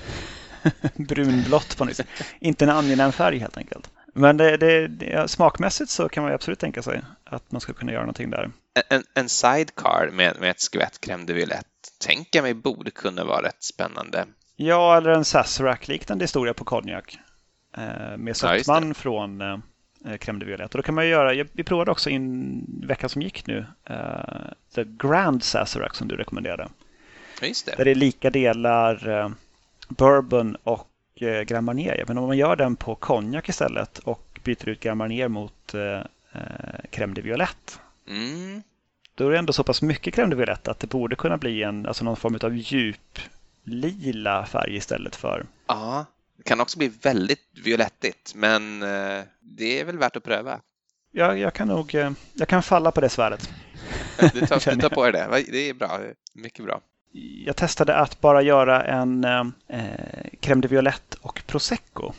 brunblått 0.96 1.78
på 1.78 1.86
något 1.86 1.96
sätt. 1.96 2.08
Inte 2.40 2.66
en 2.66 2.72
angenäm 2.72 3.12
färg 3.12 3.38
helt 3.38 3.58
enkelt. 3.58 3.90
Men 4.14 4.38
det, 4.38 4.58
det, 4.58 4.88
det, 4.88 5.06
ja, 5.06 5.28
smakmässigt 5.28 5.90
så 5.92 6.10
kan 6.10 6.24
man 6.24 6.32
ju 6.32 6.36
absolut 6.36 6.60
tänka 6.60 6.82
sig 6.82 7.02
att 7.24 7.52
man 7.52 7.62
skulle 7.62 7.78
kunna 7.78 7.92
göra 7.92 8.02
någonting 8.04 8.30
där. 8.30 8.52
En, 8.90 9.04
en 9.14 9.30
sidecar 9.30 10.10
med, 10.14 10.40
med 10.40 10.50
ett 10.52 10.60
skvätt 10.60 11.00
crème 11.08 11.26
de 11.26 11.34
violette 11.34 11.66
tänker 12.00 12.40
jag 12.40 12.44
mig 12.44 12.54
borde 12.54 12.92
kunna 12.92 13.24
vara 13.24 13.42
rätt 13.48 13.64
spännande. 13.64 14.26
Ja, 14.56 14.98
eller 14.98 15.10
en 15.10 15.26
Sazerac-liknande 15.26 16.24
historia 16.24 16.54
på 16.54 16.64
konjak. 16.64 17.20
Eh, 17.78 18.18
med 18.18 18.30
Ja, 18.30 18.34
sötman 18.34 18.94
från 18.94 19.42
eh, 19.42 19.58
crème 20.06 20.40
de 20.40 20.46
violette. 20.46 20.78
Och 20.78 20.82
då 20.82 20.86
kan 20.86 20.96
man 20.96 21.04
ju 21.06 21.10
göra, 21.12 21.34
jag- 21.34 21.48
vi 21.54 21.64
provade 21.64 21.92
också 21.92 22.10
in 22.10 22.66
veckan 22.88 23.10
som 23.10 23.22
gick 23.22 23.48
nu, 23.48 23.66
eh, 23.90 23.96
The 24.76 24.84
Grand 24.84 25.44
Sazerac 25.44 25.96
som 25.96 26.08
du 26.08 26.16
rekommenderade. 26.16 26.68
Det. 27.42 27.76
Där 27.78 27.86
det 27.86 27.92
är 27.92 27.96
lika 27.96 28.30
delar 28.30 29.10
eh, 29.10 29.30
bourbon 29.90 30.56
och 30.64 30.88
eh, 31.16 31.42
Grand 31.42 31.66
Marnier. 31.66 32.04
Men 32.08 32.18
om 32.18 32.28
man 32.28 32.38
gör 32.38 32.56
den 32.56 32.76
på 32.76 32.96
konjak 32.96 33.50
istället 33.50 34.00
och 34.00 34.40
byter 34.44 34.70
ut 34.70 34.80
Grand 34.80 34.98
Marnier 34.98 35.28
mot 35.28 35.74
eh, 35.74 36.00
eh, 36.32 36.82
crème 36.92 37.14
de 37.14 37.22
violette. 37.22 37.74
Mm. 38.08 38.62
Då 39.16 39.28
är 39.28 39.32
det 39.32 39.38
ändå 39.38 39.54
så 39.54 39.64
pass 39.64 39.82
mycket 39.82 40.16
crème 40.16 40.30
de 40.30 40.36
violette 40.36 40.72
att 40.72 40.80
det 40.80 40.88
borde 40.88 41.16
kunna 41.16 41.38
bli 41.38 41.64
en, 41.64 41.86
alltså 41.86 42.04
någon 42.04 42.16
form 42.16 42.40
av 42.44 42.56
djup 42.56 43.20
lila 43.64 44.46
färg 44.46 44.76
istället 44.76 45.16
för 45.16 45.46
Ja, 45.68 46.06
det 46.38 46.44
kan 46.44 46.60
också 46.62 46.78
bli 46.78 46.92
väldigt 47.02 47.40
violettigt, 47.64 48.32
men 48.36 48.80
det 49.40 49.80
är 49.80 49.86
väl 49.86 49.98
värt 49.98 50.16
att 50.16 50.24
pröva. 50.24 50.60
jag, 51.12 51.40
jag 51.40 51.54
kan 51.54 51.68
nog 51.68 51.94
jag 52.34 52.48
kan 52.48 52.64
falla 52.64 52.92
på 52.92 53.02
det 53.02 53.10
svärdet. 53.10 53.50
Du 54.34 54.48
tar, 54.48 54.76
du 54.76 54.82
tar 54.82 54.90
på 54.90 55.04
dig 55.04 55.12
det. 55.12 55.52
Det 55.52 55.70
är 55.70 55.74
bra. 55.74 56.00
Mycket 56.34 56.66
bra. 56.66 56.82
Jag 57.46 57.56
testade 57.56 57.96
att 57.96 58.22
bara 58.22 58.42
göra 58.42 58.84
en 58.84 59.24
eh, 59.24 59.46
eh, 59.68 60.26
crème 60.40 60.62
de 60.62 60.68
violette 60.68 61.18
och 61.22 61.44
prosecco. 61.48 62.14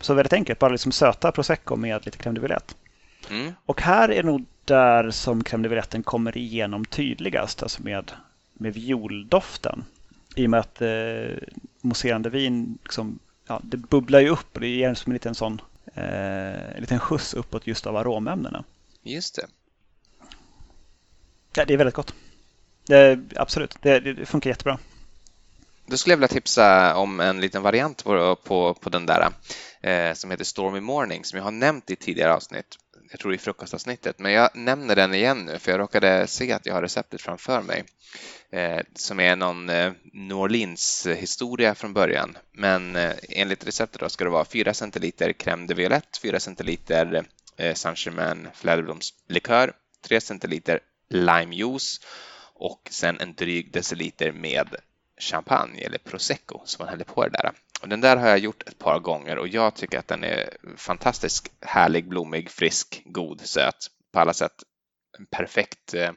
Så 0.00 0.14
väldigt 0.14 0.32
enkelt, 0.32 0.58
bara 0.58 0.72
liksom 0.72 0.92
söta 0.92 1.32
prosecco 1.32 1.76
med 1.76 2.04
lite 2.04 2.18
crème 2.18 2.34
de 2.34 2.40
violette. 2.40 2.74
Mm. 3.30 3.52
Och 3.66 3.82
här 3.82 4.10
är 4.10 4.22
nog 4.22 4.44
där 4.64 5.10
som 5.10 5.42
crème 5.42 5.62
de 5.62 5.68
violetten 5.68 6.02
kommer 6.02 6.36
igenom 6.36 6.84
tydligast, 6.84 7.62
alltså 7.62 7.82
med, 7.82 8.12
med 8.52 8.74
violdoften. 8.74 9.84
I 10.36 10.46
och 10.46 10.50
med 10.50 10.60
att 10.60 10.82
eh, 10.82 11.48
mousserande 11.80 12.30
vin, 12.30 12.78
liksom, 12.82 13.18
ja, 13.46 13.60
det 13.64 13.76
bubblar 13.76 14.20
ju 14.20 14.28
upp 14.28 14.54
och 14.54 14.60
det 14.60 14.68
ger 14.68 14.94
som 14.94 15.10
en 15.10 15.14
liten 15.14 15.34
sån 15.34 15.60
eh, 15.94 16.74
en 16.74 16.80
liten 16.80 16.98
skjuts 16.98 17.34
uppåt 17.34 17.66
just 17.66 17.86
av 17.86 17.96
aromämnena. 17.96 18.64
Just 19.02 19.34
det. 19.36 19.46
Ja, 21.54 21.64
det 21.64 21.74
är 21.74 21.78
väldigt 21.78 21.94
gott. 21.94 22.14
Eh, 22.90 23.16
det, 23.18 23.36
absolut, 23.36 23.76
det, 23.82 24.00
det 24.00 24.26
funkar 24.26 24.50
jättebra. 24.50 24.78
Då 25.86 25.96
skulle 25.96 26.12
jag 26.12 26.16
vilja 26.16 26.28
tipsa 26.28 26.96
om 26.96 27.20
en 27.20 27.40
liten 27.40 27.62
variant 27.62 28.04
på, 28.04 28.36
på, 28.36 28.74
på 28.74 28.90
den 28.90 29.06
där 29.06 29.28
eh, 29.80 30.14
som 30.14 30.30
heter 30.30 30.44
Stormy 30.44 30.80
Morning 30.80 31.24
som 31.24 31.36
jag 31.36 31.44
har 31.44 31.50
nämnt 31.50 31.90
i 31.90 31.96
tidigare 31.96 32.34
avsnitt. 32.34 32.76
Jag 33.10 33.20
tror 33.20 33.34
i 33.34 33.38
frukostavsnittet, 33.38 34.18
men 34.18 34.32
jag 34.32 34.50
nämner 34.54 34.96
den 34.96 35.14
igen 35.14 35.38
nu 35.38 35.58
för 35.58 35.70
jag 35.70 35.80
råkade 35.80 36.26
se 36.26 36.52
att 36.52 36.66
jag 36.66 36.74
har 36.74 36.82
receptet 36.82 37.20
framför 37.20 37.62
mig. 37.62 37.84
Eh, 38.50 38.80
som 38.94 39.20
är 39.20 39.36
någon 39.36 39.68
eh, 39.68 39.92
New 40.12 40.36
Orleans-historia 40.36 41.74
från 41.74 41.92
början. 41.92 42.38
Men 42.52 42.96
eh, 42.96 43.12
enligt 43.28 43.66
receptet 43.66 44.00
då 44.00 44.08
ska 44.08 44.24
det 44.24 44.30
vara 44.30 44.44
4 44.44 44.74
centiliter 44.74 45.32
crème 45.32 45.66
de 45.66 45.74
violette, 45.74 46.20
4 46.22 46.40
centiliter 46.40 47.24
eh, 47.56 47.74
Saint-Germain 47.74 48.48
fläderblomslikör, 48.54 49.72
3 50.08 50.20
centiliter 50.20 50.80
limejuice 51.08 52.00
och 52.58 52.88
sen 52.90 53.20
en 53.20 53.34
dryg 53.34 53.72
deciliter 53.72 54.32
med 54.32 54.68
champagne 55.20 55.82
eller 55.82 55.98
prosecco 55.98 56.60
som 56.64 56.84
man 56.84 56.88
häller 56.88 57.04
på 57.04 57.24
det 57.24 57.30
där. 57.30 57.52
Och 57.82 57.88
den 57.88 58.00
där 58.00 58.16
har 58.16 58.28
jag 58.28 58.38
gjort 58.38 58.68
ett 58.68 58.78
par 58.78 58.98
gånger 58.98 59.38
och 59.38 59.48
jag 59.48 59.74
tycker 59.74 59.98
att 59.98 60.08
den 60.08 60.24
är 60.24 60.56
fantastiskt 60.76 61.52
härlig, 61.60 62.08
blommig, 62.08 62.50
frisk, 62.50 63.02
god, 63.04 63.40
söt 63.40 63.86
på 64.12 64.20
alla 64.20 64.32
sätt. 64.32 64.52
en 65.18 65.26
perfekt 65.26 65.94
eh, 65.94 66.10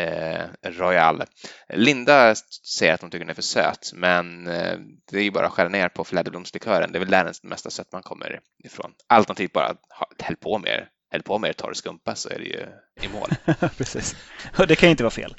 eh, 0.00 0.48
Royal. 0.62 1.24
Linda 1.68 2.34
säger 2.76 2.94
att 2.94 3.00
hon 3.00 3.10
tycker 3.10 3.24
den 3.24 3.30
är 3.30 3.34
för 3.34 3.42
söt, 3.42 3.92
men 3.94 4.46
eh, 4.46 4.78
det 5.10 5.18
är 5.18 5.22
ju 5.22 5.30
bara 5.30 5.46
att 5.46 5.52
skära 5.52 5.68
ner 5.68 5.88
på 5.88 6.04
fläderblomslikören. 6.04 6.92
Det 6.92 6.98
är 6.98 7.00
väl 7.00 7.10
där 7.10 7.24
den 7.24 7.34
mesta 7.42 7.70
sötman 7.70 8.02
kommer 8.02 8.40
ifrån. 8.64 8.92
Alternativt 9.06 9.52
bara 9.52 9.76
häll 10.18 10.36
på 10.36 10.58
mer 10.58 10.90
häll 11.10 11.22
på 11.22 11.38
mer 11.38 11.52
torr 11.52 11.72
skumpa 11.72 12.14
så 12.14 12.28
är 12.28 12.38
det 12.38 12.44
ju 12.44 12.66
i 13.02 13.08
mål. 13.08 13.30
Precis. 13.76 14.16
Och 14.58 14.66
det 14.66 14.76
kan 14.76 14.88
ju 14.88 14.90
inte 14.90 15.02
vara 15.02 15.10
fel. 15.10 15.34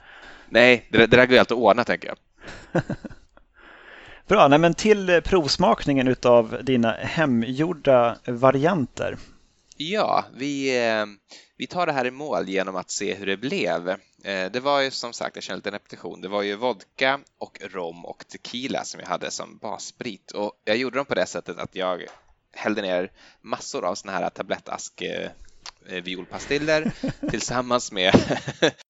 Nej, 0.49 0.87
det, 0.89 0.97
det 0.97 1.07
där 1.07 1.25
går 1.25 1.33
ju 1.33 1.39
alltid 1.39 1.57
att 1.57 1.63
ordna 1.63 1.83
tänker 1.83 2.07
jag. 2.07 2.17
Bra, 4.27 4.47
nej, 4.47 4.59
men 4.59 4.73
till 4.73 5.21
provsmakningen 5.25 6.07
utav 6.07 6.57
dina 6.63 6.91
hemgjorda 6.91 8.17
varianter. 8.25 9.17
Ja, 9.77 10.25
vi, 10.35 10.85
eh, 10.87 11.05
vi 11.57 11.67
tar 11.67 11.85
det 11.85 11.91
här 11.91 12.05
i 12.05 12.11
mål 12.11 12.49
genom 12.49 12.75
att 12.75 12.91
se 12.91 13.13
hur 13.13 13.25
det 13.25 13.37
blev. 13.37 13.89
Eh, 14.23 14.51
det 14.51 14.59
var 14.59 14.81
ju 14.81 14.91
som 14.91 15.13
sagt, 15.13 15.35
jag 15.35 15.43
känner 15.43 15.57
lite 15.57 15.71
repetition, 15.71 16.21
det 16.21 16.27
var 16.27 16.41
ju 16.41 16.55
vodka 16.55 17.19
och 17.37 17.59
rom 17.61 18.05
och 18.05 18.27
tequila 18.27 18.83
som 18.83 18.99
jag 18.99 19.07
hade 19.07 19.31
som 19.31 19.57
bassprit 19.57 20.31
och 20.31 20.51
jag 20.65 20.77
gjorde 20.77 20.97
dem 20.97 21.05
på 21.05 21.15
det 21.15 21.25
sättet 21.25 21.57
att 21.57 21.75
jag 21.75 22.05
hällde 22.53 22.81
ner 22.81 23.11
massor 23.41 23.85
av 23.85 23.95
såna 23.95 24.11
här 24.13 24.29
tablettask 24.29 25.01
eh, 25.01 25.29
violpastiller 26.03 26.91
tillsammans 27.29 27.91
med, 27.91 28.13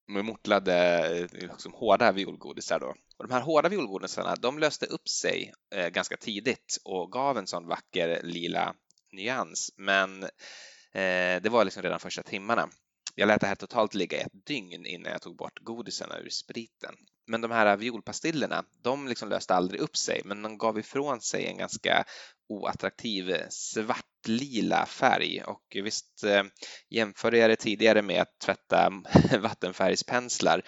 med 0.08 0.26
mortlade 0.26 1.08
eh, 1.18 1.28
liksom, 1.32 1.74
hårda 1.74 2.12
violgodisar. 2.12 2.80
Då. 2.80 2.96
Och 3.18 3.28
de 3.28 3.34
här 3.34 3.42
hårda 3.42 3.70
violgodisarna 3.70 4.36
de 4.36 4.60
löste 4.60 4.86
upp 4.86 5.10
sig 5.10 5.54
eh, 5.76 5.88
ganska 5.88 6.18
tidigt 6.18 6.78
och 6.84 7.12
gav 7.12 7.38
en 7.38 7.48
sån 7.48 7.68
vacker 7.68 8.22
lila 8.24 8.76
nyans. 9.12 9.74
Men 9.78 10.24
eh, 10.24 11.42
det 11.42 11.50
var 11.52 11.66
liksom 11.66 11.84
redan 11.84 12.00
första 12.00 12.24
timmarna. 12.24 12.70
Jag 13.16 13.28
lät 13.28 13.42
det 13.42 13.48
här 13.48 13.56
totalt 13.56 13.94
ligga 13.94 14.18
i 14.18 14.22
ett 14.22 14.46
dygn 14.46 14.86
innan 14.86 15.12
jag 15.12 15.22
tog 15.22 15.36
bort 15.36 15.60
godisarna 15.60 16.20
ur 16.20 16.30
spriten. 16.30 16.96
Men 17.28 17.42
de 17.42 17.52
här 17.52 17.78
violpastillerna, 17.78 18.64
de 18.82 19.08
liksom 19.08 19.30
löste 19.30 19.56
aldrig 19.56 19.82
upp 19.82 19.98
sig, 19.98 20.22
men 20.26 20.42
de 20.42 20.58
gav 20.58 20.80
ifrån 20.80 21.22
sig 21.22 21.46
en 21.46 21.58
ganska 21.58 22.06
oattraktiv 22.50 23.36
svartlila 23.50 24.86
färg 24.86 25.44
och 25.44 25.78
visst 25.84 26.24
eh, 26.24 26.44
jämförde 26.90 27.38
jag 27.38 27.50
det 27.50 27.56
tidigare 27.56 28.02
med 28.02 28.22
att 28.22 28.40
tvätta 28.40 28.92
vattenfärgspenslar 29.40 30.62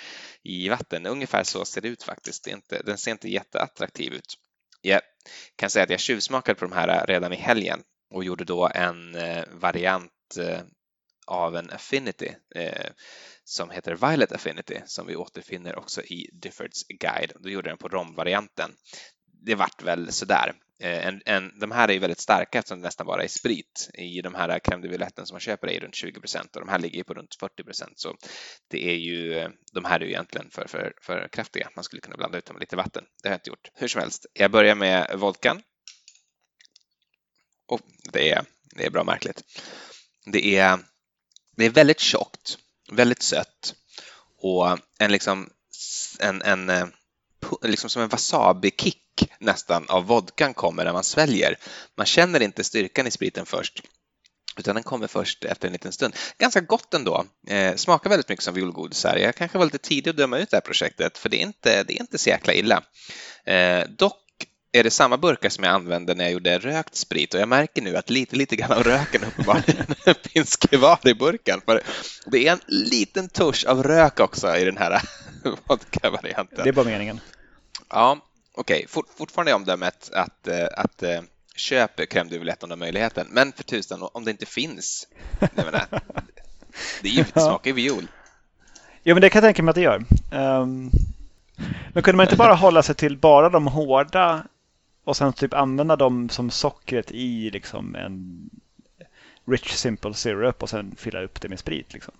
i 0.44 0.70
vatten. 0.70 1.06
Ungefär 1.06 1.44
så 1.44 1.66
ser 1.66 1.82
det 1.82 1.88
ut 1.88 2.04
faktiskt. 2.04 2.44
Det 2.44 2.52
inte, 2.52 2.82
den 2.86 2.98
ser 2.98 3.12
inte 3.12 3.30
jätteattraktiv 3.30 4.14
ut. 4.14 4.36
Jag 4.82 5.02
kan 5.56 5.70
säga 5.70 5.84
att 5.84 5.90
jag 5.90 6.00
tjuvsmakade 6.00 6.60
på 6.60 6.66
de 6.66 6.72
här 6.72 7.08
redan 7.08 7.34
i 7.34 7.36
helgen 7.36 7.80
och 8.14 8.24
gjorde 8.24 8.44
då 8.46 8.70
en 8.74 9.16
eh, 9.16 9.44
variant 9.52 10.38
eh, 10.40 10.62
av 11.30 11.56
en 11.56 11.70
Affinity 11.70 12.32
eh, 12.56 12.92
som 13.44 13.70
heter 13.70 13.96
Violet 13.96 14.32
Affinity 14.32 14.82
som 14.86 15.08
vi 15.08 15.16
återfinner 15.16 15.76
också 15.76 16.02
i 16.02 16.30
Diffords 16.34 16.88
guide. 16.88 17.32
Då 17.40 17.50
gjorde 17.50 17.70
den 17.70 17.78
på 17.78 17.88
romvarianten. 17.88 18.72
Det 19.46 19.56
vart 19.56 19.84
väl 19.84 20.12
sådär. 20.12 20.54
Eh, 20.80 21.08
en, 21.08 21.22
en, 21.26 21.60
de 21.60 21.72
här 21.72 21.88
är 21.90 21.94
ju 21.94 22.00
väldigt 22.00 22.20
starka 22.20 22.60
eftersom 22.60 22.82
det 22.82 22.88
nästan 22.88 23.08
bara 23.08 23.24
är 23.24 23.28
sprit. 23.28 23.90
I 23.94 24.22
de 24.22 24.36
här 24.36 24.60
crème 24.60 24.82
de 24.82 24.88
violetten 24.88 25.26
som 25.26 25.34
man 25.34 25.42
köper 25.42 25.70
är 25.70 25.80
runt 25.80 25.96
20 25.96 26.20
procent 26.20 26.56
och 26.56 26.62
de 26.62 26.70
här 26.70 26.80
ligger 26.80 27.04
på 27.04 27.14
runt 27.14 27.36
40 27.40 27.64
procent. 27.64 28.00
Så 28.00 28.16
det 28.68 28.90
är 28.90 28.96
ju, 28.96 29.38
eh, 29.38 29.50
de 29.74 29.86
här 29.86 30.00
är 30.00 30.06
ju 30.06 30.12
egentligen 30.12 30.50
för, 30.52 30.68
för, 30.68 30.94
för 31.02 31.28
kraftiga. 31.32 31.70
Man 31.76 31.84
skulle 31.84 32.02
kunna 32.02 32.18
blanda 32.18 32.38
ut 32.38 32.46
dem 32.46 32.56
med 32.56 32.62
lite 32.62 32.76
vatten. 32.76 33.04
Det 33.24 33.30
har 33.30 33.34
jag 33.34 33.38
inte 33.38 33.50
gjort. 33.50 33.72
Hur 33.74 33.88
som 33.88 34.02
helst, 34.02 34.26
jag 34.34 34.52
börjar 34.52 34.76
med 34.76 35.20
vodkan. 35.20 35.62
Och 37.68 37.82
det 38.14 38.32
är, 38.32 38.46
det 38.76 38.86
är 38.86 38.90
bra 38.90 39.04
märkligt. 39.04 39.44
Det 40.26 40.58
är, 40.58 40.80
det 41.60 41.66
är 41.66 41.70
väldigt 41.70 42.00
tjockt 42.00 42.58
väldigt 42.92 43.22
sött 43.22 43.74
och 44.42 44.78
en 45.00 45.12
liksom 45.12 45.50
en, 46.20 46.42
en 46.42 46.70
eh, 46.70 46.86
liksom 47.62 47.90
som 47.90 48.02
en 48.02 48.10
wasabi-kick 48.10 49.30
nästan 49.40 49.86
av 49.90 50.06
vodkan 50.06 50.54
kommer 50.54 50.86
när 50.86 50.94
man 50.94 51.04
sväljer. 51.04 51.58
Man 51.98 52.06
känner 52.06 52.42
inte 52.42 52.64
styrkan 52.64 53.08
i 53.08 53.12
spriten 53.12 53.46
först 53.46 53.82
utan 54.58 54.76
den 54.76 54.84
kommer 54.84 55.08
först 55.08 55.46
efter 55.46 55.68
en 55.68 55.72
liten 55.72 55.92
stund. 55.92 56.16
Ganska 56.38 56.62
gott 56.62 56.94
ändå. 56.94 57.26
Eh, 57.48 57.76
smakar 57.76 58.10
väldigt 58.10 58.30
mycket 58.30 58.46
som 58.46 58.54
violgodisar. 58.54 59.16
Jag 59.16 59.36
kanske 59.36 59.58
var 59.58 59.66
lite 59.66 59.78
tidig 59.78 60.10
att 60.10 60.18
döma 60.18 60.38
ut 60.38 60.50
det 60.50 60.58
här 60.58 60.62
projektet 60.62 61.18
för 61.18 61.30
det 61.30 61.38
är 61.38 61.42
inte, 61.42 61.84
det 61.84 61.94
är 61.94 62.02
inte 62.02 62.18
så 62.18 62.30
jäkla 62.30 62.54
illa. 62.54 62.84
Eh, 63.46 63.84
dock 63.90 64.29
är 64.72 64.84
det 64.84 64.92
samma 64.92 65.18
burkar 65.18 65.50
som 65.50 65.64
jag 65.64 65.74
använde 65.74 66.16
när 66.16 66.24
jag 66.24 66.34
gjorde 66.34 66.60
rökt 66.60 66.96
sprit 66.96 67.34
och 67.34 67.40
jag 67.40 67.48
märker 67.48 67.82
nu 67.82 67.98
att 67.98 68.10
lite, 68.10 68.36
lite 68.36 68.56
grann 68.56 68.72
av 68.72 68.84
röken 68.84 69.24
uppenbarligen 69.24 69.86
finns 70.34 70.56
kvar 70.56 71.00
i 71.08 71.14
burken. 71.14 71.62
För 71.66 71.82
det 72.26 72.48
är 72.48 72.52
en 72.52 72.62
liten 72.68 73.30
tusch 73.30 73.66
av 73.66 73.84
rök 73.84 74.20
också 74.20 74.56
i 74.56 74.66
den 74.66 74.78
här 74.78 75.02
vodka-varianten. 75.68 76.64
Det 76.64 76.70
är 76.70 76.74
bara 76.74 76.86
meningen. 76.86 77.20
Ja, 77.90 78.18
okej. 78.54 78.76
Okay. 78.76 78.88
Fort, 78.88 79.06
fortfarande 79.18 79.54
omdömet 79.54 80.10
att, 80.14 80.48
att, 80.48 80.78
att 80.78 81.04
eh, 81.04 81.22
köp 81.56 82.00
crème 82.00 82.30
du 82.30 82.40
om 82.40 82.46
du 82.46 82.68
har 82.68 82.76
möjligheten. 82.76 83.28
Men 83.30 83.52
för 83.52 83.64
tusan, 83.64 84.10
om 84.14 84.26
det 84.26 84.32
inte 84.32 84.46
finns. 84.46 85.08
Menar, 85.56 85.86
det 87.02 87.10
är 87.10 87.14
ju, 87.14 87.24
det 87.34 87.42
smakar 87.42 87.70
ju 87.70 87.74
viol. 87.74 88.08
Jo, 89.04 89.16
men 89.16 89.22
det 89.22 89.30
kan 89.30 89.40
jag 89.40 89.48
tänka 89.48 89.64
mig 89.64 89.70
att 89.70 89.76
det 89.76 89.82
gör. 89.82 90.06
Um, 90.32 90.92
men 91.94 92.04
kunde 92.04 92.18
man 92.18 92.26
inte 92.26 92.36
bara 92.46 92.54
hålla 92.54 92.84
sig 92.84 92.96
till 92.96 93.18
bara 93.18 93.50
de 93.50 93.68
hårda 93.68 94.44
och 95.04 95.18
sen 95.18 95.34
typ 95.34 95.54
använda 95.54 95.96
dem 95.96 96.30
som 96.30 96.50
sockret 96.50 97.12
i 97.12 97.50
liksom 97.52 97.96
en 97.96 98.50
rich 99.46 99.72
simple 99.72 100.14
syrup 100.14 100.64
och 100.64 100.70
sen 100.70 100.96
fylla 100.96 101.22
upp 101.22 101.42
det 101.42 101.50
med 101.50 101.60
sprit. 101.60 101.94
Liksom. 101.94 102.14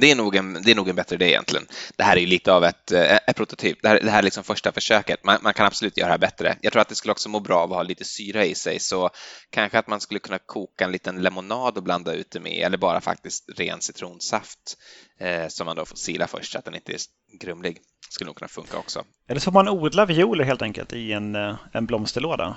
Det 0.00 0.10
är, 0.10 0.16
nog 0.16 0.36
en, 0.36 0.62
det 0.62 0.70
är 0.70 0.74
nog 0.74 0.88
en 0.88 0.96
bättre 0.96 1.14
idé 1.14 1.28
egentligen. 1.28 1.66
Det 1.96 2.02
här 2.02 2.16
är 2.16 2.26
lite 2.26 2.52
av 2.52 2.64
ett, 2.64 2.92
eh, 2.92 3.16
ett 3.16 3.36
prototyp. 3.36 3.82
Det 3.82 3.88
här, 3.88 4.00
det 4.00 4.10
här 4.10 4.18
är 4.18 4.22
liksom 4.22 4.44
första 4.44 4.72
försöket. 4.72 5.24
Man, 5.24 5.38
man, 5.42 5.54
kan 5.54 5.66
absolut 5.66 5.96
göra 5.96 6.08
det 6.08 6.12
här 6.12 6.18
bättre. 6.18 6.56
Jag 6.60 6.72
tror 6.72 6.82
att 6.82 6.88
det 6.88 6.94
skulle 6.94 7.12
också 7.12 7.28
må 7.28 7.40
bra 7.40 7.58
av 7.58 7.72
att 7.72 7.76
ha 7.76 7.82
lite 7.82 8.04
syra 8.04 8.44
i 8.44 8.54
sig, 8.54 8.78
så 8.78 9.10
kanske 9.50 9.78
att 9.78 9.86
man 9.86 10.00
skulle 10.00 10.20
kunna 10.20 10.38
koka 10.38 10.84
en 10.84 10.92
liten 10.92 11.22
lemonad 11.22 11.76
och 11.76 11.82
blanda 11.82 12.12
ut 12.12 12.30
det 12.30 12.40
med, 12.40 12.66
eller 12.66 12.78
bara 12.78 13.00
faktiskt 13.00 13.44
ren 13.56 13.80
citronsaft 13.80 14.76
eh, 15.20 15.48
som 15.48 15.66
man 15.66 15.76
då 15.76 15.84
får 15.84 15.96
sila 15.96 16.26
först 16.26 16.52
så 16.52 16.58
att 16.58 16.64
den 16.64 16.74
inte 16.74 16.92
är 16.92 16.98
grumlig 17.40 17.78
skulle 18.10 18.26
nog 18.26 18.36
kunna 18.36 18.48
funka 18.48 18.78
också. 18.78 19.04
Eller 19.28 19.40
så 19.40 19.44
får 19.44 19.52
man 19.52 19.68
odla 19.68 20.06
violer 20.06 20.44
helt 20.44 20.62
enkelt 20.62 20.92
i 20.92 21.12
en, 21.12 21.34
eh, 21.34 21.56
en 21.72 21.86
blomsterlåda. 21.86 22.56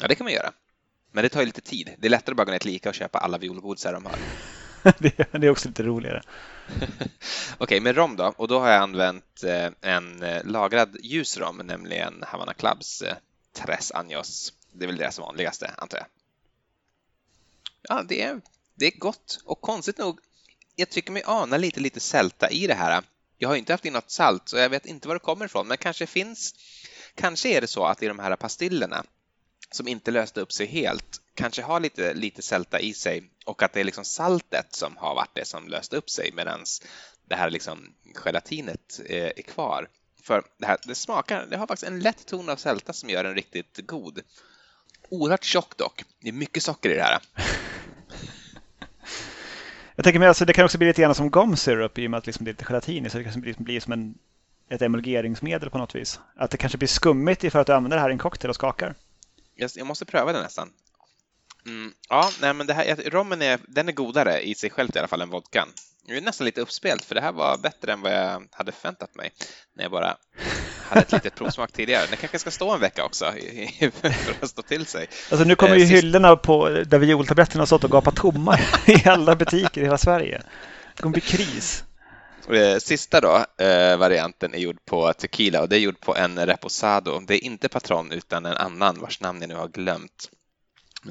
Ja, 0.00 0.08
det 0.08 0.14
kan 0.14 0.24
man 0.24 0.32
göra. 0.32 0.52
Men 1.12 1.22
det 1.22 1.28
tar 1.28 1.40
ju 1.40 1.46
lite 1.46 1.60
tid. 1.60 1.94
Det 1.98 2.06
är 2.06 2.10
lättare 2.10 2.32
att 2.32 2.36
bara 2.36 2.44
gå 2.44 2.52
ner 2.52 2.58
till 2.58 2.74
Ica 2.74 2.88
och 2.88 2.94
köpa 2.94 3.18
alla 3.18 3.38
violgodisar 3.38 3.92
de 3.92 4.06
har. 4.06 4.20
det 4.98 5.46
är 5.46 5.50
också 5.50 5.68
lite 5.68 5.82
roligare. 5.82 6.22
Okej, 6.78 7.08
okay, 7.58 7.80
med 7.80 7.96
rom 7.96 8.16
då? 8.16 8.34
Och 8.36 8.48
då 8.48 8.60
har 8.60 8.68
jag 8.68 8.82
använt 8.82 9.42
eh, 9.44 9.70
en 9.80 10.22
eh, 10.22 10.44
lagrad 10.44 10.96
ljus 11.02 11.38
rom, 11.38 11.56
nämligen 11.56 12.24
Havana 12.26 12.54
Clubs 12.54 13.02
eh, 13.02 13.16
Tres 13.52 13.92
Años. 13.92 14.52
Det 14.72 14.84
är 14.84 14.86
väl 14.86 14.96
deras 14.96 15.18
vanligaste, 15.18 15.74
antar 15.78 15.98
jag. 15.98 16.06
Ja, 17.82 18.02
det 18.08 18.22
är, 18.22 18.40
det 18.74 18.86
är 18.86 18.98
gott 18.98 19.40
och 19.44 19.60
konstigt 19.60 19.98
nog, 19.98 20.20
jag 20.76 20.90
tycker 20.90 21.12
mig 21.12 21.22
ana 21.26 21.56
lite, 21.56 21.80
lite 21.80 22.00
sälta 22.00 22.50
i 22.50 22.66
det 22.66 22.74
här. 22.74 23.02
Jag 23.38 23.48
har 23.48 23.56
inte 23.56 23.72
haft 23.72 23.84
in 23.84 23.92
något 23.92 24.10
salt 24.10 24.48
så 24.48 24.56
jag 24.56 24.70
vet 24.70 24.86
inte 24.86 25.08
var 25.08 25.14
det 25.14 25.18
kommer 25.18 25.44
ifrån, 25.44 25.68
men 25.68 25.76
kanske 25.76 26.06
finns 26.06 26.54
Kanske 27.14 27.48
är 27.48 27.60
det 27.60 27.66
så 27.66 27.84
att 27.84 28.02
i 28.02 28.08
de 28.08 28.18
här 28.18 28.36
pastillerna 28.36 29.04
som 29.70 29.88
inte 29.88 30.10
löste 30.10 30.40
upp 30.40 30.52
sig 30.52 30.66
helt 30.66 31.20
kanske 31.34 31.62
har 31.62 31.80
lite, 31.80 32.14
lite 32.14 32.42
sälta 32.42 32.80
i 32.80 32.94
sig 32.94 33.30
och 33.44 33.62
att 33.62 33.72
det 33.72 33.80
är 33.80 33.84
liksom 33.84 34.04
saltet 34.04 34.74
som 34.74 34.96
har 34.96 35.14
varit 35.14 35.34
det 35.34 35.44
som 35.44 35.68
löste 35.68 35.96
upp 35.96 36.10
sig 36.10 36.30
medan 36.32 36.64
det 37.28 37.34
här 37.34 37.50
liksom 37.50 37.94
gelatinet 38.24 39.00
är 39.08 39.42
kvar. 39.42 39.88
För 40.22 40.42
det 40.58 40.66
här, 40.66 40.78
det 40.86 40.94
smakar, 40.94 41.46
det 41.50 41.56
har 41.56 41.66
faktiskt 41.66 41.90
en 41.92 42.00
lätt 42.00 42.26
ton 42.26 42.48
av 42.48 42.56
sälta 42.56 42.92
som 42.92 43.10
gör 43.10 43.24
den 43.24 43.34
riktigt 43.34 43.80
god. 43.86 44.20
Oerhört 45.08 45.44
tjock 45.44 45.76
dock. 45.76 46.04
Det 46.20 46.28
är 46.28 46.32
mycket 46.32 46.62
socker 46.62 46.90
i 46.90 46.94
det 46.94 47.02
här. 47.02 47.18
Jag 49.96 50.04
tänker 50.04 50.18
mig 50.18 50.28
alltså 50.28 50.44
det 50.44 50.52
kan 50.52 50.64
också 50.64 50.78
bli 50.78 50.86
lite 50.86 51.02
grann 51.02 51.14
som 51.14 51.30
gum 51.30 51.56
syrup 51.56 51.98
i 51.98 52.06
och 52.06 52.10
med 52.10 52.18
att 52.18 52.26
liksom 52.26 52.44
det 52.44 52.50
är 52.50 52.52
lite 52.52 52.64
gelatin 52.64 53.06
i 53.06 53.10
så 53.10 53.18
det 53.18 53.24
kan 53.24 53.40
bli, 53.40 53.54
bli 53.58 53.80
som 53.80 53.92
en, 53.92 54.14
ett 54.68 54.82
emulgeringsmedel 54.82 55.70
på 55.70 55.78
något 55.78 55.94
vis. 55.94 56.20
Att 56.36 56.50
det 56.50 56.56
kanske 56.56 56.78
blir 56.78 56.88
skummigt 56.88 57.52
för 57.52 57.58
att 57.58 57.66
du 57.66 57.72
använder 57.72 57.96
det 57.96 58.00
här 58.00 58.10
i 58.10 58.12
en 58.12 58.18
cocktail 58.18 58.48
och 58.48 58.54
skakar. 58.54 58.94
Jag 59.54 59.86
måste 59.86 60.04
pröva 60.04 60.32
det 60.32 60.42
nästan. 60.42 60.70
Mm, 61.66 61.92
ja, 62.08 62.30
nej, 62.40 62.54
men 62.54 62.66
det 62.66 62.74
här, 62.74 63.10
rommen 63.10 63.42
är, 63.42 63.58
den 63.68 63.88
är 63.88 63.92
godare 63.92 64.40
i 64.40 64.54
sig 64.54 64.70
själv 64.70 64.90
i 64.94 64.98
alla 64.98 65.08
fall 65.08 65.20
än 65.20 65.30
vodkan. 65.30 65.68
Jag 66.06 66.16
är 66.16 66.20
nästan 66.20 66.44
lite 66.44 66.60
uppspelt 66.60 67.04
för 67.04 67.14
det 67.14 67.20
här 67.20 67.32
var 67.32 67.58
bättre 67.58 67.92
än 67.92 68.00
vad 68.00 68.12
jag 68.12 68.42
hade 68.50 68.72
förväntat 68.72 69.14
mig 69.14 69.32
när 69.76 69.84
jag 69.84 69.92
bara 69.92 70.16
hade 70.88 71.00
ett 71.00 71.12
litet 71.12 71.34
provsmak 71.38 71.72
tidigare. 71.72 72.06
Den 72.06 72.16
kanske 72.16 72.38
ska 72.38 72.50
stå 72.50 72.74
en 72.74 72.80
vecka 72.80 73.04
också 73.04 73.32
för 74.00 74.44
att 74.44 74.50
stå 74.50 74.62
till 74.62 74.86
sig. 74.86 75.06
Alltså 75.30 75.44
nu 75.44 75.54
kommer 75.54 75.76
ju 75.76 75.82
eh, 75.82 75.88
hyllorna 75.88 76.36
på, 76.36 76.68
där 76.68 76.98
violtabletterna 76.98 77.60
har 77.60 77.66
stått 77.66 77.84
och 77.84 77.90
gapat 77.90 78.16
tomma 78.16 78.58
i 78.86 79.08
alla 79.08 79.36
butiker 79.36 79.80
i 79.80 79.84
hela 79.84 79.98
Sverige. 79.98 80.42
Det 80.96 81.02
kommer 81.02 81.12
bli 81.12 81.20
kris. 81.20 81.84
Eh, 82.50 82.78
sista 82.78 83.20
då, 83.20 83.64
eh, 83.64 83.96
varianten 83.96 84.54
är 84.54 84.58
gjord 84.58 84.84
på 84.84 85.12
tequila 85.12 85.60
och 85.60 85.68
det 85.68 85.76
är 85.76 85.80
gjord 85.80 86.00
på 86.00 86.16
en 86.16 86.46
reposado. 86.46 87.20
Det 87.20 87.34
är 87.34 87.44
inte 87.44 87.68
Patron 87.68 88.12
utan 88.12 88.46
en 88.46 88.56
annan 88.56 89.00
vars 89.00 89.20
namn 89.20 89.40
jag 89.40 89.48
nu 89.48 89.54
har 89.54 89.68
glömt 89.68 90.30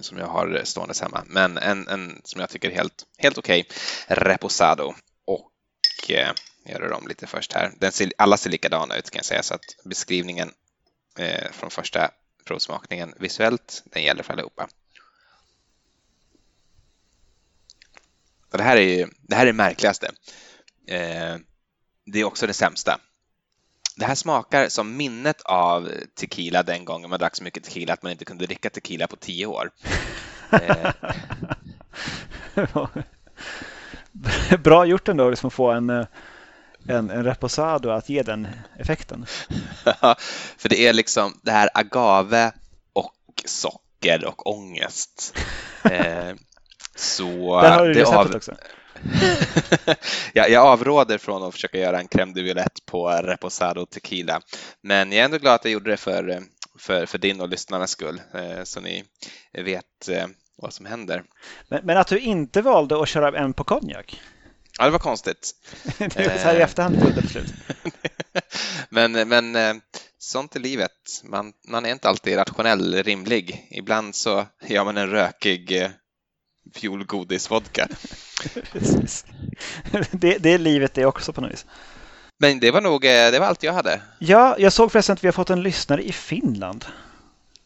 som 0.02 0.18
jag 0.18 0.28
har 0.28 0.62
stående 0.64 0.94
hemma. 1.02 1.24
Men 1.28 1.58
en, 1.58 1.88
en 1.88 2.22
som 2.24 2.42
jag 2.42 2.50
tycker 2.50 2.70
är 2.70 2.76
helt, 2.76 3.06
helt 3.18 3.38
okej, 3.38 3.62
okay, 3.62 4.24
reposado. 4.26 4.94
Och 5.26 6.12
eh, 6.12 6.34
rör 6.66 6.94
om 6.94 7.08
lite 7.08 7.28
först 7.28 7.54
här. 7.54 7.72
Den 7.80 7.92
ser, 7.92 8.12
alla 8.18 8.38
ser 8.38 8.50
likadana 8.50 8.98
ut 8.98 9.12
kan 9.12 9.20
jag 9.20 9.26
säga 9.26 9.44
så 9.44 9.54
att 9.54 9.76
beskrivningen 9.84 10.52
eh, 11.18 11.52
från 11.52 11.70
första 11.70 12.12
provsmakningen 12.46 13.14
visuellt, 13.20 13.84
den 13.86 14.04
gäller 14.04 14.24
för 14.24 14.34
allihopa. 14.34 14.68
Och 18.52 18.58
det 18.58 18.64
här 18.64 18.78
är 18.78 19.10
det 19.22 19.36
här 19.36 19.42
är 19.42 19.46
det 19.46 19.54
märkligaste. 19.54 20.12
Eh, 20.88 21.38
det 22.06 22.20
är 22.20 22.24
också 22.24 22.48
det 22.48 22.54
sämsta. 22.54 23.00
Det 23.96 24.06
här 24.06 24.16
smakar 24.16 24.70
som 24.70 24.98
minnet 24.98 25.42
av 25.42 25.92
tequila 26.20 26.64
den 26.64 26.86
gången 26.86 27.10
man 27.10 27.20
drack 27.20 27.36
så 27.36 27.44
mycket 27.44 27.64
tequila 27.64 27.94
att 27.94 28.04
man 28.04 28.12
inte 28.12 28.26
kunde 28.26 28.46
dricka 28.46 28.70
tequila 28.70 29.08
på 29.08 29.16
tio 29.16 29.46
år. 29.46 29.72
Eh, 30.52 30.92
Bra 34.64 34.86
gjort 34.86 35.08
ändå 35.08 35.30
liksom 35.30 35.48
att 35.48 35.54
få 35.54 35.72
en, 35.72 35.90
eh, 35.90 36.06
en, 36.88 37.10
en 37.10 37.24
reposado 37.24 37.90
att 37.90 38.10
ge 38.10 38.24
den 38.24 38.48
effekten. 38.80 39.26
För 40.58 40.70
det 40.70 40.88
är 40.88 40.94
liksom 40.94 41.40
det 41.42 41.52
här 41.52 41.70
agave 41.74 42.52
och 42.94 43.44
socker 43.46 44.26
och 44.26 44.48
ångest. 44.48 45.38
Eh, 45.84 46.36
så 46.96 47.62
Där 47.62 47.72
har 47.72 47.88
du 47.88 47.94
det 47.94 48.02
receptet 48.02 48.30
av... 48.30 48.36
också. 48.36 48.56
jag, 50.34 50.50
jag 50.50 50.66
avråder 50.66 51.18
från 51.18 51.44
att 51.44 51.54
försöka 51.54 51.78
göra 51.78 52.00
en 52.00 52.08
crème 52.08 52.34
de 52.34 52.42
violette 52.42 52.82
på 52.86 53.10
reposado 53.10 53.86
tequila. 53.86 54.42
Men 54.82 55.12
jag 55.12 55.22
är 55.22 55.26
ändå 55.26 55.38
glad 55.38 55.56
att 55.56 55.66
jag 55.66 55.72
gjorde 55.72 55.92
det 55.92 55.98
för, 55.98 56.44
för, 56.80 57.06
för 57.06 57.18
din 57.18 57.42
och 57.42 57.50
lyssnarnas 57.50 57.92
skull, 57.92 58.22
eh, 58.34 58.64
så 58.64 58.80
ni 58.80 59.04
vet 59.54 60.10
eh, 60.10 60.26
vad 60.58 60.74
som 60.74 60.86
händer. 60.86 61.24
Men, 61.68 61.86
men 61.86 61.98
att 61.98 62.08
du 62.08 62.20
inte 62.20 62.62
valde 62.62 63.02
att 63.02 63.10
köra 63.10 63.40
en 63.40 63.54
på 63.54 63.64
konjak? 63.64 64.22
Ja, 64.78 64.86
det 64.86 64.92
var 64.92 65.00
konstigt. 65.00 65.52
Det 65.98 66.18
är 66.18 66.38
så 66.38 66.44
här 66.44 66.56
i 66.56 66.58
Eh. 66.58 66.64
efterhand 66.64 67.02
tog 67.02 67.14
beslut. 67.14 67.54
men, 68.90 69.12
men 69.12 69.82
sånt 70.18 70.56
är 70.56 70.60
livet. 70.60 70.92
Man, 71.24 71.54
man 71.68 71.86
är 71.86 71.92
inte 71.92 72.10
alltid 72.10 72.38
rationell, 72.38 73.04
rimlig. 73.04 73.68
Ibland 73.72 74.16
så 74.16 74.46
gör 74.68 74.86
man 74.86 74.98
en 74.98 75.10
rökig 75.10 75.90
fiolgodisvodka. 76.74 77.88
Precis. 78.72 79.26
Det, 80.12 80.38
det 80.38 80.50
är 80.50 80.58
livet 80.58 80.94
det 80.94 81.06
också 81.06 81.34
på 81.34 81.42
något 81.42 81.52
vis. 81.52 81.66
Men 82.40 82.60
det 82.60 82.72
var 82.72 82.82
nog 82.82 83.06
eh, 83.06 83.32
det 83.32 83.40
var 83.40 83.48
allt 83.48 83.64
jag 83.64 83.74
hade. 83.74 84.02
Ja, 84.20 84.56
jag 84.60 84.74
såg 84.74 84.92
förresten 84.92 85.14
att 85.14 85.24
vi 85.24 85.28
har 85.28 85.34
fått 85.34 85.50
en 85.50 85.64
lyssnare 85.64 86.04
i 86.04 86.12
Finland. 86.12 86.86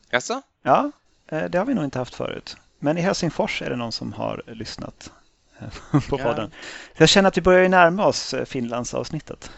Jaså? 0.09 0.41
Ja, 0.63 0.91
eh, 1.31 1.43
det 1.43 1.57
har 1.57 1.65
vi 1.65 1.73
nog 1.73 1.83
inte 1.83 1.99
haft 1.99 2.15
förut. 2.15 2.57
Men 2.79 2.97
i 2.97 3.01
Helsingfors 3.01 3.61
är 3.61 3.69
det 3.69 3.75
någon 3.75 3.91
som 3.91 4.13
har 4.13 4.43
lyssnat 4.47 5.11
eh, 5.59 6.01
på 6.09 6.17
podden. 6.17 6.51
Jag 6.97 7.09
känner 7.09 7.27
att 7.27 7.37
vi 7.37 7.41
börjar 7.41 7.69
närma 7.69 8.05
oss 8.05 8.35
Finlandsavsnittet. 8.45 9.51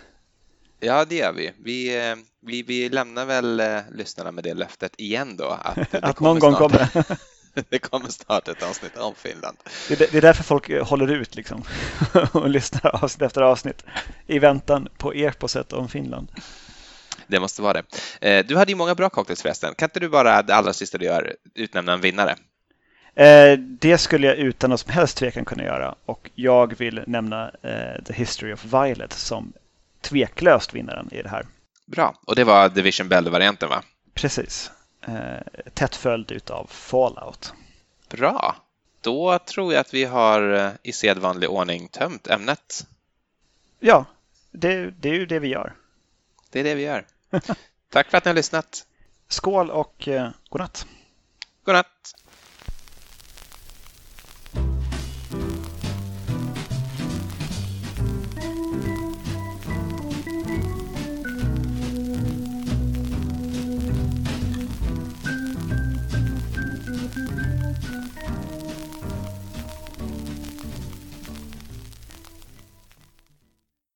Ja, 0.80 1.06
det 1.06 1.16
gör 1.16 1.34
vi. 1.34 1.52
Vi, 1.64 2.16
vi, 2.42 2.64
vi 2.64 2.90
lämnar 2.90 3.26
väl 3.26 3.62
lyssnarna 3.92 4.32
med 4.32 4.44
det 4.44 4.54
löftet 4.54 4.94
igen 4.98 5.38
då. 5.38 5.58
Att, 5.62 5.96
Att 6.04 6.20
någon 6.20 6.40
gång 6.40 6.56
snart, 6.56 6.72
kommer 6.72 7.18
det. 7.70 7.80
kommer 7.80 8.10
snart 8.10 8.48
ett 8.48 8.64
avsnitt 8.64 8.98
om 8.98 9.16
Finland. 9.16 9.58
Det 9.88 10.14
är, 10.16 10.22
därför 10.22 10.44
folk 10.44 10.70
eh, 10.70 10.86
håller 10.88 11.08
ut 11.12 11.36
liksom 11.36 11.64
och 12.32 12.50
lyssnar 12.50 12.96
avsnitt 13.04 13.22
efter 13.22 13.42
avsnitt 13.42 13.86
i 14.28 14.40
väntan 14.40 14.88
på 14.98 15.14
eposet 15.14 15.74
om 15.74 15.90
Finland. 15.90 16.32
Det 17.28 17.40
måste 17.40 17.62
vara 17.62 17.74
det. 17.74 17.84
Eh, 18.30 18.46
Du 18.46 18.58
hade 18.58 18.72
ju 18.72 18.76
många 18.76 18.96
bra 18.96 19.10
cocktails 19.10 19.42
förresten. 19.42 19.74
Kan 19.78 19.86
inte 19.86 20.00
du 20.00 20.10
bara, 20.10 20.42
det 20.42 20.56
allra 20.56 20.74
sista 20.74 20.98
du 20.98 21.06
gör, 21.06 21.36
utnämna 21.56 21.94
en 21.94 22.02
vinnare? 22.02 22.36
Eh, 23.16 23.60
Det 23.60 23.98
skulle 23.98 24.28
jag 24.28 24.36
utan 24.36 24.70
någon 24.70 24.78
som 24.78 24.92
helst 24.92 25.18
tvekan 25.18 25.46
kunna 25.46 25.64
göra 25.64 25.96
och 26.06 26.30
jag 26.36 26.78
vill 26.78 27.04
nämna 27.08 27.52
The 28.06 28.14
History 28.14 28.54
of 28.54 28.66
Violet 28.66 29.14
som 29.14 29.54
tveklöst 30.02 30.74
vinnaren 30.74 31.10
i 31.14 31.22
det 31.22 31.30
här. 31.30 31.46
Bra. 31.86 32.16
Och 32.28 32.36
det 32.36 32.44
var 32.44 32.70
Division 32.70 33.10
Bell-varianten, 33.10 33.70
va? 33.70 33.84
Precis. 34.14 34.72
Eh, 35.10 35.72
Tätt 35.74 35.96
följd 35.96 36.32
utav 36.32 36.68
Fallout. 36.70 37.54
Bra. 38.10 38.56
Då 39.02 39.40
tror 39.40 39.74
jag 39.74 39.82
att 39.82 39.94
vi 39.94 40.06
har 40.06 40.54
eh, 40.54 40.72
i 40.84 40.92
sedvanlig 40.92 41.50
ordning 41.50 41.88
tömt 41.88 42.28
ämnet. 42.28 42.88
Ja, 43.80 44.06
det, 44.52 44.92
det 45.00 45.10
är 45.10 45.14
ju 45.14 45.26
det 45.26 45.40
vi 45.40 45.48
gör. 45.48 45.76
Det 46.50 46.60
är 46.60 46.64
det 46.64 46.76
vi 46.76 46.82
gör. 46.82 47.06
Tack 47.90 48.10
för 48.10 48.18
att 48.18 48.26
ni 48.26 48.30
har 48.30 48.36
lyssnat. 48.36 48.86
Skål 49.28 49.72
och 49.72 50.08
eh, 50.08 50.30
godnatt. 50.50 50.88
God 51.64 51.76
natt. 51.76 52.16